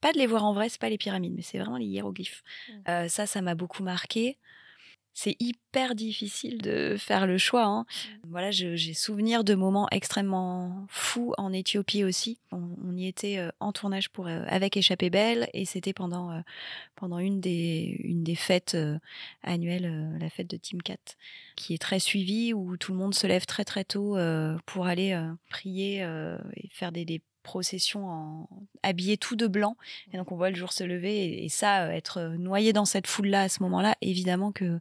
pas 0.00 0.12
de 0.12 0.18
les 0.18 0.26
voir 0.26 0.44
en 0.44 0.52
vrai, 0.54 0.68
c'est 0.68 0.80
pas 0.80 0.88
les 0.88 0.96
pyramides, 0.96 1.34
mais 1.34 1.42
c'est 1.42 1.58
vraiment 1.58 1.76
les 1.76 1.86
hiéroglyphes. 1.86 2.44
Mmh. 2.68 3.08
ça, 3.08 3.26
ça 3.26 3.42
m'a 3.42 3.56
beaucoup 3.56 3.82
marqué 3.82 4.38
c'est 5.14 5.36
hyper 5.40 5.94
difficile 5.96 6.58
de 6.58 6.96
faire 6.96 7.26
le 7.26 7.38
choix. 7.38 7.64
Hein. 7.64 7.82
Mmh. 7.82 8.28
Voilà, 8.30 8.50
j'ai 8.50 8.94
souvenir 8.94 9.42
de 9.42 9.54
moments 9.54 9.88
extrêmement 9.90 10.86
fous 10.88 11.34
en 11.38 11.52
Éthiopie 11.52 12.04
aussi. 12.04 12.38
On, 12.52 12.96
y 12.96 13.06
était 13.06 13.38
euh, 13.38 13.50
en 13.60 13.72
tournage 13.72 14.10
pour 14.10 14.26
euh, 14.26 14.44
avec 14.46 14.76
Échappée 14.76 15.10
Belle 15.10 15.48
et 15.54 15.64
c'était 15.64 15.92
pendant 15.92 16.30
euh, 16.30 16.40
pendant 16.94 17.18
une 17.18 17.40
des 17.40 17.96
une 18.04 18.22
des 18.22 18.34
fêtes 18.34 18.76
annuelles, 19.42 20.16
la 20.20 20.30
fête 20.30 20.48
de 20.48 20.56
Timkat, 20.56 21.16
qui 21.56 21.74
est 21.74 21.78
très 21.78 21.98
suivie 21.98 22.54
où 22.54 22.76
tout 22.76 22.92
le 22.92 22.98
monde 22.98 23.14
se 23.14 23.26
lève 23.26 23.46
très 23.46 23.64
très 23.64 23.84
tôt 23.84 24.16
pour 24.66 24.86
aller 24.86 25.20
prier 25.50 25.98
et 26.00 26.68
faire 26.70 26.92
des, 26.92 27.04
des 27.04 27.22
procession 27.48 28.06
en 28.06 28.48
habillé 28.82 29.16
tout 29.16 29.36
de 29.36 29.46
blanc. 29.46 29.76
Et 30.12 30.18
donc 30.18 30.30
on 30.32 30.36
voit 30.36 30.50
le 30.50 30.56
jour 30.56 30.72
se 30.72 30.84
lever 30.84 31.44
et, 31.44 31.48
ça, 31.48 31.86
euh, 31.86 31.90
être 31.90 32.18
euh, 32.18 32.36
noyé 32.36 32.74
dans 32.74 32.84
cette 32.84 33.06
foule-là 33.06 33.42
à 33.42 33.48
ce 33.48 33.62
moment-là, 33.62 33.96
évidemment 34.02 34.52
que 34.52 34.78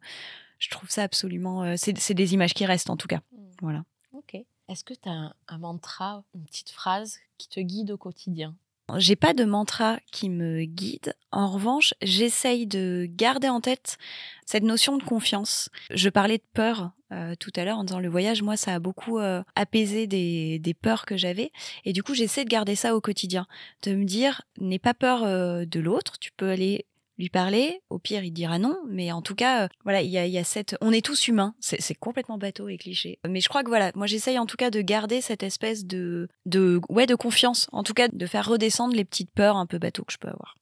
je 0.59 0.69
trouve 0.69 0.89
ça 0.89 1.03
absolument. 1.03 1.63
Euh, 1.63 1.75
c'est 1.77 2.13
des 2.13 2.33
images 2.33 2.53
qui 2.53 2.65
restent 2.65 2.89
en 2.89 2.97
tout 2.97 3.07
cas. 3.07 3.21
Mmh. 3.31 3.37
Voilà. 3.61 3.85
Ok. 4.11 4.35
Est-ce 4.67 4.83
que 4.83 4.93
tu 4.93 5.07
as 5.07 5.33
un, 5.47 5.57
mantra, 5.57 6.23
une 6.35 6.43
petite 6.43 6.71
phrase 6.71 7.19
qui 7.37 7.47
te 7.47 7.61
guide 7.61 7.91
au 7.91 7.97
quotidien? 7.97 8.53
J'ai 8.95 9.15
pas 9.15 9.33
de 9.33 9.43
mantra 9.43 9.99
qui 10.11 10.29
me 10.29 10.63
guide. 10.63 11.13
En 11.31 11.47
revanche, 11.47 11.93
j'essaye 12.01 12.67
de 12.67 13.07
garder 13.09 13.49
en 13.49 13.59
tête 13.59 13.97
cette 14.45 14.63
notion 14.63 14.97
de 14.97 15.03
confiance. 15.03 15.69
Je 15.89 16.09
parlais 16.09 16.37
de 16.37 16.43
peur 16.53 16.91
euh, 17.11 17.35
tout 17.39 17.51
à 17.55 17.65
l'heure 17.65 17.77
en 17.77 17.83
disant 17.83 17.99
le 17.99 18.09
voyage, 18.09 18.41
moi, 18.41 18.57
ça 18.57 18.73
a 18.73 18.79
beaucoup 18.79 19.19
euh, 19.19 19.43
apaisé 19.55 20.07
des, 20.07 20.59
des, 20.59 20.73
peurs 20.73 21.05
que 21.05 21.17
j'avais. 21.17 21.51
Et 21.85 21.93
du 21.93 22.03
coup, 22.03 22.13
j'essaie 22.13 22.45
de 22.45 22.49
garder 22.49 22.75
ça 22.75 22.95
au 22.95 23.01
quotidien. 23.01 23.45
De 23.83 23.93
me 23.93 24.05
dire, 24.05 24.41
n'aie 24.59 24.79
pas 24.79 24.93
peur 24.93 25.23
euh, 25.23 25.65
de 25.65 25.79
l'autre. 25.79 26.17
Tu 26.19 26.31
peux 26.31 26.49
aller 26.49 26.85
lui 27.17 27.29
parler. 27.29 27.81
Au 27.89 27.99
pire, 27.99 28.23
il 28.23 28.31
dira 28.31 28.59
non. 28.59 28.77
Mais 28.87 29.11
en 29.11 29.21
tout 29.21 29.35
cas, 29.35 29.65
euh, 29.65 29.67
voilà, 29.83 30.01
il 30.01 30.09
y 30.09 30.17
a, 30.17 30.25
y 30.25 30.37
a, 30.37 30.43
cette. 30.43 30.75
On 30.81 30.91
est 30.91 31.05
tous 31.05 31.27
humains. 31.27 31.55
C'est 31.59 31.95
complètement 31.95 32.37
bateau 32.37 32.67
et 32.69 32.77
cliché. 32.77 33.19
Mais 33.27 33.41
je 33.41 33.49
crois 33.49 33.63
que 33.63 33.69
voilà, 33.69 33.91
moi 33.95 34.07
j'essaye 34.07 34.39
en 34.39 34.45
tout 34.45 34.57
cas 34.57 34.69
de 34.69 34.81
garder 34.81 35.21
cette 35.21 35.43
espèce 35.43 35.85
de, 35.85 36.27
de, 36.45 36.79
ouais, 36.89 37.05
de 37.05 37.15
confiance. 37.15 37.67
En 37.71 37.83
tout 37.83 37.93
cas, 37.93 38.07
de 38.07 38.25
faire 38.25 38.47
redescendre 38.47 38.95
les 38.95 39.05
petites 39.05 39.31
peurs 39.31 39.57
un 39.57 39.65
peu 39.65 39.77
bateau 39.77 40.03
que 40.03 40.13
je 40.13 40.17
peux 40.17 40.29
avoir. 40.29 40.55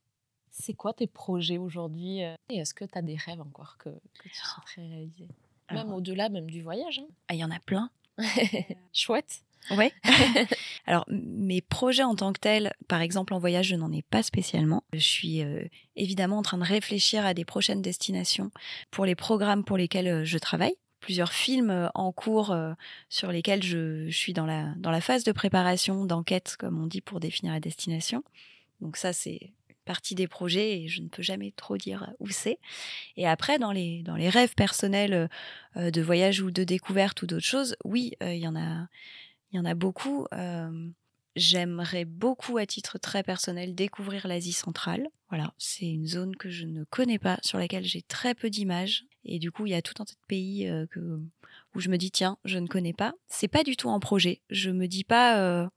C'est 0.51 0.73
quoi 0.73 0.93
tes 0.93 1.07
projets 1.07 1.57
aujourd'hui 1.57 2.23
euh, 2.23 2.33
Et 2.49 2.57
est-ce 2.57 2.73
que 2.73 2.85
tu 2.85 2.97
as 2.97 3.01
des 3.01 3.17
rêves 3.17 3.41
encore 3.41 3.77
que, 3.77 3.89
que 3.89 4.29
tu 4.29 4.35
souhaiterais 4.35 4.87
réaliser? 4.87 5.27
Même 5.71 5.91
au-delà 5.91 6.29
même 6.29 6.49
du 6.49 6.61
voyage. 6.61 6.99
Hein. 6.99 7.07
Ah, 7.27 7.33
il 7.33 7.39
y 7.39 7.43
en 7.43 7.51
a 7.51 7.59
plein. 7.59 7.89
Chouette. 8.93 9.41
Ouais. 9.71 9.91
Alors, 10.85 11.05
mes 11.07 11.61
projets 11.61 12.03
en 12.03 12.15
tant 12.15 12.33
que 12.33 12.39
tels, 12.39 12.73
par 12.87 13.01
exemple 13.01 13.33
en 13.33 13.39
voyage, 13.39 13.67
je 13.67 13.75
n'en 13.75 13.91
ai 13.91 14.03
pas 14.03 14.23
spécialement. 14.23 14.83
Je 14.93 14.99
suis 14.99 15.41
euh, 15.41 15.63
évidemment 15.95 16.37
en 16.37 16.41
train 16.43 16.57
de 16.57 16.63
réfléchir 16.63 17.25
à 17.25 17.33
des 17.33 17.45
prochaines 17.45 17.81
destinations 17.81 18.51
pour 18.91 19.05
les 19.05 19.15
programmes 19.15 19.63
pour 19.63 19.77
lesquels 19.77 20.07
euh, 20.07 20.25
je 20.25 20.37
travaille. 20.37 20.75
Plusieurs 20.99 21.33
films 21.33 21.69
euh, 21.69 21.87
en 21.93 22.11
cours 22.11 22.55
sur 23.09 23.31
lesquels 23.31 23.63
je, 23.63 24.07
je, 24.07 24.17
suis 24.17 24.33
dans 24.33 24.45
la, 24.45 24.73
dans 24.77 24.91
la 24.91 25.01
phase 25.01 25.23
de 25.23 25.31
préparation, 25.31 26.05
d'enquête, 26.05 26.55
comme 26.57 26.81
on 26.81 26.87
dit, 26.87 27.01
pour 27.01 27.19
définir 27.19 27.53
la 27.53 27.59
destination. 27.59 28.23
Donc 28.81 28.97
ça, 28.97 29.13
c'est 29.13 29.53
partie 29.85 30.15
des 30.15 30.27
projets 30.27 30.81
et 30.81 30.87
je 30.87 31.01
ne 31.01 31.07
peux 31.07 31.21
jamais 31.21 31.51
trop 31.55 31.77
dire 31.77 32.11
où 32.19 32.29
c'est. 32.29 32.57
Et 33.17 33.27
après, 33.27 33.59
dans 33.59 33.71
les, 33.71 34.01
dans 34.01 34.15
les 34.15 34.29
rêves 34.29 34.55
personnels 34.55 35.29
de 35.75 36.01
voyage 36.01 36.41
ou 36.41 36.49
de 36.49 36.63
découverte 36.63 37.21
ou 37.21 37.27
d'autres 37.27 37.45
choses, 37.45 37.75
oui, 37.83 38.13
il 38.21 38.37
y 38.37 38.47
en 38.47 38.55
a 38.55 38.87
il 39.55 39.57
y 39.57 39.61
en 39.61 39.65
a 39.65 39.73
beaucoup. 39.73 40.27
J'aimerais 41.37 42.05
beaucoup, 42.05 42.57
à 42.57 42.65
titre 42.65 42.97
très 42.97 43.23
personnel, 43.23 43.73
découvrir 43.73 44.27
l'Asie 44.27 44.53
centrale. 44.53 45.07
Voilà, 45.29 45.53
c'est 45.57 45.87
une 45.87 46.05
zone 46.05 46.35
que 46.35 46.49
je 46.49 46.65
ne 46.65 46.83
connais 46.85 47.19
pas, 47.19 47.39
sur 47.41 47.57
laquelle 47.57 47.83
j'ai 47.83 48.01
très 48.01 48.35
peu 48.35 48.49
d'images. 48.49 49.05
Et 49.23 49.39
du 49.39 49.51
coup, 49.51 49.65
il 49.65 49.71
y 49.71 49.75
a 49.75 49.81
tout 49.81 49.93
un 49.99 50.05
tas 50.05 50.13
de 50.13 50.27
pays 50.27 50.69
que, 50.91 51.19
où 51.73 51.79
je 51.79 51.89
me 51.89 51.97
dis, 51.97 52.11
tiens, 52.11 52.37
je 52.45 52.59
ne 52.59 52.67
connais 52.67 52.93
pas. 52.93 53.13
C'est 53.27 53.47
pas 53.47 53.63
du 53.63 53.75
tout 53.77 53.89
un 53.89 53.99
projet. 53.99 54.41
Je 54.49 54.71
me 54.71 54.87
dis 54.87 55.03
pas, 55.05 55.69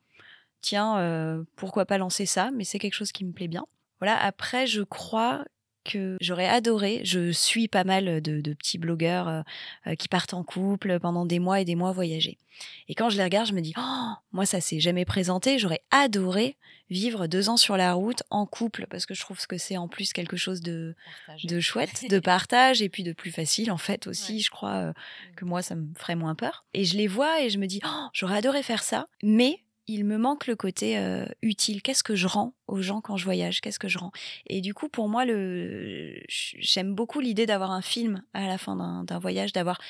tiens, 0.60 1.44
pourquoi 1.56 1.86
pas 1.86 1.98
lancer 1.98 2.26
ça, 2.26 2.50
mais 2.52 2.64
c'est 2.64 2.78
quelque 2.78 2.94
chose 2.94 3.12
qui 3.12 3.24
me 3.24 3.32
plaît 3.32 3.48
bien. 3.48 3.64
Voilà, 4.00 4.16
après, 4.16 4.66
je 4.66 4.82
crois 4.82 5.44
que 5.84 6.16
j'aurais 6.20 6.48
adoré. 6.48 7.00
Je 7.04 7.30
suis 7.30 7.68
pas 7.68 7.84
mal 7.84 8.20
de, 8.20 8.54
petits 8.54 8.78
blogueurs 8.78 9.28
euh, 9.86 9.94
qui 9.94 10.08
partent 10.08 10.34
en 10.34 10.44
couple 10.44 10.98
pendant 11.00 11.26
des 11.26 11.38
mois 11.38 11.60
et 11.60 11.64
des 11.64 11.74
mois 11.74 11.92
voyager. 11.92 12.38
Et 12.88 12.94
quand 12.94 13.10
je 13.10 13.16
les 13.16 13.24
regarde, 13.24 13.46
je 13.46 13.52
me 13.52 13.60
dis, 13.60 13.72
oh, 13.76 14.12
moi 14.32 14.46
ça 14.46 14.60
s'est 14.60 14.80
jamais 14.80 15.04
présenté. 15.04 15.58
J'aurais 15.58 15.82
adoré 15.90 16.56
vivre 16.90 17.26
deux 17.26 17.48
ans 17.48 17.56
sur 17.56 17.76
la 17.76 17.92
route 17.92 18.22
en 18.30 18.46
couple 18.46 18.86
parce 18.88 19.06
que 19.06 19.14
je 19.14 19.20
trouve 19.20 19.46
que 19.46 19.58
c'est 19.58 19.76
en 19.76 19.88
plus 19.88 20.12
quelque 20.12 20.36
chose 20.36 20.60
de, 20.60 20.94
de 21.44 21.60
chouette, 21.60 22.06
de 22.08 22.18
partage 22.18 22.82
et 22.82 22.88
puis 22.88 23.02
de 23.02 23.12
plus 23.12 23.30
facile 23.30 23.70
en 23.70 23.78
fait 23.78 24.06
aussi. 24.06 24.40
Je 24.40 24.50
crois 24.50 24.74
euh, 24.74 24.90
mmh. 24.90 25.34
que 25.36 25.44
moi 25.44 25.62
ça 25.62 25.74
me 25.74 25.86
ferait 25.96 26.16
moins 26.16 26.34
peur. 26.34 26.64
Et 26.74 26.84
je 26.84 26.96
les 26.96 27.06
vois 27.06 27.42
et 27.42 27.50
je 27.50 27.58
me 27.58 27.66
dis, 27.66 27.80
oh, 27.84 28.06
j'aurais 28.12 28.38
adoré 28.38 28.62
faire 28.62 28.82
ça, 28.82 29.06
mais 29.22 29.62
il 29.88 30.04
me 30.04 30.18
manque 30.18 30.46
le 30.46 30.54
côté 30.54 30.98
euh, 30.98 31.24
utile. 31.42 31.80
Qu'est-ce 31.82 32.04
que 32.04 32.14
je 32.14 32.26
rends 32.26 32.54
aux 32.66 32.82
gens 32.82 33.00
quand 33.00 33.16
je 33.16 33.24
voyage? 33.24 33.60
Qu'est-ce 33.62 33.78
que 33.78 33.88
je 33.88 33.98
rends? 33.98 34.12
Et 34.46 34.60
du 34.60 34.74
coup, 34.74 34.88
pour 34.88 35.08
moi, 35.08 35.24
le... 35.24 36.20
j'aime 36.28 36.94
beaucoup 36.94 37.20
l'idée 37.20 37.46
d'avoir 37.46 37.70
un 37.70 37.80
film 37.80 38.22
à 38.34 38.46
la 38.46 38.58
fin 38.58 39.04
d'un 39.04 39.18
voyage, 39.18 39.52
d'avoir 39.52 39.80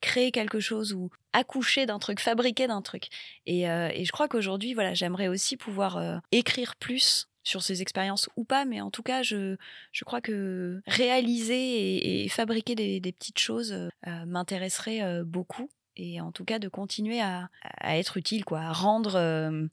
créé 0.00 0.30
quelque 0.30 0.60
chose 0.60 0.92
ou 0.92 1.10
accouché 1.32 1.86
d'un 1.86 1.98
truc, 1.98 2.20
fabriqué 2.20 2.68
d'un 2.68 2.82
truc. 2.82 3.08
Et, 3.46 3.68
euh, 3.68 3.90
je 3.92 4.12
crois 4.12 4.28
qu'aujourd'hui, 4.28 4.74
voilà, 4.74 4.94
j'aimerais 4.94 5.28
aussi 5.28 5.56
pouvoir 5.56 5.96
euh, 5.96 6.18
écrire 6.30 6.76
plus 6.76 7.28
sur 7.42 7.62
ces 7.62 7.82
expériences 7.82 8.28
ou 8.36 8.44
pas, 8.44 8.64
mais 8.64 8.80
en 8.80 8.90
tout 8.90 9.02
cas, 9.02 9.22
je, 9.22 9.56
crois 10.04 10.20
que 10.20 10.82
réaliser 10.86 12.24
et, 12.24 12.28
fabriquer 12.28 12.74
des, 12.74 13.12
petites 13.12 13.38
choses 13.38 13.88
m'intéresserait 14.26 15.22
beaucoup 15.24 15.70
et 15.98 16.20
en 16.20 16.32
tout 16.32 16.44
cas 16.44 16.58
de 16.58 16.68
continuer 16.68 17.20
à, 17.20 17.50
être 17.82 18.16
utile, 18.16 18.44
quoi, 18.44 18.60
à 18.60 18.72
rendre, 18.72 19.16
euh, 19.16 19.66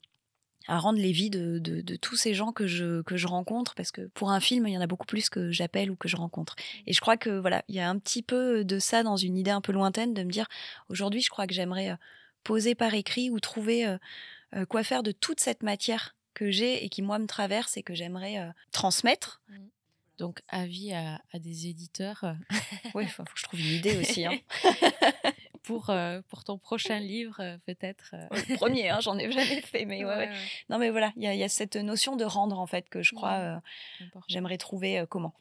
à 0.66 0.78
rendre 0.78 0.98
les 0.98 1.12
vies 1.12 1.30
de, 1.30 1.58
de, 1.58 1.96
tous 1.96 2.16
ces 2.16 2.34
gens 2.34 2.52
que 2.52 2.66
je, 2.66 3.00
que 3.02 3.16
je 3.16 3.28
rencontre, 3.28 3.74
parce 3.74 3.92
que 3.92 4.08
pour 4.08 4.30
un 4.30 4.40
film, 4.40 4.66
il 4.66 4.74
y 4.74 4.78
en 4.78 4.80
a 4.80 4.88
beaucoup 4.88 5.06
plus 5.06 5.30
que 5.30 5.52
j'appelle 5.52 5.90
ou 5.90 5.96
que 5.96 6.08
je 6.08 6.16
rencontre. 6.16 6.56
Et 6.86 6.92
je 6.92 7.00
crois 7.00 7.16
que 7.16 7.30
voilà, 7.30 7.64
il 7.68 7.76
y 7.76 7.80
a 7.80 7.88
un 7.88 7.98
petit 7.98 8.22
peu 8.22 8.64
de 8.64 8.78
ça 8.78 9.04
dans 9.04 9.16
une 9.16 9.38
idée 9.38 9.52
un 9.52 9.60
peu 9.60 9.72
lointaine, 9.72 10.12
de 10.12 10.24
me 10.24 10.30
dire 10.30 10.48
aujourd'hui, 10.88 11.22
je 11.22 11.30
crois 11.30 11.46
que 11.46 11.54
j'aimerais 11.54 11.90
euh, 11.90 11.96
poser 12.42 12.74
par 12.74 12.92
écrit 12.94 13.30
ou 13.30 13.38
trouver 13.38 13.86
euh, 13.86 14.66
quoi 14.66 14.82
faire 14.82 15.02
de 15.02 15.12
toute 15.12 15.40
cette 15.40 15.62
matière 15.62 16.16
que 16.34 16.50
j'ai 16.50 16.84
et 16.84 16.88
qui 16.88 17.02
moi 17.02 17.18
me 17.18 17.26
traverse 17.26 17.76
et 17.76 17.82
que 17.82 17.94
j'aimerais 17.94 18.52
transmettre. 18.72 19.40
Mmh. 19.48 19.54
Donc, 20.18 20.40
avis 20.48 20.92
à, 20.92 21.20
à 21.32 21.38
des 21.38 21.66
éditeurs. 21.66 22.24
oui, 22.94 23.04
il 23.04 23.08
faut 23.08 23.24
que 23.24 23.30
je 23.34 23.42
trouve 23.42 23.60
une 23.60 23.74
idée 23.74 23.96
aussi. 23.98 24.24
Hein. 24.24 24.38
pour, 25.66 25.90
euh, 25.90 26.22
pour 26.28 26.44
ton 26.44 26.58
prochain 26.58 27.00
livre, 27.00 27.38
euh, 27.40 27.58
peut-être. 27.66 28.14
Euh. 28.14 28.28
Le 28.48 28.56
premier, 28.56 28.88
hein, 28.88 29.00
j'en 29.00 29.18
ai 29.18 29.30
jamais 29.30 29.60
fait, 29.60 29.84
mais 29.84 30.04
ouais, 30.06 30.30
Non, 30.70 30.78
mais 30.78 30.90
voilà, 30.90 31.12
il 31.16 31.24
y, 31.24 31.36
y, 31.36 31.42
a 31.42 31.48
cette 31.48 31.74
notion 31.74 32.14
de 32.14 32.24
rendre, 32.24 32.60
en 32.60 32.66
fait, 32.66 32.88
que 32.88 33.02
je 33.02 33.14
crois, 33.14 33.60
j'aimerais 34.28 34.58
trouver 34.58 35.04
comment. 35.10 35.34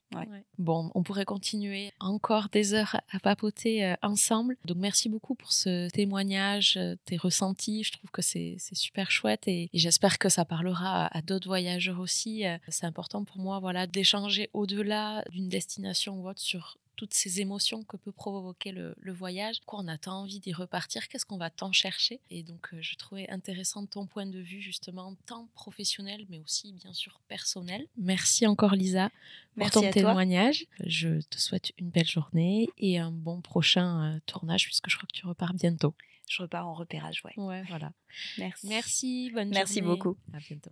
Bon, 0.58 0.92
on 0.96 1.04
pourrait 1.04 1.26
continuer 1.26 1.92
encore 2.00 2.50
des 2.50 2.74
heures 2.74 2.96
à 3.12 3.20
papoter 3.20 3.96
ensemble. 4.02 4.58
Donc, 4.66 4.78
merci 4.78 5.10
beaucoup 5.10 5.36
pour 5.36 5.52
ce 5.52 5.90
témoignage, 5.90 6.80
tes 7.06 7.18
ressentis. 7.18 7.84
Je 7.84 7.92
trouve 7.92 8.10
que 8.10 8.22
c'est 8.22 8.58
super 8.72 9.12
chouette 9.12 9.48
et, 9.48 9.70
j'espère 9.74 10.18
que 10.18 10.30
ça 10.30 10.46
parlera 10.46 11.08
à, 11.08 11.22
d'autres 11.22 11.48
voyageurs 11.48 12.00
aussi. 12.00 12.44
C'est 12.70 12.86
important 12.86 13.26
pour 13.26 13.38
moi, 13.38 13.60
voilà, 13.60 13.86
d'échanger 13.86 14.50
au-delà 14.54 15.24
d'une 15.30 15.50
destination 15.50 16.16
ou 16.16 16.30
autre 16.30 16.42
sur 16.42 16.78
toutes 16.96 17.14
ces 17.14 17.42
émotions 17.42 17.84
que 17.84 17.98
peut 17.98 18.12
provoquer 18.12 18.72
le, 18.72 18.96
voyage. 19.14 19.62
Quoi, 19.66 19.80
on 19.80 19.88
a 19.88 19.98
tant 19.98 20.22
envie 20.22 20.40
d'y 20.40 20.54
repartir, 20.54 21.08
qu'est-ce 21.08 21.26
qu'on 21.26 21.38
va 21.38 21.50
tant 21.50 21.72
chercher? 21.72 22.20
Et 22.30 22.44
donc, 22.44 22.74
euh, 22.74 22.78
je 22.82 22.96
trouvais 22.96 23.30
intéressant 23.30 23.86
ton 23.86 24.06
point 24.06 24.26
de 24.26 24.40
vue, 24.40 24.62
justement, 24.62 25.16
tant 25.26 25.48
professionnel, 25.54 26.26
mais 26.30 26.40
aussi, 26.40 26.74
bien 26.74 26.94
sûr, 26.94 27.20
personnel. 27.28 27.88
Merci 27.98 28.46
encore, 28.48 28.76
Lisa, 28.76 29.10
pour 29.56 29.70
ton 29.72 29.90
témoignage. 29.90 30.66
Je 30.86 31.22
te 31.22 31.40
souhaite 31.40 31.72
une 31.78 31.90
belle 31.90 32.08
journée 32.08 32.68
et 32.78 32.98
un 32.98 33.12
bon 33.12 33.42
prochain 33.42 34.16
euh, 34.16 34.20
tournage, 34.26 34.66
puisque 34.66 34.90
je 34.90 34.98
crois 34.98 35.08
que 35.08 35.18
tu 35.18 35.26
repars 35.26 35.54
bientôt. 35.54 35.94
Je 36.28 36.42
repars 36.42 36.68
en 36.68 36.74
repérage, 36.74 37.22
ouais. 37.24 37.34
Ouais, 37.38 37.64
voilà. 37.70 37.92
Merci. 38.38 38.68
Merci, 38.68 39.32
bonne 39.34 39.50
Merci 39.50 39.82
beaucoup. 39.82 40.18
À 40.34 40.40
bientôt. 40.40 40.72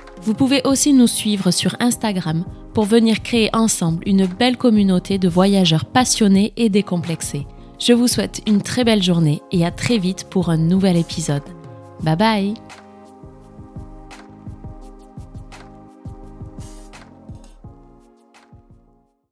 Vous 0.23 0.33
pouvez 0.33 0.61
aussi 0.65 0.93
nous 0.93 1.07
suivre 1.07 1.51
sur 1.51 1.75
Instagram 1.79 2.45
pour 2.73 2.85
venir 2.85 3.23
créer 3.23 3.49
ensemble 3.53 4.03
une 4.07 4.25
belle 4.27 4.57
communauté 4.57 5.17
de 5.17 5.27
voyageurs 5.27 5.85
passionnés 5.85 6.53
et 6.57 6.69
décomplexés. 6.69 7.47
Je 7.79 7.93
vous 7.93 8.07
souhaite 8.07 8.41
une 8.47 8.61
très 8.61 8.83
belle 8.83 9.01
journée 9.01 9.41
et 9.51 9.65
à 9.65 9.71
très 9.71 9.97
vite 9.97 10.27
pour 10.29 10.49
un 10.49 10.57
nouvel 10.57 10.97
épisode. 10.97 11.43
Bye 12.03 12.15
bye 12.15 12.53